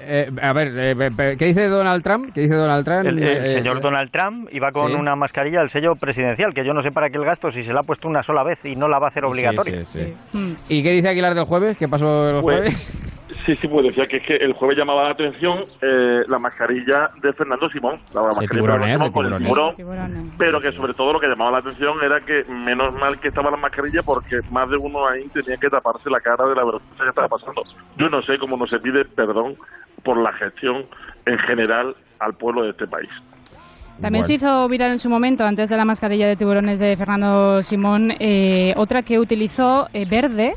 Eh, 0.00 0.26
a 0.40 0.52
ver, 0.52 0.68
eh, 0.76 1.36
¿qué 1.38 1.44
dice 1.46 1.66
Donald 1.68 2.02
Trump? 2.02 2.28
¿Qué 2.32 2.42
dice 2.42 2.54
Donald 2.54 2.84
Trump? 2.84 3.06
El, 3.06 3.18
el 3.22 3.44
Eh, 3.46 3.50
señor 3.50 3.78
eh, 3.78 3.80
Donald 3.82 4.10
Trump 4.10 4.48
iba 4.52 4.70
con 4.70 4.92
sí. 4.92 4.94
una 4.94 5.16
mascarilla 5.16 5.60
del 5.60 5.70
sello 5.70 5.94
presidencial, 6.00 6.54
que 6.54 6.64
yo 6.64 6.72
no 6.72 6.82
sé 6.82 6.90
para 6.90 7.08
qué 7.10 7.18
el 7.18 7.24
gasto 7.24 7.50
si 7.50 7.62
se 7.62 7.72
la 7.72 7.80
ha 7.80 7.82
puesto 7.82 8.08
una 8.08 8.22
sola 8.22 8.42
vez 8.44 8.58
y 8.64 8.74
no 8.74 8.88
la 8.88 8.98
va 8.98 9.06
a 9.06 9.08
hacer 9.08 9.24
obligatoria. 9.24 9.84
Sí, 9.84 10.12
sí, 10.12 10.16
sí. 10.32 10.56
¿Y 10.78 10.82
qué 10.82 10.92
dice 10.92 11.08
Aguilar 11.08 11.34
del 11.34 11.44
jueves? 11.44 11.76
¿Qué 11.78 11.88
pasó 11.88 12.28
el 12.30 12.40
Pues, 12.40 12.56
jueves? 12.60 13.27
Sí, 13.48 13.56
sí, 13.56 13.66
pues 13.66 13.86
decía 13.86 14.06
que 14.06 14.18
es 14.18 14.26
que 14.26 14.36
el 14.36 14.52
jueves 14.52 14.76
llamaba 14.76 15.04
la 15.04 15.10
atención 15.12 15.60
eh, 15.80 16.20
la 16.28 16.38
mascarilla 16.38 17.08
de 17.22 17.32
Fernando 17.32 17.66
Simón, 17.70 17.98
la 18.12 18.20
mascarilla 18.20 18.50
tiburones, 18.50 18.86
de 18.88 18.92
Simón 18.98 19.12
con 19.12 19.24
el 19.24 19.32
tiburones. 19.38 19.76
tiburón, 19.76 19.76
Tiburones. 19.76 20.36
pero 20.38 20.60
que 20.60 20.72
sobre 20.72 20.92
todo 20.92 21.14
lo 21.14 21.18
que 21.20 21.28
llamaba 21.28 21.52
la 21.52 21.58
atención 21.58 21.94
era 22.04 22.20
que 22.20 22.42
menos 22.52 22.94
mal 22.96 23.18
que 23.18 23.28
estaba 23.28 23.50
la 23.50 23.56
mascarilla 23.56 24.02
porque 24.04 24.40
más 24.50 24.68
de 24.68 24.76
uno 24.76 25.08
ahí 25.08 25.26
tenía 25.32 25.56
que 25.56 25.70
taparse 25.70 26.10
la 26.10 26.20
cara 26.20 26.44
de 26.46 26.54
la 26.56 26.62
vergüenza 26.62 27.02
que 27.02 27.08
estaba 27.08 27.28
pasando. 27.28 27.62
Yo 27.96 28.10
no 28.10 28.20
sé 28.20 28.36
cómo 28.36 28.58
no 28.58 28.66
se 28.66 28.78
pide 28.80 29.06
perdón 29.06 29.56
por 30.04 30.18
la 30.18 30.30
gestión 30.34 30.84
en 31.24 31.38
general 31.38 31.96
al 32.18 32.34
pueblo 32.34 32.64
de 32.64 32.70
este 32.72 32.86
país. 32.86 33.08
También 33.98 34.20
Bueno. 34.20 34.26
se 34.26 34.34
hizo 34.34 34.68
viral 34.68 34.90
en 34.90 34.98
su 34.98 35.08
momento, 35.08 35.44
antes 35.44 35.70
de 35.70 35.76
la 35.78 35.86
mascarilla 35.86 36.28
de 36.28 36.36
tiburones 36.36 36.78
de 36.80 36.94
Fernando 36.96 37.62
Simón, 37.62 38.12
eh, 38.20 38.74
otra 38.76 39.00
que 39.02 39.18
utilizó 39.18 39.88
eh, 39.94 40.04
verde. 40.06 40.52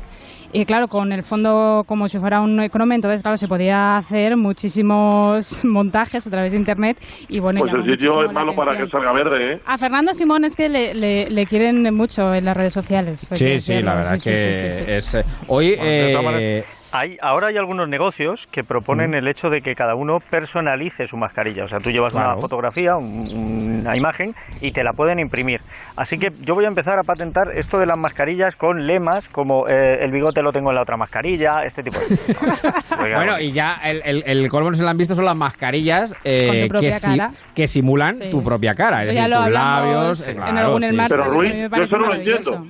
Y 0.54 0.66
claro, 0.66 0.86
con 0.86 1.12
el 1.12 1.22
fondo 1.22 1.82
como 1.86 2.08
si 2.08 2.18
fuera 2.18 2.40
un 2.42 2.60
economía, 2.60 2.96
entonces 2.96 3.22
claro, 3.22 3.36
se 3.38 3.48
podía 3.48 3.96
hacer 3.96 4.36
muchísimos 4.36 5.64
montajes 5.64 6.26
a 6.26 6.30
través 6.30 6.50
de 6.52 6.58
internet 6.58 6.98
y 7.28 7.38
bueno, 7.38 7.60
Pues 7.60 7.72
el 7.72 7.84
sitio 7.84 8.24
es 8.24 8.32
malo 8.32 8.54
para 8.54 8.76
que 8.76 8.86
salga 8.86 9.12
verde, 9.12 9.54
¿eh? 9.54 9.60
A 9.64 9.78
Fernando 9.78 10.12
Simón 10.14 10.44
es 10.44 10.54
que 10.56 10.68
le, 10.68 10.92
le- 10.94 11.30
le 11.30 11.46
quieren 11.46 11.82
mucho 11.94 12.34
en 12.34 12.44
las 12.44 12.56
redes 12.56 12.72
sociales. 12.72 13.20
Sí, 13.32 13.60
sí, 13.60 13.80
la 13.80 13.94
verdad 13.94 14.18
Sí, 14.18 14.30
que 14.30 14.36
sí, 14.36 14.52
sí, 14.52 14.70
sí, 14.70 14.84
sí. 14.84 14.92
es... 14.92 15.14
eh, 15.14 15.24
hoy... 15.48 15.76
Bueno, 15.76 15.90
eh, 16.38 16.64
Hay, 16.92 17.16
ahora 17.22 17.48
hay 17.48 17.56
algunos 17.56 17.88
negocios 17.88 18.46
que 18.50 18.62
proponen 18.64 19.14
el 19.14 19.26
hecho 19.26 19.48
de 19.48 19.60
que 19.62 19.74
cada 19.74 19.94
uno 19.94 20.18
personalice 20.20 21.06
su 21.06 21.16
mascarilla. 21.16 21.64
O 21.64 21.66
sea, 21.66 21.78
tú 21.78 21.90
llevas 21.90 22.12
Claro. 22.12 22.32
una 22.32 22.40
fotografía, 22.40 22.96
un- 22.96 23.80
una 23.80 23.96
imagen 23.96 24.34
y 24.60 24.72
te 24.72 24.84
la 24.84 24.92
pueden 24.92 25.18
imprimir. 25.18 25.60
Así 25.96 26.18
que 26.18 26.30
yo 26.42 26.54
voy 26.54 26.64
a 26.66 26.68
empezar 26.68 26.98
a 26.98 27.02
patentar 27.02 27.48
esto 27.54 27.78
de 27.78 27.86
las 27.86 27.96
mascarillas 27.98 28.56
con 28.56 28.86
lemas 28.86 29.28
como 29.28 29.66
eh, 29.68 29.98
el 30.04 30.10
bigote 30.12 30.42
lo 30.42 30.52
tengo 30.52 30.70
en 30.70 30.76
la 30.76 30.82
otra 30.82 30.96
mascarilla, 30.96 31.64
este 31.64 31.82
tipo 31.82 31.98
de 31.98 32.06
cosas. 32.06 32.62
Oiga, 33.00 33.16
Bueno, 33.16 33.40
y 33.40 33.52
ya 33.52 33.78
el, 33.84 34.02
el, 34.04 34.22
el 34.26 34.48
colmo 34.50 34.70
no 34.70 34.76
se 34.76 34.82
lo 34.82 34.88
han 34.90 34.98
visto 34.98 35.14
son 35.14 35.24
las 35.24 35.36
mascarillas 35.36 36.14
eh, 36.24 36.68
que, 36.78 36.92
si- 36.92 37.06
cara. 37.16 37.30
que 37.54 37.68
simulan 37.68 38.16
Sí. 38.16 38.30
tu 38.30 38.42
propia 38.44 38.74
cara. 38.74 39.00
Eso 39.00 39.10
es 39.10 39.16
ya 39.16 39.22
decir, 39.22 39.36
lo 39.38 39.44
tus 39.44 39.52
labios. 39.52 40.20
eh, 40.28 40.30
en 40.32 40.36
claro, 40.36 40.58
algún 40.66 40.82
sí, 40.82 40.96
Pero, 41.08 41.24
Ruiz, 41.24 41.54
yo 41.74 41.82
eso 41.82 41.96
no 41.98 42.06
lo 42.06 42.14
entiendo. 42.14 42.66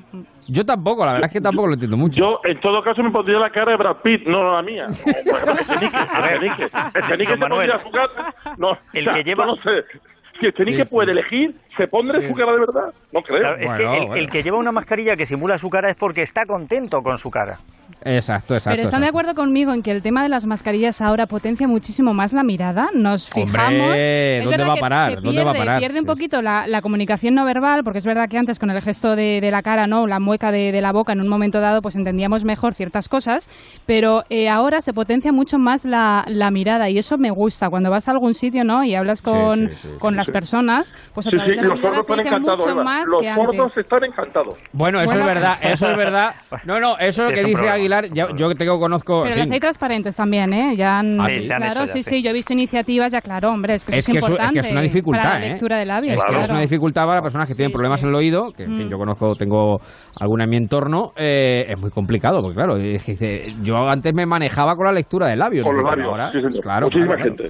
Yo 0.49 0.65
tampoco, 0.67 1.05
la 1.07 1.13
verdad 1.13 1.27
es 1.29 1.33
que 1.33 1.41
tampoco 1.41 1.69
lo 1.69 1.75
entiendo 1.75 1.97
mucho. 1.97 2.19
Yo, 2.21 2.41
en 2.45 2.61
todo 2.61 2.83
caso, 2.83 3.03
me 3.03 3.11
pondría 3.11 3.39
la 3.39 3.51
cara 3.51 3.73
de 3.73 3.77
Brad 3.79 3.97
Pitt, 4.03 4.27
no 4.27 4.53
la 4.53 4.63
mía. 4.63 4.87
No, 4.89 5.53
Echenique, 5.59 5.97
Echenique. 5.97 6.71
Echenique 6.99 7.33
se 7.33 7.39
pondría 7.39 7.79
su 7.79 7.91
cara. 7.91 8.35
No, 8.59 8.79
El 8.93 9.01
o 9.03 9.05
sea, 9.05 9.15
que 9.15 9.25
lleva- 9.25 9.47
no 9.47 9.57
sé. 9.57 9.85
Si 10.41 10.47
Echenique 10.47 10.79
Sí, 10.79 10.89
sí. 10.89 10.95
puede 10.95 11.13
elegir, 11.13 11.55
¿se 11.77 11.87
pondrá 11.89 12.21
Sí. 12.21 12.29
su 12.29 12.35
cara 12.35 12.53
de 12.53 12.59
verdad? 12.61 12.93
No 13.13 13.23
creo. 13.23 13.39
Claro, 13.41 13.57
es 13.59 13.73
que 13.73 13.83
el, 13.83 14.07
bueno. 14.07 14.15
el 14.17 14.31
que 14.31 14.43
lleva 14.43 14.59
una 14.59 14.73
mascarilla 14.73 15.17
que 15.17 15.27
simula 15.27 15.59
su 15.59 15.69
cara 15.71 15.91
es 15.91 15.97
porque 15.97 16.23
está 16.23 16.45
contento 16.47 17.03
con 17.03 17.19
su 17.19 17.31
cara. 17.31 17.59
Exacto, 18.05 18.55
exacto. 18.55 18.75
Pero 18.77 18.85
están 18.85 19.03
de 19.03 19.09
acuerdo 19.09 19.35
conmigo 19.35 19.73
en 19.73 19.83
que 19.83 19.91
el 19.91 20.03
tema 20.03 20.23
de 20.23 20.29
las 20.29 20.47
mascarillas 20.47 21.01
ahora 21.01 21.27
potencia 21.27 21.69
muchísimo 21.69 22.15
más 22.15 22.33
la 22.33 22.43
mirada. 22.43 22.89
Nos 22.95 23.31
Hombre, 23.37 23.47
fijamos. 23.53 23.97
Es 23.97 24.45
¿dónde 24.45 24.65
va 24.65 24.73
a 24.73 24.77
parar? 24.77 25.11
se 25.15 25.21
¿Dónde 25.21 25.45
va 25.45 25.51
a 25.51 25.55
pierde- 25.55 25.59
parar? 25.67 25.79
Pierde 25.79 25.99
un 26.01 26.05
Sí. 26.05 26.11
poquito 26.11 26.43
la, 26.43 26.67
la 26.67 26.81
comunicación 26.81 27.35
no 27.35 27.45
verbal, 27.45 27.85
porque 27.85 27.99
es 27.99 28.07
verdad 28.07 28.29
que 28.29 28.39
antes 28.39 28.59
con 28.59 28.71
el 28.71 28.81
gesto 28.81 29.15
de, 29.15 29.41
de 29.41 29.51
la 29.51 29.63
cara, 29.63 29.87
no, 29.87 30.07
la 30.07 30.19
mueca 30.21 30.51
de, 30.51 30.73
de 30.73 30.81
la 30.81 30.93
boca, 30.93 31.13
en 31.13 31.21
un 31.21 31.29
momento 31.29 31.61
dado, 31.61 31.83
pues 31.83 31.95
entendíamos 31.97 32.45
mejor 32.45 32.75
ciertas 32.75 33.09
cosas. 33.09 33.49
Pero 33.87 34.23
eh, 34.31 34.49
ahora 34.49 34.81
se 34.81 34.93
potencia 34.93 35.31
mucho 35.33 35.59
más 35.59 35.85
la, 35.85 36.25
la 36.29 36.51
mirada 36.51 36.89
y 36.89 36.99
eso 36.99 37.19
me 37.19 37.31
gusta. 37.31 37.69
Cuando 37.71 37.91
vas 37.91 38.09
a 38.09 38.13
algún 38.13 38.35
sitio, 38.35 38.65
¿no? 38.65 38.85
Y 38.85 38.95
hablas 38.95 39.23
con, 39.23 39.69
sí, 39.71 39.75
sí, 39.75 39.89
con 39.99 40.15
sí, 40.15 40.17
las 40.17 40.27
sí. 40.27 40.33
personas, 40.33 40.95
pues 41.15 41.27
a 41.27 41.31
Sí, 41.31 41.37
través 41.37 41.53
sí, 41.53 41.57
de 41.57 41.62
la 41.62 41.62
los 41.69 41.81
sordos 41.81 41.99
están 42.01 42.21
encantados, 42.21 42.61
mucho 42.61 42.71
Eva. 42.73 42.85
más 42.85 43.09
Los 43.09 43.21
que 43.23 43.35
sordos 43.35 43.59
antes. 43.61 43.79
están 43.79 44.05
encantados. 44.05 44.59
Bueno, 44.73 45.01
eso 45.01 45.15
Bueno. 45.15 45.29
es 45.29 45.35
verdad, 45.35 45.55
eso 45.63 45.87
es 45.91 45.97
verdad. 45.97 46.35
No, 46.65 46.79
no, 46.81 46.99
eso 46.99 47.27
que 47.29 47.35
es 47.41 47.47
dice 47.47 47.53
problema, 47.53 47.75
Aguilar, 47.75 48.05
es 48.05 48.13
yo, 48.15 48.27
yo 48.37 48.55
tengo 48.55 48.79
conozco. 48.79 49.23
Pero 49.25 49.37
las 49.37 49.51
hay 49.51 49.59
transparentes 49.61 50.17
también, 50.17 50.53
¿eh? 50.53 50.77
Ya 50.77 50.99
han, 50.99 51.21
Ah, 51.21 51.29
sí, 51.29 51.43
se 51.43 51.53
han 51.53 51.61
claro, 51.61 51.81
hecho 51.83 51.93
sí, 51.93 52.03
sí. 52.03 52.11
sí, 52.17 52.23
yo 52.23 52.31
he 52.31 52.33
visto 52.33 52.53
iniciativas, 52.53 53.13
ya 53.13 53.21
claro, 53.21 53.51
hombre, 53.51 53.75
es 53.75 53.85
que 53.85 53.93
eso 53.93 53.99
es 53.99 54.09
es, 54.09 54.13
que, 54.13 54.19
es, 54.19 54.25
importante. 54.25 54.55
que 54.55 54.67
es 54.67 54.73
una 54.73 54.83
dificultad, 54.83 55.23
para 55.23 55.39
la 55.39 55.47
¿eh? 55.47 55.49
lectura 55.51 55.77
de 55.79 55.87
labios, 55.87 56.15
Es 56.15 56.21
que 56.23 56.29
claro. 56.29 56.45
es 56.45 56.51
una 56.51 56.61
dificultad 56.61 57.07
para 57.07 57.23
personas 57.23 57.49
que 57.49 57.55
Sí, 57.55 57.59
tienen 57.59 57.73
problemas 57.73 58.01
sí. 58.01 58.07
en 58.07 58.11
el 58.11 58.17
oído, 58.17 58.53
que 58.57 58.65
en 58.65 58.77
fin, 58.77 58.87
Mm. 58.87 58.91
yo 58.91 58.99
conozco, 58.99 59.35
tengo 59.37 59.79
alguna 60.21 60.45
en 60.45 60.51
mi 60.51 60.57
entorno, 60.57 61.13
eh, 61.17 61.67
es 61.69 61.79
muy 61.81 61.91
complicado, 61.91 62.41
porque 62.43 62.55
claro, 62.55 62.77
es 62.77 63.03
que 63.05 63.55
yo 63.63 63.77
antes 63.89 64.13
me 64.15 64.27
manejaba 64.27 64.75
con 64.77 64.87
la 64.87 64.93
lectura 64.93 65.27
de 65.29 65.37
labios. 65.37 65.65
Con 65.65 65.77
los 65.77 65.85
labios, 65.85 66.09
ahora-. 66.09 66.31
Claro, 66.63 66.87
Muchísima 66.87 67.17
gente. 67.19 67.45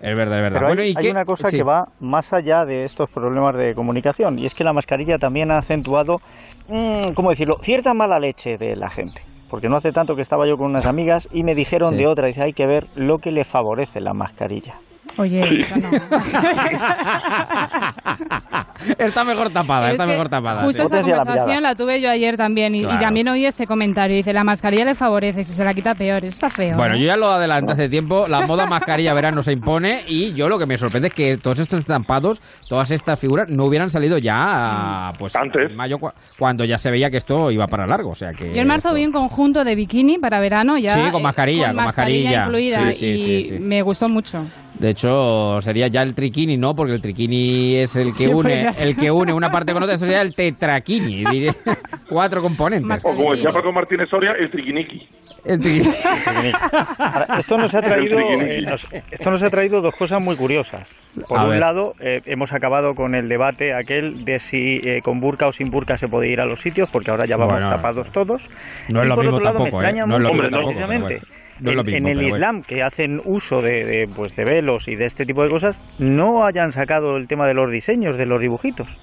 Es 0.00 0.14
verdad, 0.16 0.36
es 0.38 0.42
verdad. 0.42 0.58
Pero 0.58 0.66
bueno, 0.68 0.82
hay, 0.82 0.88
¿y 0.90 0.94
hay 0.96 1.04
qué? 1.04 1.10
una 1.10 1.24
cosa 1.24 1.48
Sí. 1.48 1.56
que 1.56 1.62
va 1.62 1.88
más 2.00 2.32
allá 2.32 2.64
de 2.64 2.82
estos 2.82 3.08
problemas 3.10 3.56
de 3.56 3.74
comunicación 3.74 4.38
y 4.38 4.46
es 4.46 4.54
que 4.54 4.62
la 4.64 4.72
mascarilla 4.72 5.18
también 5.18 5.50
ha 5.50 5.58
acentuado, 5.58 6.20
mm, 6.68 7.12
¿cómo 7.14 7.30
decirlo?, 7.30 7.56
cierta 7.62 7.94
mala 7.94 8.18
leche 8.18 8.58
de 8.58 8.76
la 8.76 8.90
gente. 8.90 9.22
porque 9.48 9.68
no 9.68 9.76
hace 9.76 9.92
tanto 9.92 10.16
que 10.16 10.22
estaba 10.22 10.44
yo 10.48 10.56
con 10.56 10.66
unas 10.66 10.86
amigas 10.86 11.28
y 11.32 11.44
me 11.44 11.54
dijeron 11.54 11.90
Sí. 11.90 11.98
de 11.98 12.08
otra, 12.08 12.26
dice, 12.26 12.42
hay 12.42 12.52
que 12.52 12.66
ver 12.66 12.84
lo 12.96 13.18
que 13.18 13.30
le 13.30 13.44
favorece 13.44 14.00
la 14.00 14.12
mascarilla. 14.12 14.74
Oye, 15.18 15.58
eso 15.60 15.76
no. 15.76 15.90
está 18.98 19.24
mejor 19.24 19.50
tapada, 19.50 19.88
Es 19.88 19.92
está 19.94 20.06
mejor 20.06 20.28
tapada. 20.28 20.62
Justo 20.62 20.86
sí. 20.88 20.94
esa 20.94 20.96
la 21.08 21.16
conversación 21.24 21.62
la 21.62 21.74
tuve 21.74 22.00
yo 22.00 22.10
ayer 22.10 22.36
también 22.36 22.74
y, 22.74 22.82
también 22.84 23.28
oí 23.28 23.46
ese 23.46 23.66
comentario. 23.66 24.16
Dice, 24.16 24.32
la 24.32 24.44
mascarilla 24.44 24.84
le 24.84 24.94
favorece, 24.94 25.44
si 25.44 25.52
se 25.52 25.64
la 25.64 25.74
quita 25.74 25.94
peor. 25.94 26.18
Eso 26.18 26.28
está 26.34 26.50
feo. 26.50 26.76
Bueno, 26.76 26.94
¿no? 26.94 27.00
yo 27.00 27.06
ya 27.06 27.16
lo 27.16 27.28
adelanté 27.28 27.72
hace 27.72 27.88
tiempo, 27.88 28.26
la 28.28 28.46
moda 28.46 28.66
mascarilla 28.66 29.14
verano 29.14 29.42
se 29.42 29.52
impone 29.52 30.02
y 30.06 30.32
yo 30.34 30.48
lo 30.48 30.58
que 30.58 30.66
me 30.66 30.76
sorprende 30.78 31.08
es 31.08 31.14
que 31.14 31.36
todos 31.38 31.58
estos 31.60 31.80
estampados, 31.80 32.40
todas 32.68 32.90
estas 32.90 33.18
figuras 33.18 33.48
no 33.48 33.64
hubieran 33.64 33.90
salido 33.90 34.18
ya 34.18 35.12
pues 35.18 35.34
Antes. 35.36 35.70
en 35.70 35.76
mayo 35.76 35.98
cua- 35.98 36.12
cuando 36.38 36.64
ya 36.64 36.78
se 36.78 36.90
veía 36.90 37.10
que 37.10 37.16
esto 37.16 37.50
iba 37.50 37.66
para 37.68 37.86
largo, 37.86 38.10
o 38.10 38.14
sea 38.14 38.32
que 38.32 38.52
Yo 38.54 38.60
en 38.60 38.68
marzo 38.68 38.88
esto- 38.88 38.96
vi 38.96 39.06
un 39.06 39.12
conjunto 39.12 39.64
de 39.64 39.74
bikini 39.74 40.18
para 40.18 40.40
verano 40.40 40.76
ya. 40.78 40.94
Sí, 40.94 41.00
con 41.10 41.20
eh, 41.20 41.24
mascarilla, 41.24 41.66
con 41.68 41.76
mascarilla. 41.76 42.44
incluida 42.44 42.92
Sí, 42.92 42.98
sí, 42.98 43.06
y 43.06 43.18
sí, 43.18 43.48
sí. 43.50 43.58
me 43.58 43.82
gustó 43.82 44.08
mucho. 44.08 44.44
De 44.78 44.90
hecho, 44.90 45.60
sería 45.62 45.88
ya 45.88 46.02
el 46.02 46.14
triquini, 46.14 46.56
¿no? 46.58 46.74
Porque 46.74 46.92
el 46.94 47.00
triquini 47.00 47.76
es 47.76 47.96
el 47.96 48.08
que 48.16 48.28
une 48.28 48.66
el 48.78 48.94
que 48.96 49.10
une 49.10 49.32
una 49.32 49.50
parte 49.50 49.72
con 49.72 49.82
otra, 49.82 49.94
eso 49.94 50.04
sería 50.04 50.20
el 50.22 50.34
tetraquini, 50.36 51.24
diré. 51.30 51.52
Cuatro 52.08 52.42
componentes. 52.42 52.86
Más- 52.86 53.04
O 53.04 53.14
como 53.16 53.34
decía 53.34 53.50
Paco 53.52 53.72
Martínez 53.72 54.08
Soria, 54.10 54.32
el 54.38 54.50
triquiniqui. 54.50 55.08
El 55.46 55.60
triquini. 55.60 55.94
Ahora, 56.98 57.38
esto 57.38 57.56
nos 57.56 57.74
ha 57.74 57.80
traído 57.80 58.18
El 58.18 58.26
triquiniqui. 58.26 58.64
eh, 58.64 58.70
nos- 58.70 58.86
esto 59.10 59.30
nos 59.30 59.42
ha 59.42 59.48
traído 59.48 59.80
dos 59.80 59.94
cosas 59.96 60.22
muy 60.22 60.36
curiosas. 60.36 60.88
Por 61.28 61.38
A 61.38 61.44
un 61.44 61.50
ver. 61.50 61.60
lado, 61.60 61.92
eh, 62.00 62.20
hemos 62.26 62.52
acabado 62.52 62.94
con 62.94 63.14
el 63.14 63.28
debate 63.28 63.72
aquel 63.74 64.24
de 64.24 64.38
si 64.38 64.76
eh, 64.84 65.00
con 65.02 65.20
burka 65.20 65.46
o 65.46 65.52
sin 65.52 65.70
burka 65.70 65.96
se 65.96 66.08
puede 66.08 66.28
ir 66.30 66.40
a 66.40 66.44
los 66.44 66.60
sitios, 66.60 66.88
porque 66.90 67.10
ahora 67.10 67.24
ya 67.26 67.36
vamos 67.36 67.54
Bueno, 67.54 67.68
tapados 67.68 68.10
todos. 68.12 68.48
no 68.88 69.00
es 69.00 69.06
Y 69.06 69.08
lo 69.08 69.14
por 69.14 69.24
mismo 69.24 69.36
otro 69.38 69.44
lado, 69.44 69.58
tampoco, 69.58 69.62
me 69.62 69.64
¿eh? 69.64 69.68
extraña 69.90 70.06
No 70.06 70.16
es 70.16 70.22
lo 70.22 70.28
mucho, 70.28 70.34
mismo 70.34 70.46
hombre, 70.46 70.50
tampoco, 70.50 70.68
precisamente. 70.68 71.14
pero 71.14 71.26
bueno. 71.30 71.45
No 71.60 71.70
en, 71.70 71.76
mismo, 71.84 71.96
en 71.96 72.06
el 72.06 72.16
bueno. 72.16 72.34
Islam, 72.34 72.62
que 72.62 72.82
hacen 72.82 73.20
uso 73.24 73.62
de, 73.62 73.84
de, 73.84 74.08
pues, 74.14 74.36
de 74.36 74.44
velos 74.44 74.88
y 74.88 74.96
de 74.96 75.06
este 75.06 75.24
tipo 75.24 75.42
de 75.42 75.48
cosas, 75.48 75.80
no 75.98 76.44
hayan 76.44 76.72
sacado 76.72 77.16
el 77.16 77.26
tema 77.26 77.46
de 77.46 77.54
los 77.54 77.70
diseños, 77.70 78.18
de 78.18 78.26
los 78.26 78.40
dibujitos. 78.40 78.98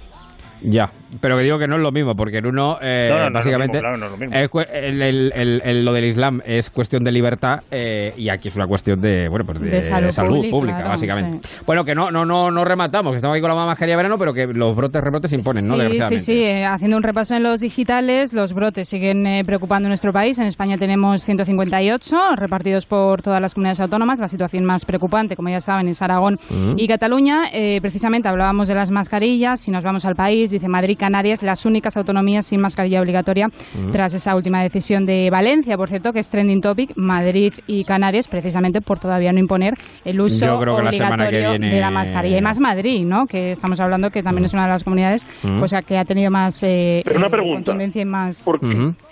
Ya, 0.63 0.89
pero 1.21 1.37
que 1.37 1.43
digo 1.43 1.59
que 1.59 1.67
no 1.67 1.75
es 1.75 1.81
lo 1.81 1.91
mismo, 1.91 2.15
porque 2.15 2.37
en 2.37 2.45
uno, 2.47 2.77
eh, 2.81 3.07
No, 3.09 3.15
no, 3.15 3.21
no 3.21 3.27
es 3.27 3.31
lo 3.31 3.39
básicamente, 3.39 3.77
mismo, 3.77 3.81
claro, 3.81 3.97
lo 3.97 4.61
el- 4.61 5.01
el- 5.01 5.31
el- 5.35 5.61
el- 5.63 5.85
lo 5.85 5.93
del 5.93 6.05
Islam 6.05 6.41
es 6.45 6.69
cuestión 6.69 7.03
de 7.03 7.11
libertad 7.11 7.59
eh, 7.69 8.13
y 8.17 8.29
aquí 8.29 8.47
es 8.47 8.55
una 8.55 8.65
cuestión 8.67 9.01
de, 9.01 9.27
bueno, 9.27 9.45
pues 9.45 9.59
de, 9.59 9.69
De 9.69 9.81
salud 9.81 10.31
pública, 10.35 10.51
pública, 10.51 10.75
claro, 10.77 10.89
básicamente. 10.91 11.47
Bueno, 11.65 11.83
que 11.83 11.93
no, 11.95 12.09
no, 12.11 12.25
no, 12.25 12.49
no 12.49 12.63
rematamos, 12.65 13.11
que 13.11 13.17
estamos 13.17 13.35
aquí 13.35 13.41
con 13.41 13.49
la 13.49 13.65
mascarilla 13.65 13.93
de 13.93 13.97
verano, 13.97 14.17
pero 14.17 14.33
que 14.33 14.47
los 14.47 14.75
brotes 14.75 15.01
rebrotes 15.03 15.29
se 15.31 15.37
imponen, 15.37 15.67
¿no? 15.67 15.75
Sí, 16.09 16.19
sí, 16.19 16.43
eh, 16.43 16.65
haciendo 16.65 16.97
un 16.97 17.03
repaso 17.03 17.35
en 17.35 17.43
los 17.43 17.59
digitales, 17.59 18.33
los 18.33 18.53
brotes 18.53 18.87
siguen 18.87 19.27
eh, 19.27 19.41
preocupando 19.45 19.87
en 19.87 19.89
nuestro 19.89 20.11
país. 20.13 20.39
En 20.39 20.45
España 20.47 20.77
tenemos 20.77 21.21
158 21.23 22.35
repartidos 22.35 22.85
por 22.85 23.21
todas 23.21 23.41
las 23.41 23.53
comunidades 23.53 23.79
autónomas. 23.81 24.19
La 24.19 24.27
situación 24.27 24.63
más 24.65 24.85
preocupante, 24.85 25.35
como 25.35 25.49
ya 25.49 25.59
saben, 25.59 25.87
es 25.87 26.01
Aragón 26.01 26.37
y 26.77 26.87
Cataluña. 26.87 27.49
Eh, 27.53 27.79
precisamente 27.81 28.27
hablábamos 28.29 28.67
de 28.67 28.75
las 28.75 28.91
mascarillas. 28.91 29.59
Si 29.59 29.71
nos 29.71 29.83
vamos 29.83 30.05
al 30.05 30.15
país, 30.15 30.52
dice 30.53 30.69
Madrid, 30.69 30.97
Canarias, 30.97 31.43
las 31.43 31.65
únicas 31.65 31.97
autonomías 31.97 32.45
sin 32.45 32.61
mascarilla 32.61 33.01
obligatoria 33.01 33.47
Mm. 33.47 33.91
tras 33.91 34.13
esa 34.13 34.35
última 34.35 34.61
decisión 34.61 35.05
de 35.05 35.29
Valencia, 35.29 35.75
por 35.77 35.89
cierto, 35.89 36.13
que 36.13 36.19
es 36.19 36.29
trending 36.29 36.61
topic. 36.61 36.93
Madrid 36.95 37.53
y 37.67 37.83
Canarias, 37.83 38.27
precisamente 38.27 38.79
por 38.81 38.99
todavía 38.99 39.31
no 39.33 39.39
imponer 39.39 39.73
el 40.05 40.21
uso 40.21 40.45
Yo 40.45 40.59
creo 40.59 40.77
que 40.77 40.83
la 40.83 40.91
semana 40.91 41.15
que 41.29 41.35
obligatorio 41.37 41.59
viene- 41.59 41.75
de 41.75 41.81
la 41.81 41.91
mascarilla. 41.91 42.37
Y 42.37 42.41
más 42.41 42.59
Madrid, 42.59 43.05
¿no? 43.05 43.25
Que 43.25 43.51
estamos 43.51 43.79
hablando 43.79 44.09
que 44.11 44.23
también 44.23 44.45
es 44.45 44.53
una 44.53 44.63
de 44.63 44.69
las 44.69 44.83
comunidades 44.83 45.27
Mm. 45.43 45.59
pues, 45.59 45.73
que 45.85 45.97
ha 45.97 46.05
tenido 46.05 46.31
más 46.31 46.61
eh, 46.63 47.01
Pero 47.03 47.17
una 47.17 47.27
eh, 47.27 47.31
pregunta. 47.31 47.55
contundencia 47.55 48.01
y 48.01 48.05
más... 48.05 48.43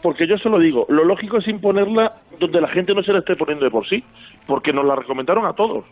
Porque, 0.01 0.27
yo 0.27 0.37
se 0.37 0.49
lo 0.49 0.59
digo, 0.59 0.85
lo 0.89 1.03
lógico 1.03 1.37
es 1.39 1.47
imponerla 1.47 2.11
donde 2.39 2.61
la 2.61 2.67
gente 2.69 2.93
no 2.93 3.03
se 3.03 3.11
la 3.13 3.19
esté 3.19 3.35
poniendo 3.35 3.65
de 3.65 3.71
por 3.71 3.87
sí, 3.87 4.03
porque 4.47 4.71
nos 4.73 4.85
la 4.85 4.95
recomendaron 4.95 5.45
a 5.45 5.53
todos. 5.53 5.85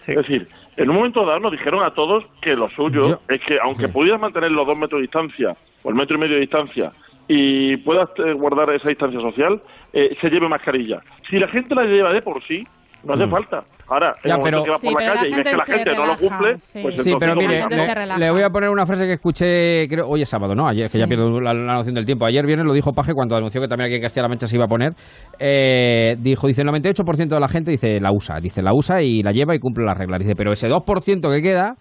Sí. 0.00 0.12
Es 0.12 0.18
decir, 0.18 0.48
en 0.76 0.90
un 0.90 0.96
momento 0.96 1.24
dado 1.24 1.40
nos 1.40 1.52
dijeron 1.52 1.82
a 1.82 1.90
todos 1.90 2.24
que 2.40 2.54
lo 2.54 2.68
suyo 2.70 3.02
Yo- 3.02 3.20
es 3.28 3.40
que 3.42 3.58
aunque 3.62 3.86
sí. 3.86 3.92
pudieras 3.92 4.20
mantener 4.20 4.50
los 4.52 4.66
dos 4.66 4.76
metros 4.76 4.98
de 4.98 5.02
distancia 5.02 5.56
o 5.82 5.88
el 5.90 5.94
metro 5.94 6.16
y 6.16 6.20
medio 6.20 6.34
de 6.34 6.40
distancia 6.42 6.92
y 7.28 7.76
puedas 7.78 8.08
eh, 8.18 8.32
guardar 8.34 8.70
esa 8.70 8.88
distancia 8.88 9.20
social, 9.20 9.60
eh, 9.92 10.16
se 10.20 10.30
lleve 10.30 10.48
mascarilla. 10.48 11.00
Si 11.28 11.38
la 11.38 11.48
gente 11.48 11.74
la 11.74 11.82
lleva 11.84 12.12
de 12.12 12.22
por 12.22 12.42
sí, 12.44 12.64
no 13.06 13.14
hace 13.14 13.26
Mm. 13.26 13.30
falta. 13.30 13.62
Ahora, 13.88 14.14
en 14.24 14.30
Ya, 14.30 14.36
pero- 14.42 14.64
que 14.64 14.70
vas 14.70 14.80
Sí, 14.80 14.88
por 14.90 15.02
la 15.02 15.12
calle 15.14 15.28
y 15.28 15.34
ves 15.34 15.44
que 15.44 15.56
la 15.56 15.64
gente 15.64 15.94
no 15.94 16.06
lo 16.06 16.16
cumple, 16.16 16.58
sí. 16.58 16.80
pues 16.82 17.02
Sí, 17.02 17.14
pero 17.20 17.36
mire, 17.36 17.64
le, 18.18 18.30
voy 18.30 18.42
a 18.42 18.50
poner 18.50 18.68
una 18.70 18.84
frase 18.84 19.06
que 19.06 19.12
escuché, 19.12 19.86
creo, 19.88 20.06
hoy 20.08 20.22
es 20.22 20.28
sábado, 20.28 20.54
¿no? 20.54 20.66
Ayer, 20.68 20.88
que 20.90 20.98
ya 20.98 21.06
pierdo 21.06 21.40
la, 21.40 21.54
la 21.54 21.74
noción 21.74 21.94
del 21.94 22.04
tiempo. 22.04 22.26
Ayer 22.26 22.44
viernes 22.44 22.66
lo 22.66 22.72
dijo 22.72 22.92
Paje 22.92 23.12
cuando 23.14 23.36
anunció 23.36 23.60
que 23.60 23.68
también 23.68 23.86
aquí 23.86 23.96
en 23.96 24.02
Castilla-La 24.02 24.28
Mancha 24.28 24.46
se 24.48 24.56
iba 24.56 24.64
a 24.64 24.68
poner. 24.68 24.92
Eh, 25.38 26.16
dijo, 26.18 26.46
dice, 26.46 26.62
el 26.62 26.68
98% 26.68 27.28
de 27.34 27.40
la 27.40 27.48
gente 27.48 27.70
dice 27.70 28.00
la 28.00 28.10
usa. 28.12 28.40
Dice, 28.40 28.62
la 28.62 28.74
usa 28.74 29.02
y 29.02 29.22
la 29.22 29.32
lleva 29.32 29.54
y 29.54 29.58
cumple 29.58 29.84
las 29.84 29.96
reglas. 29.96 30.20
Dice, 30.20 30.34
pero 30.36 30.52
ese 30.52 30.68
2% 30.68 31.30
que 31.30 31.42
queda, 31.42 31.74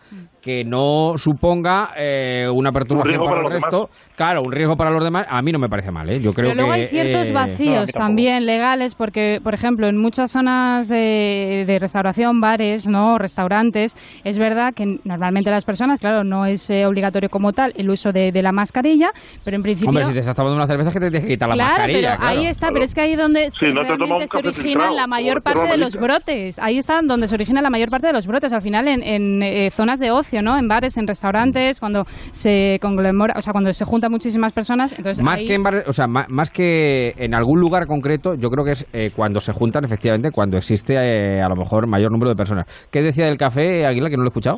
que 0.46 0.64
no 0.64 1.14
suponga 1.18 1.90
eh, 1.98 2.48
una 2.54 2.72
perturbación 2.72 3.18
para, 3.18 3.30
para 3.30 3.38
el 3.40 3.44
los 3.46 3.64
resto, 3.64 3.90
claro, 4.16 4.44
un 4.44 4.52
riesgo 4.52 4.78
para 4.78 4.92
los 4.92 5.04
demás, 5.04 5.26
a 5.28 5.42
mí 5.42 5.52
no 5.52 5.58
me 5.58 5.70
parece 5.70 5.90
mal, 5.90 6.08
¿eh? 6.08 6.22
Yo 6.22 6.34
creo 6.34 6.52
Pero 6.52 6.62
luego 6.62 6.76
que... 6.76 6.82
hay 6.82 6.88
ciertos 6.88 7.32
eh, 7.32 7.34
vacíos 7.34 7.92
también 7.92 8.46
legales, 8.46 8.94
porque, 8.94 9.40
por 9.44 9.56
ejemplo, 9.56 9.88
en 9.88 9.98
muchas 9.98 10.32
zonas 10.32 10.88
de, 10.88 11.64
de 11.66 11.80
restauración, 11.80 12.42
bares, 12.42 12.88
no 12.88 13.18
restaurantes, 13.18 13.98
es 14.24 14.38
verdad 14.38 14.76
que 14.76 15.00
normalmente 15.04 15.50
las 15.50 15.66
personas, 15.66 16.00
claro, 16.00 16.24
no 16.24 16.46
es 16.46 16.70
eh, 16.70 16.86
obligatorio 16.86 17.30
como 17.30 17.52
tal 17.52 17.74
el 17.76 17.90
uso 17.90 18.12
de, 18.12 18.32
de 18.32 18.42
la 18.44 18.52
mascarilla, 18.52 19.10
pero 19.44 19.58
en 19.58 19.64
principio... 19.64 19.90
Hombre, 19.90 20.06
si 20.06 20.14
te 20.14 20.20
estás 20.20 20.36
tomando 20.36 20.56
una 20.58 20.68
cerveza 20.68 20.90
es 20.90 20.94
que 20.94 21.00
te 21.00 21.10
tienes 21.10 21.28
que 21.28 21.34
quitar 21.34 21.50
la 21.50 21.56
claro, 21.56 21.72
mascarilla. 21.72 22.18
pero 22.18 22.30
ahí 22.30 22.36
claro. 22.36 22.50
está, 22.52 22.68
pero 22.72 22.86
es 22.86 22.94
que 22.94 23.02
ahí 23.02 23.14
es 23.14 23.18
donde 23.18 23.50
Sí, 23.50 23.66
se, 23.66 23.74
no 23.74 23.84
se 23.84 24.54
filtrado, 24.54 24.96
la 24.96 25.08
mayor 25.08 25.42
parte 25.42 25.68
de 25.68 25.78
los 25.78 25.96
brotes. 25.96 26.60
Ahí 26.60 26.78
está 26.78 27.00
donde 27.04 27.28
se 27.28 27.34
origina 27.34 27.64
la 27.64 27.72
mayor 27.72 27.90
parte 27.90 28.08
de 28.08 28.14
los 28.14 28.28
brotes. 28.28 28.54
Al 28.54 28.62
final, 28.62 28.88
en, 28.88 29.02
en, 29.02 29.42
eh, 29.42 29.70
zonas 29.72 30.00
de 30.00 30.12
ocio, 30.12 30.35
¿no? 30.42 30.58
En 30.58 30.68
bares, 30.68 30.98
en 30.98 31.08
restaurantes, 31.08 31.80
cuando 31.80 32.06
se 32.32 32.78
conglomera, 32.82 33.34
o 33.38 33.42
sea, 33.42 33.52
cuando 33.54 33.72
se 33.74 33.86
juntan 33.86 34.12
muchísimas 34.12 34.54
personas. 34.54 34.92
Entonces, 34.98 35.24
Más 35.24 35.40
ahí- 35.40 35.48
que, 35.48 35.54
en 35.54 35.64
bar- 35.64 35.84
o 35.88 35.94
sea, 35.94 36.08
más, 36.08 36.50
que 36.50 37.14
en 37.18 37.34
algún 37.34 37.60
lugar 37.60 37.88
concreto, 37.88 38.36
yo 38.36 38.50
creo 38.50 38.64
que 38.66 38.72
es 38.72 38.86
eh, 38.94 39.12
cuando 39.16 39.40
se 39.40 39.52
juntan, 39.54 39.84
efectivamente, 39.86 40.32
cuando 40.32 40.58
existe 40.58 40.96
eh, 40.98 41.42
a 41.42 41.50
lo 41.50 41.56
mejor 41.56 41.88
mayor 41.88 42.12
número 42.12 42.30
de 42.30 42.36
personas. 42.36 42.66
¿Qué 42.92 43.02
decía 43.02 43.26
del 43.26 43.38
café, 43.38 43.86
Aguila, 43.86 44.10
que 44.10 44.18
no 44.18 44.24
lo 44.24 44.28
he 44.28 44.30
escuchado? 44.30 44.58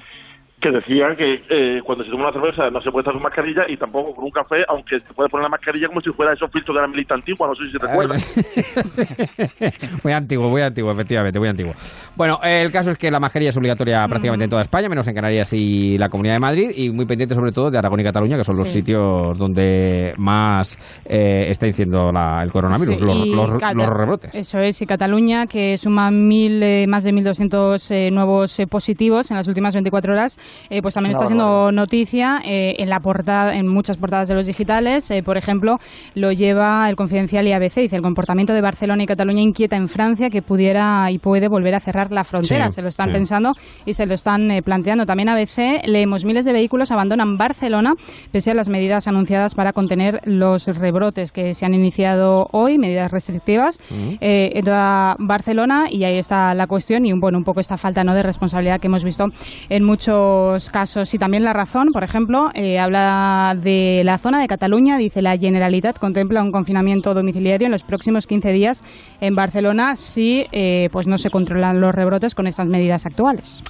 Que 0.60 0.72
decía 0.72 1.16
que 1.16 1.44
eh, 1.50 1.82
cuando 1.84 2.04
se 2.04 2.10
toma 2.10 2.30
una 2.30 2.34
cerveza 2.34 2.70
no 2.72 2.82
se 2.82 2.90
puede 2.90 3.02
estar 3.04 3.14
con 3.14 3.22
mascarilla 3.22 3.66
y 3.70 3.78
tampoco 3.78 4.16
con 4.16 4.26
un 4.26 4.32
café, 4.32 4.66
aunque 4.68 5.00
se 5.00 5.14
puede 5.14 5.30
poner 5.30 5.44
la 5.44 5.50
mascarilla 5.50 5.88
como 5.88 6.02
si 6.02 6.10
fuera 6.12 6.34
esos 6.34 6.52
filtros 6.52 6.76
de 6.76 6.82
la 6.82 6.88
milita 6.88 7.14
antigua, 7.14 7.48
no 7.48 7.54
sé 7.56 7.64
si 7.66 7.72
se 7.74 7.78
recuerdan. 7.78 8.20
muy 10.04 10.14
antiguo, 10.14 10.50
muy 10.50 10.62
antiguo, 10.62 10.92
efectivamente, 10.92 11.40
muy 11.40 11.50
antiguo. 11.50 11.74
Bueno, 12.16 12.40
eh, 12.44 12.62
el 12.64 12.72
caso 12.72 12.92
es 12.92 12.98
que 12.98 13.12
la 13.12 13.20
mascarilla 13.20 13.50
es 13.50 13.58
obligatoria 13.58 14.08
prácticamente 14.08 14.46
en 14.46 14.50
toda 14.50 14.62
España, 14.64 14.90
menos 14.90 15.08
en 15.08 15.14
Canarias 15.16 15.54
y 15.54 15.98
la 15.98 16.10
Comunidad 16.10 16.36
de 16.36 16.40
Madrid, 16.40 16.72
y 16.76 16.90
muy 16.90 17.06
pendiente 17.06 17.36
sobre 17.36 17.52
todo 17.52 17.70
de 17.70 17.78
Aragón 17.78 18.00
y 18.00 18.04
Cataluña, 18.04 18.38
que 18.38 18.44
son 18.44 18.58
los 18.58 18.68
sitios 18.68 19.38
donde 19.38 20.14
más 20.18 20.78
eh, 21.06 21.46
está 21.50 21.68
incidiendo 21.68 22.12
la- 22.12 22.42
el 22.44 22.52
coronavirus, 22.52 22.98
Sí, 22.98 23.04
los, 23.06 23.16
y 23.28 23.30
los- 23.36 23.52
Cata- 23.52 23.74
los 23.74 23.88
rebrotes. 23.90 24.34
Eso 24.36 24.60
es, 24.60 24.82
y 24.82 24.86
Cataluña, 24.88 25.46
que 25.48 25.78
suma 25.78 26.10
mil, 26.12 26.62
eh, 26.64 26.86
más 26.88 27.04
de 27.04 27.12
1.200 27.14 27.92
eh, 27.92 28.12
nuevos 28.12 28.60
eh, 28.60 28.68
positivos 28.68 29.30
en 29.32 29.38
las 29.38 29.48
últimas 29.48 29.74
24 29.74 30.14
horas, 30.14 30.38
eh, 30.70 30.82
pues 30.82 30.94
también 30.94 31.12
Es 31.12 31.18
está 31.18 31.28
siendo 31.28 31.72
noticia 31.72 32.40
eh, 32.44 32.76
en 32.80 32.90
la 32.90 33.00
portada, 33.00 33.56
en 33.56 33.68
muchas 33.68 33.98
portadas 33.98 34.28
de 34.28 34.36
los 34.36 34.48
digitales. 34.48 35.10
Eh, 35.12 35.24
por 35.24 35.38
ejemplo, 35.38 35.78
lo 36.16 36.32
lleva 36.32 36.90
el 36.90 36.96
Confidencial 36.96 37.48
y 37.48 37.54
ABC. 37.54 37.76
Dice, 37.82 37.96
el 37.96 38.02
comportamiento 38.02 38.54
de 38.54 38.62
Barcelona 38.62 39.04
y 39.04 39.06
Cataluña 39.06 39.42
inquieta 39.42 39.76
en 39.76 39.88
Francia 39.88 40.30
que 40.30 40.42
pudiera 40.42 41.10
y 41.12 41.20
puede 41.20 41.48
volver 41.48 41.76
a 41.76 41.80
cerrar 41.80 42.12
la 42.12 42.24
frontera. 42.24 42.70
Sí, 42.70 42.76
se 42.76 42.82
lo 42.82 42.88
están 42.88 43.10
sí. 43.10 43.14
pensando 43.14 43.54
y 43.86 43.94
se 43.94 44.06
lo 44.06 44.14
están 44.14 44.50
planteando. 44.64 45.06
También 45.06 45.30
ABC, 45.30 45.86
leemos, 45.86 46.26
miles 46.26 46.46
de 46.46 46.54
vehículos 46.54 46.92
abandonan 46.92 47.38
Barcelona 47.38 47.94
pese 48.32 48.52
a 48.52 48.54
las 48.54 48.70
medidas 48.70 49.08
anunciadas 49.08 49.56
para 49.56 49.74
contener 49.74 50.22
los 50.26 50.68
rebrotes 50.68 51.32
que 51.32 51.54
se 51.54 51.66
han 51.66 51.74
iniciado 51.74 52.48
hoy, 52.52 52.78
medidas 52.78 53.12
restrictivas 53.12 53.80
eh, 54.22 54.52
en 54.54 54.66
toda 54.66 55.16
Barcelona 55.20 55.88
y 55.90 56.04
ahí 56.04 56.18
está 56.18 56.54
la 56.54 56.68
cuestión 56.68 57.06
y 57.06 57.14
un, 57.14 57.20
bueno, 57.20 57.38
un 57.38 57.44
poco 57.44 57.60
esta 57.60 57.78
falta 57.78 58.04
¿no? 58.04 58.14
de 58.14 58.24
responsabilidad 58.24 58.80
que 58.80 58.88
hemos 58.88 59.04
visto 59.04 59.26
en 59.70 59.84
muchos 59.84 60.37
casos. 60.72 61.14
Y 61.14 61.18
también 61.18 61.44
la 61.44 61.54
razón, 61.54 61.90
por 61.94 62.04
ejemplo, 62.04 62.50
eh, 62.54 62.80
habla 62.80 63.56
de 63.56 64.02
la 64.06 64.18
zona 64.18 64.40
de 64.42 64.48
Cataluña, 64.48 64.98
dice 64.98 65.22
la 65.22 65.38
Generalitat 65.38 65.98
contempla 66.00 66.42
un 66.42 66.52
confinamiento 66.52 67.14
domiciliario 67.14 67.66
en 67.68 67.72
los 67.72 67.84
próximos 67.84 68.28
15 68.28 68.52
días 68.52 68.84
en 69.22 69.36
Barcelona 69.36 69.96
si 69.96 70.46
eh, 70.52 70.90
pues 70.92 71.08
no 71.08 71.18
se 71.18 71.30
controlan 71.30 71.80
los 71.82 71.94
rebrotes 71.94 72.36
con 72.36 72.48
estas 72.48 72.68
medidas 72.68 73.06
actuales. 73.06 73.64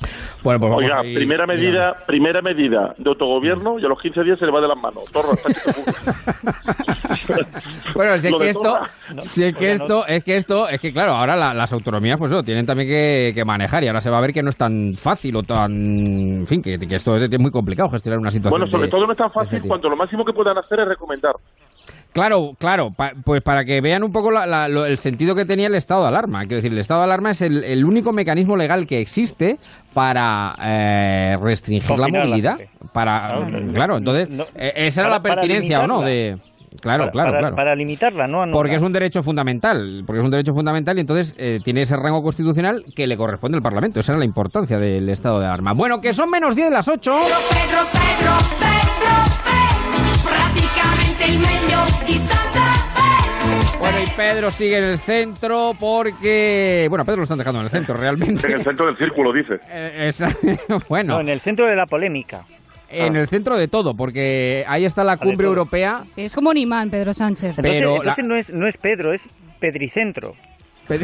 Bueno, 0.43 0.59
pues 0.59 0.69
vamos 0.71 0.83
Oiga, 0.83 0.99
ahí, 1.01 1.15
primera 1.15 1.45
digamos. 1.45 1.63
medida, 1.65 1.95
primera 2.05 2.41
medida 2.41 2.95
de 2.97 3.09
autogobierno 3.09 3.79
y 3.79 3.85
a 3.85 3.87
los 3.87 4.01
15 4.01 4.23
días 4.23 4.39
se 4.39 4.45
le 4.45 4.51
va 4.51 4.61
de 4.61 4.67
las 4.67 4.77
manos. 4.77 5.05
Torra. 5.11 5.29
Bueno, 7.95 8.17
si 8.17 8.27
es 8.29 8.35
que 8.39 8.49
esto, 8.49 8.77
si 9.21 9.43
es 9.43 9.55
que 9.55 9.71
esto, 9.71 10.05
es 10.07 10.23
que 10.23 10.37
esto, 10.37 10.69
es 10.69 10.79
que 10.79 10.91
claro, 10.93 11.13
ahora 11.13 11.35
la- 11.35 11.53
las 11.53 11.71
autonomías 11.73 12.17
pues 12.17 12.31
lo 12.31 12.43
tienen 12.43 12.65
también 12.65 12.87
que, 12.89 13.31
que 13.33 13.43
manejar 13.45 13.83
y 13.83 13.87
ahora 13.87 14.01
se 14.01 14.09
va 14.09 14.17
a 14.17 14.21
ver 14.21 14.33
que 14.33 14.43
no 14.43 14.49
es 14.49 14.57
tan 14.57 14.93
fácil 14.95 15.35
o 15.35 15.43
tan, 15.43 15.71
en 15.73 16.47
fin, 16.47 16.56
fin, 16.63 16.79
que, 16.79 16.87
que 16.87 16.95
esto 16.95 17.15
es, 17.17 17.39
muy 17.39 17.51
complicado 17.51 17.89
gestionar 17.89 18.19
una 18.19 18.31
situación. 18.31 18.51
Bueno, 18.59 18.67
sobre 18.71 18.87
todo 18.89 19.05
no 19.05 19.11
es 19.11 19.17
tan 19.17 19.27
este 19.27 19.39
fácil 19.39 19.61
cuando 19.67 19.89
lo 19.89 19.95
máximo 19.95 20.23
que 20.25 20.33
puedan 20.33 20.57
hacer 20.57 20.79
es 20.81 20.87
recomendar. 20.87 21.33
Claro, 22.13 22.53
claro, 22.57 22.89
pa- 22.95 23.11
pues 23.23 23.43
para 23.43 23.63
que 23.63 23.79
vean 23.79 24.01
un 24.03 24.11
poco 24.11 24.31
la- 24.31 24.45
la- 24.47 24.67
lo- 24.67 24.85
el 24.85 24.97
sentido 24.97 25.35
que 25.35 25.45
tenía 25.45 25.67
el 25.67 25.75
estado 25.75 26.01
de 26.01 26.07
alarma. 26.07 26.39
Quiero 26.41 26.55
decir, 26.57 26.71
el 26.71 26.79
estado 26.79 27.01
de 27.01 27.05
alarma 27.05 27.31
es 27.31 27.41
el, 27.41 27.63
el 27.63 27.85
único 27.85 28.11
mecanismo 28.11 28.55
legal 28.57 28.87
que 28.87 28.99
existe 28.99 29.57
para 29.93 30.55
eh, 30.63 31.37
restringir 31.41 31.91
la 31.91 31.97
Confinar 31.97 32.21
a 32.21 32.25
la 32.25 32.29
movilidad. 32.29 32.57
Para, 32.91 33.27
Claro. 33.47 33.71
claro, 33.73 33.97
entonces, 33.97 34.29
No, 34.29 34.45
eh, 34.55 34.73
esa 34.75 35.01
era 35.01 35.09
para- 35.21 35.35
la 35.35 35.41
pertinencia 35.41 35.81
o 35.81 35.87
no 35.87 36.01
de... 36.01 36.37
Claro, 36.81 37.03
para, 37.05 37.11
claro, 37.11 37.29
para- 37.31 37.39
claro. 37.39 37.55
para 37.55 37.75
limitarla, 37.75 38.27
¿no? 38.27 38.43
Porque 38.51 38.75
es 38.75 38.81
un 38.81 38.93
derecho 38.93 39.23
fundamental, 39.23 40.03
porque 40.05 40.19
es 40.19 40.25
un 40.25 40.31
derecho 40.31 40.53
fundamental 40.53 40.97
y 40.97 41.01
entonces 41.01 41.35
eh, 41.37 41.59
tiene 41.63 41.81
ese 41.81 41.95
rango 41.97 42.21
constitucional 42.23 42.83
que 42.95 43.07
le 43.07 43.17
corresponde 43.17 43.57
al 43.57 43.63
Parlamento. 43.63 43.99
Esa 43.99 44.13
era 44.13 44.19
la 44.19 44.25
importancia 44.25 44.77
del 44.77 45.07
estado 45.09 45.39
de 45.39 45.45
alarma. 45.45 45.73
Bueno, 45.73 45.99
que 46.01 46.13
son 46.13 46.29
menos 46.29 46.55
10 46.55 46.69
de 46.69 46.73
las 46.73 46.87
8. 46.87 46.97
Pedro, 46.99 47.37
Pedro, 47.51 47.83
Pedro, 47.93 48.33
Pedro, 48.59 50.27
praticamente 50.29 51.25
il 51.31 51.39
meglio 51.39 51.79
di 52.05 52.13
Santa 52.17 52.63
Fe. 52.93 53.77
Bueno, 53.79 53.97
y 54.05 54.09
Pedro 54.15 54.49
sigue 54.49 54.77
en 54.77 54.83
el 54.85 54.97
centro 54.99 55.71
porque... 55.79 56.87
Bueno, 56.89 57.05
Pedro 57.05 57.17
lo 57.17 57.23
están 57.23 57.37
dejando 57.37 57.59
en 57.59 57.65
el 57.65 57.71
centro 57.71 57.95
realmente. 57.95 58.47
En 58.47 58.53
el 58.53 58.63
centro 58.63 58.85
del 58.87 58.97
círculo, 58.97 59.31
dice. 59.31 59.59
Eh, 59.69 60.07
esa- 60.09 60.29
bueno, 60.89 61.15
No, 61.15 61.21
en 61.21 61.29
el 61.29 61.39
centro 61.39 61.65
de 61.67 61.75
la 61.75 61.85
polémica. 61.85 62.43
En 62.89 63.15
el 63.15 63.27
centro 63.27 63.57
de 63.57 63.67
todo, 63.67 63.93
porque 63.95 64.63
ahí 64.67 64.85
está 64.85 65.03
la 65.03 65.17
cumbre 65.17 65.47
europea. 65.47 66.03
Sí, 66.07 66.21
es 66.21 66.35
como 66.35 66.49
un 66.49 66.57
imán, 66.57 66.89
Pedro 66.89 67.13
Sánchez. 67.13 67.57
Entonces, 67.57 67.71
Pero 67.79 67.95
entonces 67.97 68.23
la- 68.23 68.29
no, 68.29 68.35
es, 68.35 68.53
no 68.53 68.67
es 68.67 68.77
Pedro, 68.77 69.13
es 69.13 69.27
Pedricentro. 69.59 70.33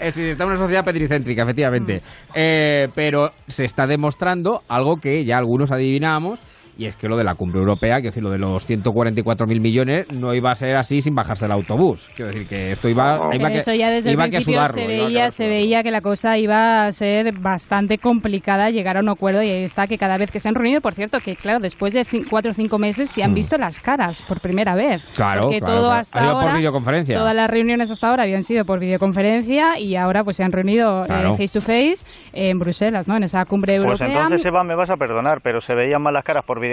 Eh, 0.00 0.10
sí, 0.12 0.28
está 0.28 0.44
en 0.44 0.50
una 0.50 0.58
sociedad 0.58 0.84
petricéntrica, 0.84 1.42
efectivamente. 1.42 2.00
Eh, 2.34 2.88
pero 2.94 3.32
se 3.48 3.64
está 3.64 3.86
demostrando 3.86 4.60
algo 4.68 4.96
que 4.96 5.24
ya 5.24 5.38
algunos 5.38 5.72
adivinamos. 5.72 6.38
Y 6.78 6.86
es 6.86 6.94
que 6.94 7.08
lo 7.08 7.16
de 7.16 7.24
la 7.24 7.34
cumbre 7.34 7.58
europea, 7.58 7.96
quiero 7.96 8.10
decir, 8.10 8.22
lo 8.22 8.30
de 8.30 8.38
los 8.38 8.64
144.000 8.70 9.60
millones, 9.60 10.06
no 10.12 10.32
iba 10.32 10.52
a 10.52 10.54
ser 10.54 10.76
así 10.76 11.00
sin 11.00 11.12
bajarse 11.12 11.44
del 11.46 11.52
autobús. 11.52 12.08
Quiero 12.14 12.30
decir 12.30 12.46
que 12.48 12.70
esto 12.70 12.88
iba, 12.88 13.16
iba 13.16 13.28
Pero 13.32 13.48
que, 13.48 13.56
eso 13.56 13.74
ya 13.74 13.90
desde 13.90 14.10
el 14.10 14.14
iba 14.14 14.28
que 14.28 14.36
a 14.36 14.38
principio 14.38 14.60
sudarlo, 14.60 14.74
se 14.74 14.80
iba 14.84 14.88
que 14.88 15.04
veía, 15.06 15.30
se 15.32 15.48
veía 15.48 15.82
que 15.82 15.90
la 15.90 16.00
cosa 16.00 16.38
iba 16.38 16.84
a 16.86 16.92
ser 16.92 17.36
bastante 17.36 17.98
complicada 17.98 18.70
llegar 18.70 18.96
a 18.96 19.00
un 19.00 19.08
acuerdo 19.08 19.42
y 19.42 19.50
ahí 19.50 19.64
está 19.64 19.88
que 19.88 19.98
cada 19.98 20.18
vez 20.18 20.30
que 20.30 20.38
se 20.38 20.48
han 20.48 20.54
reunido, 20.54 20.80
por 20.80 20.94
cierto, 20.94 21.18
que 21.18 21.34
claro, 21.34 21.58
después 21.58 21.92
de 21.94 22.06
cuatro 22.30 22.52
o 22.52 22.54
cinco 22.54 22.78
meses 22.78 23.10
se 23.10 23.24
han 23.24 23.32
visto 23.34 23.58
las 23.58 23.80
caras 23.80 24.22
por 24.22 24.40
primera 24.40 24.76
vez. 24.76 25.04
Mm. 25.04 25.16
Claro, 25.16 25.40
Porque 25.46 25.58
claro, 25.58 25.74
todo 25.74 25.86
claro. 25.86 26.00
hasta 26.00 26.18
Ha 26.18 26.22
sido 26.22 26.32
por 26.34 26.42
ahora, 26.44 26.56
videoconferencia. 26.58 27.18
Todas 27.18 27.34
las 27.34 27.50
reuniones 27.50 27.90
hasta 27.90 28.08
ahora 28.08 28.22
habían 28.22 28.44
sido 28.44 28.64
por 28.64 28.78
videoconferencia 28.78 29.80
y 29.80 29.96
ahora 29.96 30.22
pues 30.22 30.36
se 30.36 30.44
han 30.44 30.52
reunido 30.52 31.02
eh, 31.02 31.06
Claro. 31.08 31.32
face 31.32 31.48
to 31.58 31.60
face 31.60 32.06
en 32.32 32.56
Bruselas, 32.60 33.08
¿no? 33.08 33.16
En 33.16 33.24
esa 33.24 33.44
cumbre 33.46 33.78
Pues 33.78 34.00
europea. 34.00 34.06
entonces, 34.22 34.46
Eva, 34.46 34.62
me 34.62 34.76
vas 34.76 34.90
a 34.90 34.94
perdonar, 34.94 35.40
pero 35.42 35.60
se 35.60 35.74
veían 35.74 36.00
más 36.02 36.12
las 36.12 36.22
caras 36.22 36.44
por 36.44 36.58
videoconferencia 36.58 36.67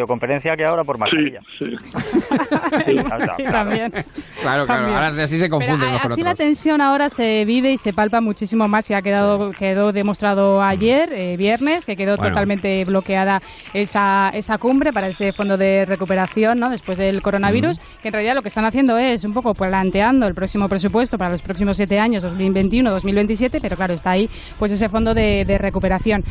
que 0.58 0.66
ahora 0.66 0.84
por 0.84 0.96
Sí, 0.96 1.02
mascarilla. 1.02 1.40
sí. 1.58 1.66
sí, 3.38 3.44
también. 3.44 3.92
Claro, 3.92 4.04
claro. 4.42 4.66
También. 4.66 4.96
Ahora 4.96 5.08
así 5.24 5.40
se 5.40 5.50
confunden 5.50 5.80
Pero, 5.80 5.90
unos 5.92 6.02
con 6.02 6.12
así 6.12 6.22
la 6.22 6.32
otros. 6.32 6.46
tensión 6.46 6.82
ahora 6.82 7.10
se 7.10 7.46
vive 7.46 7.72
y 7.72 7.78
se 7.78 7.94
palpa 7.94 8.22
muchísimo 8.22 8.68
más 8.68 8.90
y 8.90 8.94
ha 8.94 9.02
quedado 9.02 9.52
quedó 9.52 9.92
demostrado 9.92 10.62
ayer, 10.62 11.12
eh, 11.14 11.38
viernes, 11.38 11.86
que 11.86 11.96
quedó 11.96 12.16
Bueno. 12.16 12.32
totalmente 12.32 12.84
bloqueada 12.86 13.40
esa, 13.74 14.30
esa 14.34 14.58
cumbre 14.58 14.92
para 14.92 15.08
ese 15.08 15.32
fondo 15.34 15.58
de 15.58 15.86
recuperación 15.86 16.60
¿no? 16.60 16.70
después 16.70 16.98
del 16.98 17.22
coronavirus, 17.22 17.80
que 18.02 18.10
en 18.10 18.14
realidad 18.14 18.36
lo 18.36 18.42
que 18.42 18.50
están 18.50 18.66
haciendo 18.66 18.98
es 18.98 19.24
un 19.24 19.34
poco 19.34 19.54
planteando 19.54 20.28
el 20.28 20.34
próximo 20.34 20.68
presupuesto 20.68 21.18
para 21.18 21.32
los 21.32 21.42
próximos 21.42 21.78
siete 21.78 22.00
años, 22.00 22.24
2021-2027, 22.24 23.60
pero 23.62 23.76
claro, 23.76 23.94
está 23.94 24.12
ahí 24.12 24.30
pues 24.60 24.72
ese 24.72 24.90
fondo 24.90 25.14
de, 25.14 25.46
de 25.46 25.58
recuperación. 25.58 26.24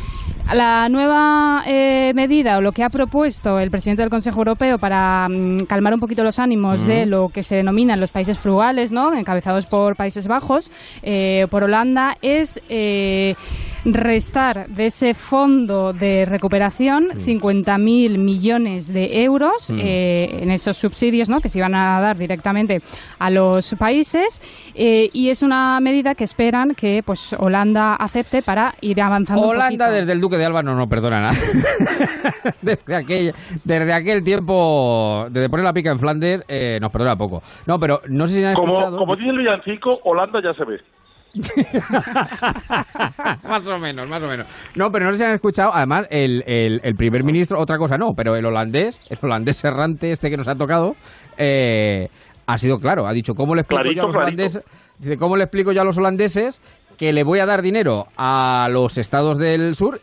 La 0.53 0.87
nueva 0.89 1.63
eh, 1.67 2.11
medida 2.15 2.57
o 2.57 2.61
lo 2.61 2.71
que 2.71 2.83
ha 2.83 2.89
propuesto 2.89 3.54
el 3.59 3.71
presidente 3.71 4.01
del 4.01 4.09
Consejo 4.09 4.39
Europeo 4.39 4.77
para 4.77 5.27
mm, 5.29 5.65
calmar 5.67 5.93
un 5.93 5.99
poquito 5.99 6.23
los 6.23 6.39
ánimos 6.39 6.85
de 6.85 7.05
lo 7.05 7.29
que 7.29 7.43
se 7.43 7.55
denominan 7.55 7.99
los 7.99 8.11
países 8.11 8.37
frugales, 8.37 8.91
¿no? 8.91 9.13
encabezados 9.13 9.65
por 9.65 9.95
Países 9.95 10.27
Bajos, 10.27 10.71
eh, 11.03 11.47
por 11.49 11.63
Holanda, 11.63 12.17
es 12.21 12.61
eh, 12.69 13.35
restar 13.85 14.67
de 14.67 14.85
ese 14.87 15.13
fondo 15.13 15.93
de 15.93 16.25
recuperación 16.25 17.09
50.000 17.09 18.17
millones 18.17 18.91
de 18.91 19.23
euros 19.23 19.71
eh, 19.71 20.39
en 20.41 20.51
esos 20.51 20.77
subsidios 20.77 21.29
¿no? 21.29 21.39
que 21.39 21.49
se 21.49 21.59
iban 21.59 21.75
a 21.75 21.99
dar 22.01 22.17
directamente 22.17 22.79
a 23.19 23.29
los 23.29 23.75
países 23.75 24.41
eh, 24.75 25.09
y 25.13 25.29
es 25.29 25.43
una 25.43 25.79
medida 25.79 26.15
que 26.15 26.23
esperan 26.23 26.73
que 26.75 27.03
pues 27.05 27.33
Holanda 27.33 27.95
acepte 27.95 28.41
para 28.41 28.73
ir 28.81 29.01
avanzando 29.01 29.47
Holanda 29.47 29.89
desde 29.91 30.11
el 30.11 30.19
Duque 30.19 30.37
de 30.37 30.45
Alba 30.45 30.63
no, 30.63 30.75
no 30.75 30.87
perdona 30.87 31.21
nada. 31.21 31.35
desde, 32.61 32.95
aquel, 32.95 33.33
desde 33.63 33.93
aquel 33.93 34.23
tiempo, 34.23 35.27
desde 35.29 35.49
poner 35.49 35.65
la 35.65 35.73
pica 35.73 35.91
en 35.91 35.99
Flandes, 35.99 36.43
eh, 36.47 36.79
nos 36.81 36.91
perdona 36.91 37.15
poco. 37.15 37.41
No, 37.67 37.79
pero 37.79 38.01
no 38.09 38.27
sé 38.27 38.35
si 38.35 38.43
han 38.43 38.53
Como, 38.53 38.73
escuchado... 38.73 38.97
como 38.97 39.15
dice 39.15 39.29
el 39.29 39.37
villancico, 39.37 39.99
Holanda 40.03 40.41
ya 40.43 40.53
se 40.53 40.65
ve. 40.65 40.79
más 43.47 43.67
o 43.67 43.79
menos, 43.79 44.07
más 44.07 44.21
o 44.21 44.27
menos. 44.27 44.47
No, 44.75 44.91
pero 44.91 45.05
no 45.05 45.11
sé 45.11 45.19
si 45.19 45.23
han 45.23 45.35
escuchado, 45.35 45.71
además, 45.73 46.07
el, 46.09 46.43
el, 46.47 46.79
el 46.83 46.95
primer 46.95 47.23
ministro, 47.23 47.59
otra 47.59 47.77
cosa 47.77 47.97
no, 47.97 48.13
pero 48.15 48.35
el 48.35 48.45
holandés, 48.45 48.97
el 49.09 49.17
holandés 49.21 49.63
errante 49.63 50.11
este 50.11 50.29
que 50.29 50.37
nos 50.37 50.47
ha 50.47 50.55
tocado, 50.55 50.95
eh, 51.37 52.07
ha 52.47 52.57
sido 52.57 52.77
claro, 52.77 53.07
ha 53.07 53.13
dicho, 53.13 53.33
¿cómo 53.33 53.55
le 53.55 53.61
explico 53.61 53.83
yo 53.83 53.89
a 53.89 53.93
Clarito, 53.93 54.05
los 54.07 54.15
clarito. 54.15 54.41
holandeses? 54.43 54.63
Dice, 54.99 55.17
¿cómo 55.17 55.35
le 55.35 55.43
explico 55.43 55.71
yo 55.71 55.81
a 55.81 55.85
los 55.85 55.97
holandeses 55.97 56.61
que 56.97 57.11
le 57.11 57.23
voy 57.23 57.39
a 57.39 57.45
dar 57.45 57.61
dinero 57.61 58.05
a 58.17 58.69
los 58.71 58.97
estados 58.97 59.37
del 59.37 59.75
sur 59.75 59.99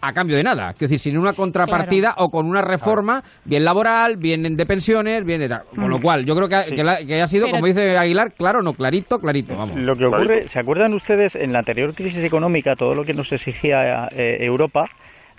a 0.00 0.12
cambio 0.12 0.36
de 0.36 0.42
nada. 0.42 0.72
Quiero 0.74 0.90
decir, 0.90 0.98
sin 0.98 1.18
una 1.18 1.32
contrapartida 1.32 2.14
o 2.18 2.28
con 2.30 2.46
una 2.46 2.62
reforma, 2.62 3.22
bien 3.44 3.64
laboral, 3.64 4.16
bien 4.16 4.56
de 4.56 4.66
pensiones, 4.66 5.24
bien 5.24 5.40
de 5.40 5.48
tal. 5.48 5.62
Con 5.74 5.90
lo 5.90 6.00
cual, 6.00 6.24
yo 6.24 6.36
creo 6.36 6.48
que 6.48 6.54
ha, 6.54 6.64
que 6.64 6.84
la- 6.84 6.98
que 7.04 7.20
ha 7.20 7.26
sido, 7.26 7.46
Pero- 7.46 7.56
como 7.56 7.66
dice 7.66 7.96
Aguilar, 7.98 8.32
claro, 8.32 8.62
no, 8.62 8.74
clarito, 8.74 9.18
clarito, 9.18 9.54
vamos. 9.56 9.76
Lo 9.82 9.96
que 9.96 10.04
ocurre, 10.06 10.48
¿se 10.48 10.58
acuerdan 10.60 10.94
ustedes 10.94 11.34
en 11.36 11.52
la 11.52 11.60
anterior 11.60 11.94
crisis 11.94 12.22
económica 12.24 12.76
todo 12.76 12.94
lo 12.94 13.04
que 13.04 13.14
nos 13.14 13.32
exigía 13.32 14.08
eh, 14.12 14.38
Europa? 14.40 14.86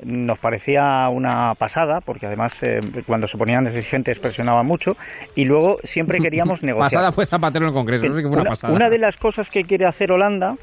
Nos 0.02 0.40
parecía 0.40 1.10
una 1.10 1.56
pasada, 1.56 2.00
porque 2.00 2.26
además 2.26 2.58
eh, 2.64 2.80
cuando 3.06 3.28
se 3.28 3.38
ponían 3.38 3.68
exigentes 3.68 4.18
presionaba 4.18 4.64
mucho, 4.64 4.96
y 5.36 5.44
luego 5.44 5.78
siempre 5.84 6.20
queríamos 6.20 6.64
negociar. 6.64 6.90
Pasada 6.92 7.12
fue 7.12 7.26
Zapatero 7.26 7.66
en 7.66 7.70
el 7.70 7.74
Congreso, 7.74 8.08
no 8.08 8.14
sé 8.14 8.22
qué 8.22 8.28
fue 8.30 8.32
una, 8.38 8.42
una, 8.44 8.50
pasada. 8.52 8.74
una 8.74 8.90
de 8.90 8.98
las 8.98 9.18
cosas 9.18 9.50
que 9.50 9.64
quiere 9.64 9.86
hacer 9.86 10.12
Holanda 10.14 10.56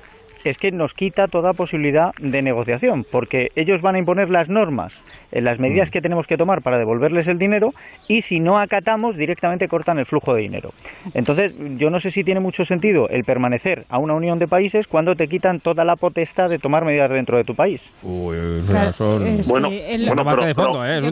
es 0.44 0.58
que 0.58 0.70
nos 0.70 0.94
quita 0.94 1.26
toda 1.28 1.52
posibilidad 1.52 2.12
de 2.20 2.42
negociación, 2.42 3.04
porque 3.10 3.48
ellos 3.56 3.82
van 3.82 3.96
a 3.96 3.98
imponer 3.98 4.30
las 4.30 4.48
normas, 4.48 5.02
eh, 5.32 5.40
las 5.42 5.58
Mm. 5.58 5.62
medidas 5.62 5.90
que 5.90 6.00
tenemos 6.00 6.26
que 6.26 6.36
tomar 6.36 6.62
para 6.62 6.78
devolverles 6.78 7.28
el 7.28 7.38
dinero, 7.38 7.70
y 8.08 8.20
si 8.20 8.40
no 8.40 8.58
acatamos, 8.58 9.16
directamente 9.16 9.68
cortan 9.68 9.98
el 9.98 10.06
flujo 10.06 10.34
de 10.34 10.42
dinero. 10.42 10.70
Entonces, 11.14 11.54
yo 11.78 11.90
no 11.90 11.98
sé 11.98 12.10
si 12.10 12.22
tiene 12.24 12.40
mucho 12.40 12.64
sentido 12.64 13.08
el 13.08 13.24
permanecer 13.24 13.84
a 13.88 13.98
una 13.98 14.14
unión 14.14 14.38
de 14.38 14.46
países 14.48 14.86
cuando 14.86 15.14
te 15.14 15.26
quitan 15.28 15.60
toda 15.60 15.84
la 15.84 15.96
potestad 15.96 16.48
de 16.50 16.58
tomar 16.58 16.84
medidas 16.84 17.10
dentro 17.10 17.36
de 17.38 17.44
tu 17.44 17.54
país. 17.54 17.90
Uy, 18.02 18.36
o 18.36 18.62
sea, 18.62 18.70
Claro, 18.72 18.92
son... 18.92 19.26
eh, 19.26 19.42
sí, 19.42 19.50
Bueno, 19.50 19.68
el- 19.70 20.06
bueno, 20.06 20.22
debate 20.22 20.36
pero- 20.36 20.46
de 20.46 20.54
fondo, 20.54 20.72
pero- 20.80 20.84
¿eh? 20.84 20.98
Es 20.98 21.04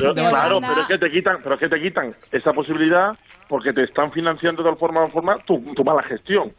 Pero, 0.00 0.14
debate. 0.14 0.30
claro, 0.30 0.60
pero 0.60 0.80
es 0.82 0.86
que 0.88 0.98
te 0.98 1.10
quitan, 1.10 1.36
pero 1.42 1.54
es 1.54 1.60
que 1.60 1.68
te 1.68 1.80
quitan 1.80 2.14
esa 2.32 2.52
posibilidad 2.52 3.12
porque 3.48 3.72
te 3.72 3.84
están 3.84 4.10
financiando 4.12 4.62
de 4.62 4.74
forma 4.76 5.06
forma 5.08 5.36
tu, 5.44 5.58
tu 5.74 5.84
mala 5.84 6.02
gestión. 6.04 6.52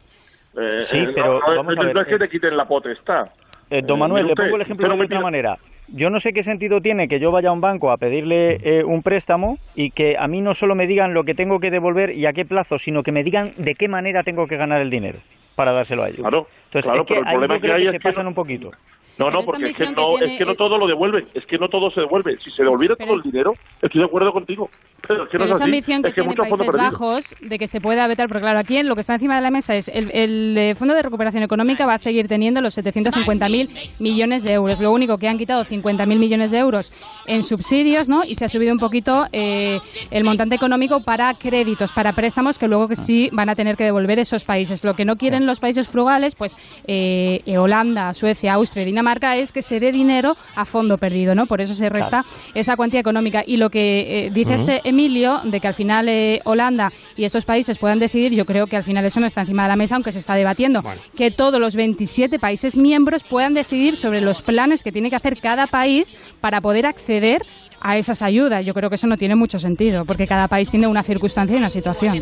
Eh, 0.58 0.80
Sí, 0.80 0.98
eh, 0.98 1.12
pero 1.14 1.40
no, 1.40 1.56
vamos 1.56 1.78
a 1.78 1.82
ver, 1.82 1.96
es 1.96 2.06
que 2.06 2.18
te 2.18 2.28
quiten 2.28 2.56
la 2.56 2.66
potestad. 2.66 3.26
Eh, 3.70 3.80
don 3.82 3.96
Eh, 3.96 4.00
Manuel, 4.00 4.26
le 4.26 4.34
pongo 4.34 4.56
el 4.56 4.62
ejemplo 4.62 4.94
de 4.94 5.04
otra 5.04 5.20
manera. 5.20 5.56
Yo 5.88 6.10
no 6.10 6.20
sé 6.20 6.32
qué 6.32 6.42
sentido 6.42 6.80
tiene 6.80 7.08
que 7.08 7.18
yo 7.20 7.30
vaya 7.30 7.48
a 7.50 7.52
un 7.52 7.60
banco 7.60 7.90
a 7.90 7.96
pedirle 7.96 8.58
eh, 8.62 8.84
un 8.84 9.02
préstamo 9.02 9.58
y 9.74 9.90
que 9.90 10.16
a 10.18 10.26
mí 10.28 10.40
no 10.40 10.54
solo 10.54 10.74
me 10.74 10.86
digan 10.86 11.14
lo 11.14 11.24
que 11.24 11.34
tengo 11.34 11.58
que 11.58 11.70
devolver 11.70 12.10
y 12.10 12.26
a 12.26 12.32
qué 12.32 12.44
plazo, 12.44 12.78
sino 12.78 13.02
que 13.02 13.12
me 13.12 13.22
digan 13.24 13.52
de 13.56 13.74
qué 13.74 13.88
manera 13.88 14.22
tengo 14.22 14.46
que 14.46 14.56
ganar 14.56 14.80
el 14.80 14.90
dinero 14.90 15.18
para 15.54 15.72
dárselo 15.72 16.02
a 16.02 16.08
ellos. 16.08 16.20
Claro, 16.20 16.46
Entonces, 16.72 16.84
claro, 16.84 17.02
es 17.02 17.06
que 17.06 17.14
pero 17.14 17.20
el 17.26 17.32
problema 17.32 17.60
que 17.60 17.72
hay 17.72 17.78
que 17.82 17.84
es 17.84 17.90
se 17.92 17.98
que 17.98 18.02
pasan 18.02 18.24
no- 18.24 18.30
un 18.30 18.34
poquito. 18.34 18.70
No, 19.18 19.30
no, 19.30 19.42
porque 19.44 19.66
es 19.68 19.76
que 19.76 19.84
no, 19.90 20.16
tiene- 20.16 20.32
es 20.32 20.38
que 20.38 20.44
no 20.46 20.54
todo 20.54 20.78
lo 20.78 20.86
devuelven, 20.86 21.28
es 21.34 21.44
que 21.44 21.58
no 21.58 21.68
todo 21.68 21.90
se 21.90 22.00
devuelve. 22.00 22.34
Si 22.38 22.50
se 22.50 22.62
devolviera 22.62 22.96
Pero 22.96 23.08
todo 23.10 23.20
es- 23.20 23.26
el 23.26 23.30
dinero, 23.30 23.52
estoy 23.82 24.00
de 24.00 24.06
acuerdo 24.06 24.32
contigo. 24.32 24.70
Pero 25.06 25.24
es 25.24 25.28
que 25.28 25.36
no 25.36 25.44
Pero 25.44 25.44
es 25.44 25.50
esa 25.50 25.54
así. 25.56 25.64
ambición 25.64 26.02
que 26.02 26.08
es 26.08 26.14
que 26.14 26.20
tiene 26.22 26.30
muchos 26.30 26.48
fondos 26.48 26.66
Países. 26.74 26.92
Bajos 26.92 27.24
de 27.42 27.58
que 27.58 27.66
se 27.66 27.80
pueda 27.82 28.06
vetar, 28.06 28.28
porque 28.28 28.40
claro, 28.40 28.58
aquí 28.58 28.82
lo 28.82 28.94
que 28.94 29.02
está 29.02 29.12
encima 29.12 29.36
de 29.36 29.42
la 29.42 29.50
mesa 29.50 29.74
es 29.76 29.88
el, 29.88 30.10
el, 30.14 30.56
eh, 30.56 30.74
Fondo 30.76 30.94
de 30.94 31.02
Recuperación 31.02 31.42
Económica 31.42 31.84
va 31.84 31.94
a 31.94 31.98
seguir 31.98 32.26
teniendo 32.26 32.62
los 32.62 32.72
750.000 32.78 33.68
millones 34.00 34.44
de 34.44 34.54
euros. 34.54 34.80
Lo 34.80 34.90
único 34.90 35.18
que 35.18 35.28
han 35.28 35.36
quitado 35.36 35.62
50.000 35.64 36.18
millones 36.18 36.50
de 36.50 36.58
euros 36.58 36.90
en 37.26 37.44
subsidios, 37.44 38.08
¿no? 38.08 38.24
Y 38.24 38.36
se 38.36 38.46
ha 38.46 38.48
subido 38.48 38.72
un 38.72 38.78
poquito 38.78 39.26
eh, 39.32 39.78
el 40.10 40.24
montante 40.24 40.54
económico 40.54 41.02
para 41.04 41.34
créditos, 41.34 41.92
para 41.92 42.12
préstamos 42.14 42.58
que 42.58 42.66
luego 42.66 42.88
que 42.88 42.96
sí 42.96 43.28
van 43.32 43.50
a 43.50 43.54
tener 43.54 43.76
que 43.76 43.84
devolver 43.84 44.18
esos 44.18 44.44
países. 44.44 44.84
Lo 44.84 44.94
que 44.94 45.04
no 45.04 45.16
quieren 45.16 45.44
los 45.44 45.60
países 45.60 45.86
frugales, 45.90 46.34
pues 46.34 46.56
eh, 46.86 47.40
eh, 47.46 47.58
Holanda, 47.58 48.12
Suecia, 48.14 48.54
Austria, 48.54 48.84
Dinamarca 48.84 49.36
es 49.36 49.52
que 49.52 49.62
se 49.62 49.80
dé 49.80 49.92
dinero 49.92 50.36
a 50.54 50.64
fondo 50.64 50.98
perdido, 50.98 51.34
¿no? 51.34 51.46
Por 51.46 51.60
eso 51.60 51.74
se 51.74 51.88
resta 51.88 52.24
esa 52.54 52.76
cuantía 52.76 53.00
económica. 53.00 53.42
Y 53.46 53.56
lo 53.56 53.70
que 53.70 54.26
eh, 54.26 54.30
dice 54.32 54.80
Emilio, 54.84 55.40
de 55.44 55.60
que 55.60 55.68
al 55.68 55.74
final 55.74 56.08
eh, 56.08 56.40
Holanda 56.44 56.92
y 57.16 57.24
estos 57.24 57.44
países 57.44 57.78
puedan 57.78 57.98
decidir, 57.98 58.32
yo 58.32 58.44
creo 58.44 58.66
que 58.66 58.76
al 58.76 58.84
final 58.84 59.04
eso 59.04 59.20
no 59.20 59.26
está 59.26 59.42
encima 59.42 59.64
de 59.64 59.68
la 59.68 59.76
mesa, 59.76 59.94
aunque 59.94 60.12
se 60.12 60.18
está 60.18 60.34
debatiendo. 60.34 60.82
Que 61.16 61.30
todos 61.30 61.60
los 61.60 61.76
27 61.76 62.38
países 62.38 62.76
miembros 62.76 63.22
puedan 63.22 63.54
decidir 63.54 63.96
sobre 63.96 64.20
los 64.20 64.42
planes 64.42 64.82
que 64.82 64.92
tiene 64.92 65.10
que 65.10 65.16
hacer 65.16 65.38
cada 65.38 65.66
país 65.66 66.16
para 66.40 66.60
poder 66.60 66.86
acceder 66.86 67.42
a 67.82 67.96
esas 67.96 68.22
ayudas. 68.22 68.64
Yo 68.64 68.74
creo 68.74 68.88
que 68.88 68.94
eso 68.94 69.06
no 69.06 69.16
tiene 69.16 69.34
mucho 69.34 69.58
sentido, 69.58 70.04
porque 70.04 70.26
cada 70.26 70.48
país 70.48 70.70
tiene 70.70 70.86
una 70.86 71.02
circunstancia 71.02 71.56
y 71.56 71.58
una 71.58 71.70
situación. 71.70 72.16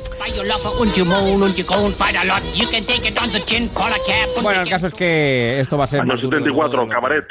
Bueno, 4.42 4.62
el 4.62 4.68
caso 4.68 4.86
es 4.88 4.92
que 4.94 5.60
esto 5.60 5.76
va 5.78 5.84
a 5.84 5.86
ser... 5.86 6.00
Año 6.00 6.12
más 6.14 6.22
duro 6.22 6.38
74, 6.38 6.80
de 6.80 6.86
lo- 6.86 6.92
cabaret. 6.92 7.24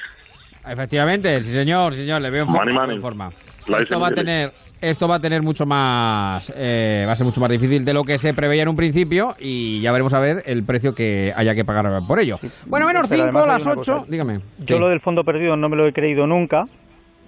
Efectivamente, 0.68 1.41
sí 1.41 1.52
señor, 1.52 1.93
sí 1.93 2.00
señor, 2.00 2.22
le 2.22 2.30
veo 2.30 2.41
en 2.41 2.47
forma. 2.47 2.62
Money, 2.64 2.74
money. 2.76 2.95
en 2.97 3.02
forma. 3.02 3.32
Esto 3.80 4.00
va 4.00 4.08
a 4.10 4.12
tener, 4.12 4.52
esto 4.82 5.08
va 5.08 5.16
a 5.16 5.20
tener 5.20 5.41
mucho 5.41 5.66
más, 5.66 6.52
eh, 6.56 7.04
va 7.08 7.14
a 7.14 7.16
ser 7.16 7.26
mucho 7.26 7.39
más 7.39 7.50
difícil 7.50 7.84
de 7.86 7.93
lo 7.93 8.04
que 8.04 8.18
se 8.18 8.34
preveía 8.34 8.64
en 8.64 8.70
un 8.70 8.76
principio 8.76 9.36
y 9.39 9.80
ya 9.82 9.91
veremos 9.91 10.14
a 10.14 10.20
ver 10.20 10.43
el 10.45 10.64
precio 10.64 10.93
que 10.93 11.34
haya 11.36 11.56
que 11.56 11.64
pagar 11.66 12.02
por 12.08 12.20
ello. 12.20 12.36
Bueno, 12.68 12.86
menos 12.88 13.10
Pero 13.10 13.24
5, 13.24 13.38
además 13.39 13.43
hay 13.43 13.50
las 13.52 13.64
una 13.64 13.82
8, 13.82 13.93
cosa. 14.00 14.12
dígame. 14.12 14.39
Yo 14.60 14.76
Sí. 14.76 14.80
lo 14.80 14.89
del 14.89 15.00
fondo 15.00 15.24
perdido 15.24 15.56
no 15.56 15.70
me 15.70 15.76
lo 15.76 15.86
he 15.88 15.93
creído 15.93 16.28
nunca, 16.28 16.66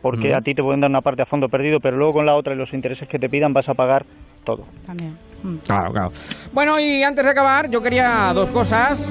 porque 0.01 0.33
a 0.33 0.41
ti 0.41 0.53
te 0.55 0.63
pueden 0.63 0.81
dar 0.81 0.89
una 0.89 1.01
parte 1.01 1.21
a 1.21 1.25
fondo 1.25 1.47
perdido, 1.49 1.79
pero 1.79 1.97
luego 1.97 2.13
con 2.13 2.25
la 2.25 2.35
otra 2.35 2.53
y 2.53 2.57
los 2.57 2.73
intereses 2.73 3.07
que 3.07 3.19
te 3.19 3.29
pidan 3.29 3.53
vas 3.53 3.69
a 3.69 3.73
pagar 3.73 4.05
todo. 4.43 4.65
También. 4.85 5.17
Claro, 5.65 5.91
claro. 5.91 6.11
Bueno, 6.51 6.79
y 6.79 7.01
antes 7.03 7.23
de 7.23 7.31
acabar, 7.31 7.69
yo 7.69 7.81
quería 7.81 8.31
dos 8.33 8.49
cosas. 8.51 9.07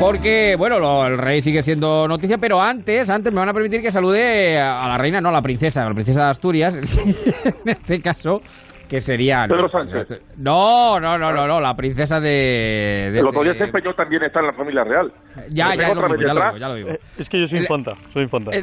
Porque, 0.00 0.54
bueno, 0.58 0.78
lo- 0.78 1.06
el 1.06 1.16
rey 1.16 1.40
sigue 1.40 1.62
siendo 1.62 2.06
noticia, 2.06 2.36
pero 2.36 2.60
antes, 2.60 3.08
antes 3.08 3.32
me 3.32 3.38
van 3.40 3.48
a 3.48 3.54
permitir 3.54 3.80
que 3.80 3.90
salude 3.90 4.58
a 4.60 4.78
a 4.80 4.88
la 4.88 4.98
reina, 4.98 5.20
no 5.20 5.30
a 5.30 5.32
la 5.32 5.40
princesa, 5.40 5.82
a 5.82 5.88
la 5.88 5.94
princesa 5.94 6.24
de 6.24 6.30
Asturias, 6.30 6.74
en 7.04 7.68
este 7.68 8.00
caso, 8.02 8.42
que 8.88 9.00
sería... 9.00 9.46
Pedro 9.48 9.68
Sánchez. 9.68 10.06
No, 10.36 11.00
no, 11.00 11.18
no, 11.18 11.32
no, 11.32 11.46
no, 11.46 11.60
la 11.60 11.74
princesa 11.76 12.20
de... 12.20 13.10
de 13.12 13.18
El 13.18 13.26
otro 13.26 13.42
día 13.42 13.52
este- 13.52 13.64
se 13.64 13.68
empeñó 13.70 13.94
también 13.94 14.22
está 14.22 14.40
en 14.40 14.46
la 14.46 14.52
familia 14.52 14.84
real. 14.84 15.12
Ya, 15.50 15.74
ya, 15.74 15.94
lo 15.94 16.02
digo, 16.08 16.16
ya 16.26 16.34
lo 16.34 16.40
digo, 16.44 16.56
ya 16.58 16.68
lo 16.68 16.74
digo. 16.74 16.88
Eh, 16.90 17.00
Es 17.18 17.28
que 17.28 17.40
yo 17.40 17.46
soy 17.46 17.60
infanta, 17.60 17.94
soy 18.12 18.22
infanta. 18.24 18.50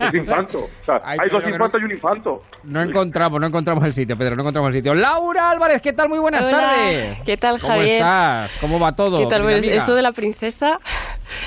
Es 0.00 0.14
infanto. 0.14 0.58
O 0.64 0.84
sea, 0.84 1.00
Ay, 1.04 1.18
hay 1.22 1.30
dos 1.30 1.42
infantos 1.46 1.80
y 1.80 1.84
un 1.84 1.90
infanto. 1.92 2.40
No 2.64 2.82
encontramos, 2.82 3.40
no 3.40 3.46
encontramos 3.46 3.84
el 3.84 3.92
sitio, 3.92 4.16
Pedro, 4.16 4.36
no 4.36 4.42
encontramos 4.42 4.68
el 4.70 4.74
sitio. 4.76 4.94
Laura 4.94 5.50
Álvarez, 5.50 5.80
¿qué 5.82 5.92
tal? 5.92 6.08
Muy 6.08 6.18
buenas 6.18 6.44
Hola, 6.46 6.58
tardes. 6.60 7.22
¿qué 7.24 7.36
tal, 7.36 7.60
¿Cómo 7.60 7.74
Javier? 7.74 7.96
estás? 7.96 8.52
¿Cómo 8.60 8.78
va 8.80 8.94
todo? 8.94 9.18
¿Qué 9.18 9.26
tal? 9.26 9.42
Pues 9.42 9.62
amiga? 9.64 9.76
esto 9.76 9.94
de 9.94 10.02
la 10.02 10.12
princesa, 10.12 10.78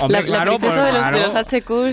Hombre, 0.00 0.20
la, 0.20 0.26
claro, 0.26 0.52
la 0.52 0.58
princesa 0.58 0.74
pues, 0.82 0.86
de, 0.86 0.92
los, 0.92 1.02
claro. 1.02 1.16
de 1.18 1.22
los 1.24 1.34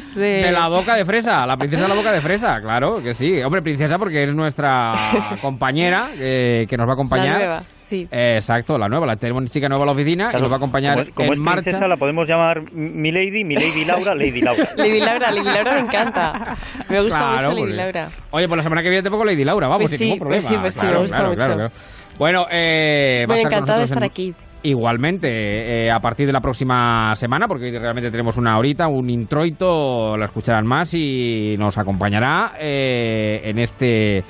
HQs 0.03 0.15
de... 0.15 0.21
De 0.43 0.51
la 0.51 0.67
boca 0.67 0.95
de 0.95 1.05
fresa, 1.05 1.45
la 1.45 1.57
princesa 1.57 1.83
de 1.83 1.89
la 1.89 1.95
boca 1.95 2.11
de 2.11 2.21
fresa, 2.21 2.61
claro 2.61 3.01
que 3.01 3.13
sí. 3.13 3.41
Hombre, 3.41 3.61
princesa 3.61 3.97
porque 3.97 4.23
es 4.23 4.33
nuestra 4.33 4.93
compañera 5.41 6.09
eh, 6.17 6.65
que 6.69 6.77
nos 6.77 6.87
va 6.87 6.91
a 6.91 6.93
acompañar. 6.93 7.27
La 7.39 7.45
nueva, 7.45 7.63
sí. 7.87 8.07
Eh, 8.11 8.33
exacto, 8.35 8.77
la 8.77 8.87
nueva, 8.89 9.05
la 9.05 9.15
tenemos 9.15 9.41
una 9.41 9.49
chica 9.49 9.67
nueva 9.69 9.83
a 9.83 9.85
la 9.87 9.91
oficina 9.93 10.25
y 10.25 10.29
Claro, 10.29 10.39
nos 10.41 10.51
va 10.51 10.55
a 10.55 10.57
acompañar 10.57 10.93
como 10.95 11.01
es, 11.03 11.09
como 11.15 11.27
en 11.27 11.33
es 11.33 11.39
marcha. 11.39 11.61
princesa, 11.63 11.87
la 11.87 11.97
podemos 11.97 12.27
llamar 12.27 12.71
Milady, 12.71 13.43
Milady 13.43 13.85
Laura, 13.85 14.15
Lady 14.15 14.41
Laura. 14.41 14.69
Lady 14.75 14.99
Laura, 14.99 15.31
Lady 15.31 15.45
Laura 15.49 15.73
me 15.73 15.79
encanta. 15.79 16.57
Me 16.89 17.01
gusta 17.01 17.17
Claro, 17.19 17.35
mucho 17.35 17.49
Lady 17.51 17.61
pues, 17.63 17.73
Laura. 17.75 18.07
Oye, 18.31 18.47
pues 18.47 18.57
la 18.57 18.63
semana 18.63 18.81
que 18.83 18.89
viene 18.89 19.03
te 19.03 19.09
pongo 19.09 19.25
Lady 19.25 19.43
Laura, 19.43 19.67
vamos, 19.67 19.81
Pues 19.81 19.89
sin 19.91 19.99
sí, 19.99 20.03
ningún 20.05 20.19
problema. 20.19 20.41
pues 20.41 20.53
sí, 20.53 20.57
pues 20.59 20.73
sí, 20.73 20.79
Claro, 20.79 20.95
me 20.95 21.01
gusta 21.01 21.15
claro, 21.17 21.29
mucho. 21.29 21.37
claro, 21.37 21.53
claro. 21.53 21.71
Bueno, 22.17 22.45
eh, 22.51 23.25
va 23.27 23.33
a 23.33 23.37
Bueno, 23.37 23.41
estar 23.41 23.53
encantada 23.53 23.77
de 23.79 23.83
estar 23.85 23.97
en- 23.99 24.03
aquí. 24.03 24.35
Igualmente, 24.65 25.27
eh, 25.27 25.91
a 25.91 25.99
partir 25.99 26.25
de 26.25 26.31
la 26.31 26.39
próxima 26.39 27.13
semana, 27.17 27.49
porque 27.49 27.65
hoy 27.65 27.77
realmente 27.77 28.09
tenemos 28.09 28.37
una 28.37 28.57
horita, 28.57 28.87
un 28.87 29.09
introito, 29.09 30.15
la 30.15 30.25
escucharán 30.25 30.65
más 30.65 30.93
y 30.93 31.55
nos 31.59 31.77
acompañará 31.77 32.53
eh, 32.57 33.41
en 33.43 33.59
este 33.59 34.23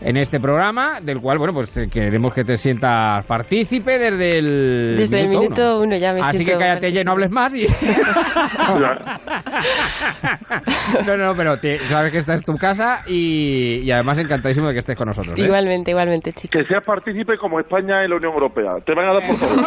en 0.00 0.16
este 0.16 0.38
programa, 0.40 1.00
del 1.00 1.20
cual, 1.20 1.38
bueno, 1.38 1.52
pues 1.52 1.76
eh, 1.76 1.88
queremos 1.90 2.32
que 2.34 2.44
te 2.44 2.56
sientas 2.56 3.24
partícipe 3.26 3.98
desde 3.98 4.38
el 4.38 4.94
Desde 4.96 5.20
el 5.20 5.28
minuto 5.28 5.42
minuto 5.50 5.76
uno. 5.78 5.84
uno 5.86 5.96
ya 5.96 6.12
me 6.12 6.20
Así 6.20 6.44
que 6.44 6.56
cállate 6.56 6.92
ya 6.92 7.00
y 7.00 7.04
no 7.04 7.12
hables 7.12 7.30
más. 7.30 7.54
Y... 7.54 7.66
no, 11.06 11.16
no, 11.16 11.34
pero 11.36 11.58
te- 11.58 11.78
sabes 11.88 12.12
que 12.12 12.18
esta 12.18 12.34
es 12.34 12.44
tu 12.44 12.56
casa 12.56 13.02
y, 13.06 13.80
y 13.84 13.90
además 13.90 14.18
encantadísimo 14.18 14.66
de 14.68 14.74
que 14.74 14.80
estés 14.80 14.96
con 14.96 15.08
nosotros. 15.08 15.38
¿eh? 15.38 15.42
Igualmente, 15.44 15.90
igualmente, 15.90 16.32
chicos. 16.32 16.60
Que 16.60 16.64
seas 16.66 16.82
partícipe 16.84 17.36
como 17.38 17.60
España 17.60 18.04
en 18.04 18.10
la 18.10 18.16
Unión 18.16 18.32
Europea. 18.32 18.72
Te 18.84 18.94
van 18.94 19.08
a 19.08 19.12
dar 19.14 19.26
por 19.26 19.36
favor. 19.36 19.64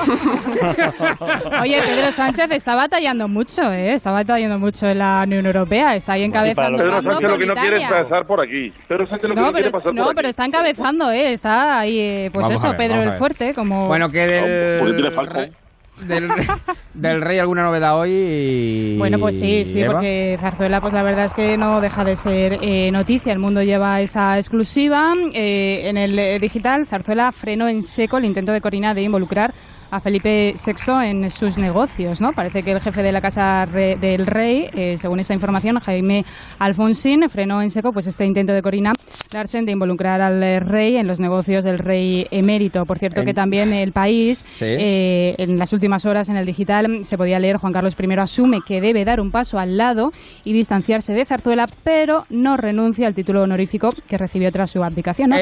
Oye, 1.62 1.82
Pedro 1.82 2.12
Sánchez 2.12 2.52
está 2.52 2.76
batallando 2.76 3.28
mucho, 3.28 3.62
¿eh? 3.72 3.94
Está 3.94 4.12
batallando 4.12 4.60
mucho 4.60 4.88
en 4.88 5.00
la 5.00 5.24
Unión 5.26 5.46
Europea. 5.46 5.96
Está 5.96 6.14
ahí 6.14 6.24
encabezando. 6.24 6.78
Pedro 6.78 7.02
Sánchez 7.02 7.30
lo 7.30 7.38
que 7.38 7.46
no 7.46 7.54
quiere 7.56 7.84
es 7.84 7.90
pasar 7.90 8.26
por 8.26 8.42
aquí. 8.42 8.72
Pedro 8.88 9.08
Sánchez 9.08 9.30
lo 9.30 9.36
que 9.36 9.42
No, 9.42 9.54
quiere 9.54 9.72
pasar 9.72 9.94
no, 9.94 10.06
por 10.12 10.21
pero 10.22 10.30
está 10.30 10.46
encabezando, 10.46 11.12
¿eh? 11.12 11.34
Está 11.34 11.80
ahí, 11.80 12.00
eh, 12.00 12.30
pues 12.32 12.44
Vamos 12.44 12.60
eso, 12.60 12.70
ver, 12.70 12.78
Pedro 12.78 13.04
el. 13.04 13.14
Fuerte, 13.14 13.54
como... 13.54 13.88
Bueno, 13.88 14.10
que 14.10 14.20
del, 14.20 14.96
rey- 15.32 15.52
del, 16.08 16.30
rey- 16.30 16.48
del 16.94 17.22
rey 17.22 17.40
alguna 17.40 17.64
novedad 17.64 18.00
hoy. 18.00 18.96
Bueno, 18.98 19.20
pues 19.20 19.40
sí, 19.40 19.66
sí, 19.66 19.82
Eva? 19.82 19.94
porque 19.94 20.38
Zarzuela, 20.40 20.82
pues 20.82 20.94
la 20.94 21.04
verdad 21.04 21.26
es 21.26 21.34
que 21.34 21.58
no 21.58 21.82
deja 21.82 22.04
de 22.04 22.16
ser 22.16 22.58
eh, 22.62 22.92
noticia. 22.92 23.32
El 23.34 23.40
mundo 23.40 23.62
lleva 23.62 24.02
esa 24.02 24.38
exclusiva. 24.38 25.14
Eh, 25.34 25.82
en 25.90 25.98
el 25.98 26.18
eh, 26.18 26.40
digital, 26.40 26.86
Zarzuela 26.88 27.32
frenó 27.32 27.68
en 27.68 27.84
seco 27.84 28.18
el 28.18 28.26
intento 28.26 28.52
de 28.52 28.62
Corina 28.62 28.94
de 28.94 29.02
involucrar 29.04 29.54
a 29.92 30.00
Felipe 30.00 30.56
VI 30.56 31.06
en 31.10 31.30
sus 31.30 31.58
negocios, 31.58 32.22
¿no? 32.22 32.32
Parece 32.34 32.64
que 32.64 32.72
el 32.72 32.80
jefe 32.82 33.04
de 33.04 33.12
la 33.12 33.22
Casa 33.22 33.66
Re- 33.66 33.98
del 33.98 34.26
Rey, 34.26 34.70
eh, 34.74 34.98
según 34.98 35.20
esta 35.20 35.34
información, 35.34 35.78
Jaime 35.80 36.26
Alfonsín, 36.60 37.30
frenó 37.30 37.62
en 37.62 37.70
seco 37.70 37.92
pues 37.92 38.08
este 38.08 38.26
intento 38.26 38.54
de 38.54 38.62
Corina 38.62 38.94
Larsen 39.34 39.66
de 39.66 39.72
involucrar 39.74 40.22
al 40.22 40.42
eh, 40.42 40.60
rey 40.60 40.98
en 40.98 41.08
los 41.08 41.20
negocios 41.20 41.64
del 41.64 41.80
rey 41.80 42.28
emérito. 42.32 42.86
Por 42.86 43.00
cierto, 43.00 43.22
En- 43.22 43.26
que 43.26 43.34
también 43.34 43.74
el 43.74 43.92
país, 43.92 44.44
Sí. 44.54 44.66
eh, 44.68 45.36
en 45.38 45.58
las 45.60 45.74
últimas 45.74 46.06
horas 46.06 46.30
en 46.30 46.38
el 46.38 46.46
digital, 46.46 47.04
se 47.04 47.18
podía 47.18 47.39
leer 47.39 47.58
Juan 47.58 47.74
Carlos 47.74 47.96
I 48.00 48.14
asume 48.20 48.60
que 48.66 48.82
debe 48.82 49.04
dar 49.06 49.20
un 49.20 49.32
paso 49.32 49.60
al 49.60 49.78
lado 49.78 50.12
y 50.44 50.54
distanciarse 50.54 51.14
de 51.14 51.26
Zarzuela, 51.26 51.66
pero 51.84 52.26
no 52.30 52.56
renuncia 52.58 53.08
al 53.08 53.14
título 53.14 53.44
honorífico 53.44 53.89
que 54.08 54.18
recibió 54.18 54.52
tras 54.52 54.70
su 54.72 54.84
abdicación, 54.84 55.32
¿no? 55.32 55.36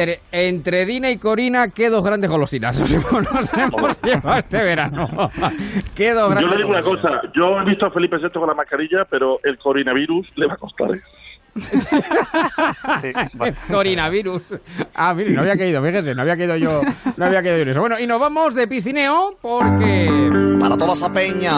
Entre, 0.00 0.20
entre 0.32 0.86
Dina 0.86 1.10
y 1.10 1.16
Corina, 1.18 1.68
qué 1.70 1.88
dos 1.88 2.04
grandes 2.04 2.30
golosinas 2.30 2.78
nos 2.78 2.92
hemos, 2.92 3.32
nos 3.32 3.52
hemos 3.54 3.95
llevado 4.02 4.38
este 4.38 4.62
verano. 4.62 5.30
Qué 5.94 6.12
Yo 6.14 6.48
le 6.48 6.56
digo 6.56 6.68
una 6.68 6.82
cosa, 6.82 7.20
yo 7.34 7.60
he 7.60 7.64
visto 7.64 7.86
a 7.86 7.90
Felipe 7.90 8.18
VI 8.18 8.30
con 8.30 8.48
la 8.48 8.54
mascarilla, 8.54 9.04
pero 9.04 9.40
el 9.42 9.58
coronavirus 9.58 10.30
le 10.36 10.46
va 10.46 10.54
a 10.54 10.56
costar. 10.56 10.94
¿eh? 10.94 11.02
Coronavirus. 13.68 14.42
Ah, 14.94 15.14
mire, 15.14 15.30
no 15.30 15.40
había 15.42 15.56
caído, 15.56 15.82
fíjese, 15.82 16.14
no 16.14 16.22
había 16.22 16.36
caído 16.36 16.56
yo, 16.56 16.82
no 17.16 17.24
había 17.24 17.42
caído 17.42 17.56
yo 17.56 17.62
en 17.62 17.68
eso. 17.70 17.80
Bueno, 17.80 17.98
y 17.98 18.06
nos 18.06 18.20
vamos 18.20 18.54
de 18.54 18.66
piscineo 18.68 19.36
porque... 19.40 20.56
Para 20.60 20.76
toda 20.76 20.94
esa 20.94 21.12
peña. 21.12 21.52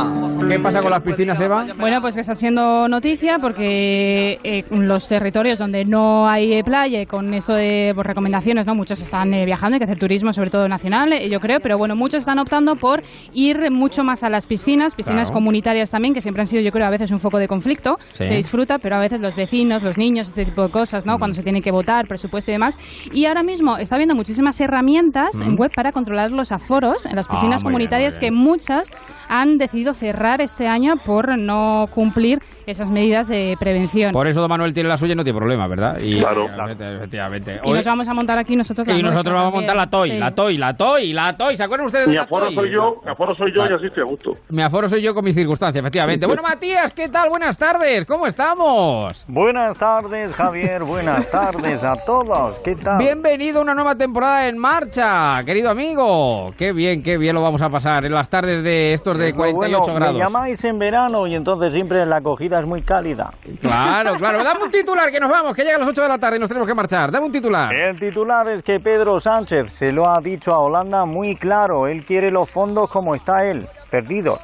¿Qué 0.49 0.59
pasa 0.59 0.81
con 0.81 0.91
las 0.91 1.01
piscinas, 1.03 1.41
Eva? 1.41 1.67
Bueno, 1.79 2.01
pues 2.01 2.15
que 2.15 2.21
está 2.21 2.35
siendo 2.35 2.89
noticia 2.89 3.39
porque 3.39 4.39
eh, 4.43 4.65
los 4.71 5.09
territorios 5.09 5.59
donde 5.59 5.85
no 5.85 6.29
hay 6.29 6.55
eh, 6.55 6.65
playa, 6.65 7.01
y 7.03 7.07
con 7.07 7.33
eso 7.35 7.55
de 7.55 7.93
pues, 7.95 8.07
recomendaciones, 8.07 8.67
¿no? 8.67 8.75
Muchos 8.75 9.01
están 9.01 9.33
eh, 9.35 9.45
viajando, 9.45 9.75
hay 9.75 9.79
que 9.79 9.85
hacer 9.85 9.99
turismo, 9.99 10.33
sobre 10.33 10.51
todo 10.51 10.69
nacional, 10.69 11.13
eh, 11.13 11.29
yo 11.29 11.41
creo, 11.41 11.61
pero 11.61 11.79
bueno, 11.79 11.97
muchos 11.97 12.21
están 12.21 12.39
optando 12.39 12.77
por 12.77 13.03
ir 13.33 13.71
mucho 13.71 14.05
más 14.05 14.23
a 14.25 14.29
las 14.29 14.47
piscinas, 14.47 14.95
piscinas 14.95 15.29
Claro. 15.29 15.35
comunitarias 15.35 15.91
también, 15.91 16.15
que 16.15 16.21
siempre 16.21 16.43
han 16.43 16.47
sido, 16.47 16.63
yo 16.63 16.71
creo, 16.71 16.87
a 16.87 16.91
veces 16.91 17.11
un 17.11 17.21
foco 17.21 17.39
de 17.39 17.49
conflicto. 17.49 17.99
Sí. 18.15 18.25
Se 18.25 18.35
disfruta, 18.35 18.79
pero 18.79 18.97
a 18.97 19.01
veces 19.01 19.21
los 19.21 19.35
vecinos, 19.37 19.83
los 19.89 19.99
niños, 19.99 20.29
este 20.29 20.45
tipo 20.45 20.63
de 20.63 20.69
cosas, 20.71 21.05
¿no? 21.07 21.19
Cuando 21.19 21.35
se 21.35 21.43
tiene 21.43 21.61
que 21.63 21.71
votar, 21.71 22.07
presupuesto 22.07 22.51
y 22.51 22.55
demás. 22.55 22.79
Y 23.13 23.27
ahora 23.27 23.43
mismo 23.43 23.77
está 23.79 23.95
habiendo 23.97 24.15
muchísimas 24.15 24.61
herramientas 24.61 25.35
Mm. 25.35 25.43
en 25.43 25.57
web 25.57 25.73
para 25.75 25.93
controlar 25.93 26.31
los 26.31 26.53
aforos 26.53 27.07
en 27.07 27.17
las 27.17 27.27
Ah, 27.29 27.33
piscinas 27.33 27.63
bien, 27.63 27.73
comunitarias 27.73 28.19
que 28.19 28.31
bien. 28.31 28.35
muchas 28.43 28.91
han 29.29 29.59
decidido 29.59 29.95
cerrar 29.95 30.41
este 30.41 30.67
año 30.69 30.95
por 31.05 31.37
no 31.39 31.87
cumplir 31.95 32.41
esas 32.67 32.91
medidas 32.91 33.29
de 33.29 33.57
prevención. 33.59 34.13
Por 34.13 34.27
eso 34.29 34.41
Don 34.41 34.49
Manuel 34.51 34.73
tiene 34.75 34.89
la 34.89 34.97
suya 34.99 35.13
y 35.15 35.17
no 35.17 35.25
tiene 35.25 35.39
problema, 35.39 35.67
¿verdad? 35.67 35.97
Y, 36.03 36.19
Claro. 36.19 36.45
efectivamente, 36.47 36.97
efectivamente. 36.97 37.57
y 37.65 37.69
Hoy- 37.69 37.75
nos 37.77 37.85
vamos 37.87 38.09
a 38.09 38.15
montar 38.15 38.39
aquí 38.39 38.55
nosotros 38.57 38.87
la 38.87 38.95
y 38.99 39.03
nosotros 39.03 39.35
vamos 39.35 39.53
a 39.53 39.57
montar 39.57 39.77
la. 39.77 39.89
TOY, 39.89 40.11
Sí. 40.11 40.19
la 40.19 40.35
TOY, 40.35 40.59
la 40.59 40.77
TOY, 40.77 41.13
la 41.15 41.37
TOY. 41.37 41.57
¿Se 41.57 41.63
acuerdan 41.65 41.87
ustedes 41.87 42.05
de 42.07 42.11
Mi 42.11 42.17
la 42.17 42.25
aforo 42.25 42.45
TOY? 42.47 42.55
soy 42.55 42.71
yo, 42.73 43.01
mi 43.05 43.11
aforo 43.11 43.35
soy 43.35 43.53
yo 43.55 43.65
y 43.65 43.73
así 43.73 43.87
estoy 43.87 44.03
a 44.03 44.07
gusto. 44.07 44.37
Mi 44.51 44.61
aforo 44.63 44.87
soy 44.89 45.01
yo 45.01 45.15
con 45.15 45.25
mis 45.25 45.35
circunstancias, 45.35 45.81
efectivamente. 45.81 46.27
Bueno, 46.27 46.43
Matías, 46.43 46.93
¿qué 46.93 47.09
tal? 47.09 47.31
Buenas 47.31 47.57
tardes, 47.57 48.05
¿cómo 48.05 48.27
estamos? 48.27 49.25
Buenas 49.29 49.78
tardes, 49.79 50.35
Javier. 50.35 50.83
Buenas 50.83 51.31
tardes 51.31 51.83
a 51.85 51.95
todos. 51.95 52.59
¿Qué 52.59 52.75
tal? 52.75 52.99
Bienvenido 52.99 53.61
a 53.61 53.63
una 53.63 53.75
nueva 53.75 53.95
temporada 53.95 54.49
en 54.49 54.59
marcha, 54.59 55.43
querido 55.45 55.71
amigo. 55.71 56.53
Qué 56.59 56.73
bien, 56.73 57.03
qué 57.03 57.17
bien 57.17 57.35
lo 57.35 57.43
vamos 57.43 57.63
a 57.63 57.71
pasar 57.71 58.05
en 58.05 58.13
las 58.13 58.29
tardes 58.29 58.63
de 58.63 58.93
estos 58.93 59.17
de 59.17 59.33
Pues 59.33 59.55
bueno, 59.55 59.79
48 59.79 59.95
grados. 59.95 60.15
Me 60.19 60.25
llamáis 60.25 60.65
en 60.65 60.79
verano 60.79 61.27
y 61.27 61.37
entonces 61.37 61.73
siempre 61.73 62.05
la 62.05 62.17
acogida 62.17 62.59
es 62.59 62.67
muy 62.67 62.83
cálida. 62.83 63.33
Claro, 63.61 64.17
claro. 64.17 64.43
Dame 64.43 64.65
un 64.65 64.71
titular 64.71 65.11
que 65.13 65.21
nos 65.21 65.31
vamos, 65.31 65.55
que 65.55 65.63
llega 65.63 65.77
a 65.77 65.79
las 65.79 65.89
8 65.89 66.03
de 66.03 66.09
la 66.09 66.19
tarde 66.19 66.37
y 66.37 66.41
nos 66.41 66.49
tenemos 66.49 66.69
que 66.69 66.75
marchar. 66.75 67.13
Dame 67.13 67.27
un 67.27 67.33
titular. 67.33 67.73
El 67.73 67.99
titular 67.99 68.49
es 68.49 68.63
que 68.63 68.81
Pedro 68.81 69.21
Sánchez 69.21 69.73
se 69.73 69.93
lo 69.93 70.09
ha 70.11 70.21
dicho 70.21 70.53
a 70.53 70.59
Holanda 70.59 71.05
muy 71.05 71.37
claro. 71.37 71.87
Él 71.87 72.05
quiere 72.05 72.33
los 72.33 72.51
fondos 72.51 72.91
como 72.91 73.15
está 73.15 73.45
él, 73.45 73.67
perdidos. 73.91 74.41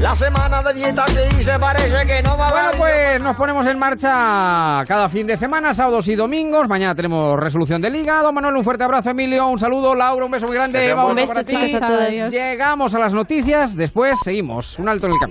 La 0.00 0.14
semana 0.14 0.62
de 0.62 0.74
dieta 0.74 1.04
que 1.06 1.38
hice 1.38 1.58
parece 1.58 2.06
que 2.06 2.22
no 2.22 2.36
va 2.36 2.48
a 2.48 2.50
Bueno, 2.50 2.70
pues 2.78 3.22
nos 3.22 3.36
ponemos 3.36 3.66
en 3.66 3.78
marcha 3.78 4.84
cada 4.86 5.08
fin 5.08 5.26
de 5.26 5.36
semana, 5.36 5.72
sábados 5.72 6.08
y 6.08 6.14
domingos. 6.14 6.68
Mañana 6.68 6.94
tenemos 6.94 7.38
resolución 7.38 7.80
de 7.80 7.90
liga. 7.90 8.22
Don 8.22 8.34
Manuel, 8.34 8.56
un 8.56 8.64
fuerte 8.64 8.84
abrazo, 8.84 9.10
Emilio, 9.10 9.46
un 9.46 9.58
saludo, 9.58 9.94
Laura, 9.94 10.24
un 10.24 10.30
beso 10.30 10.46
muy 10.46 10.56
grande. 10.56 10.78
Un 10.78 10.84
Eva, 10.84 11.04
otro 11.04 11.14
beso, 11.14 11.32
para 11.32 11.44
ti. 11.44 11.56
chicos, 11.56 11.82
a 11.82 11.86
todos. 11.86 12.32
Llegamos 12.32 12.94
a 12.94 12.98
las 12.98 13.12
noticias, 13.12 13.76
después 13.76 14.18
seguimos. 14.22 14.78
Un 14.78 14.88
alto 14.88 15.06
en 15.06 15.12
el 15.12 15.18
camino. 15.18 15.24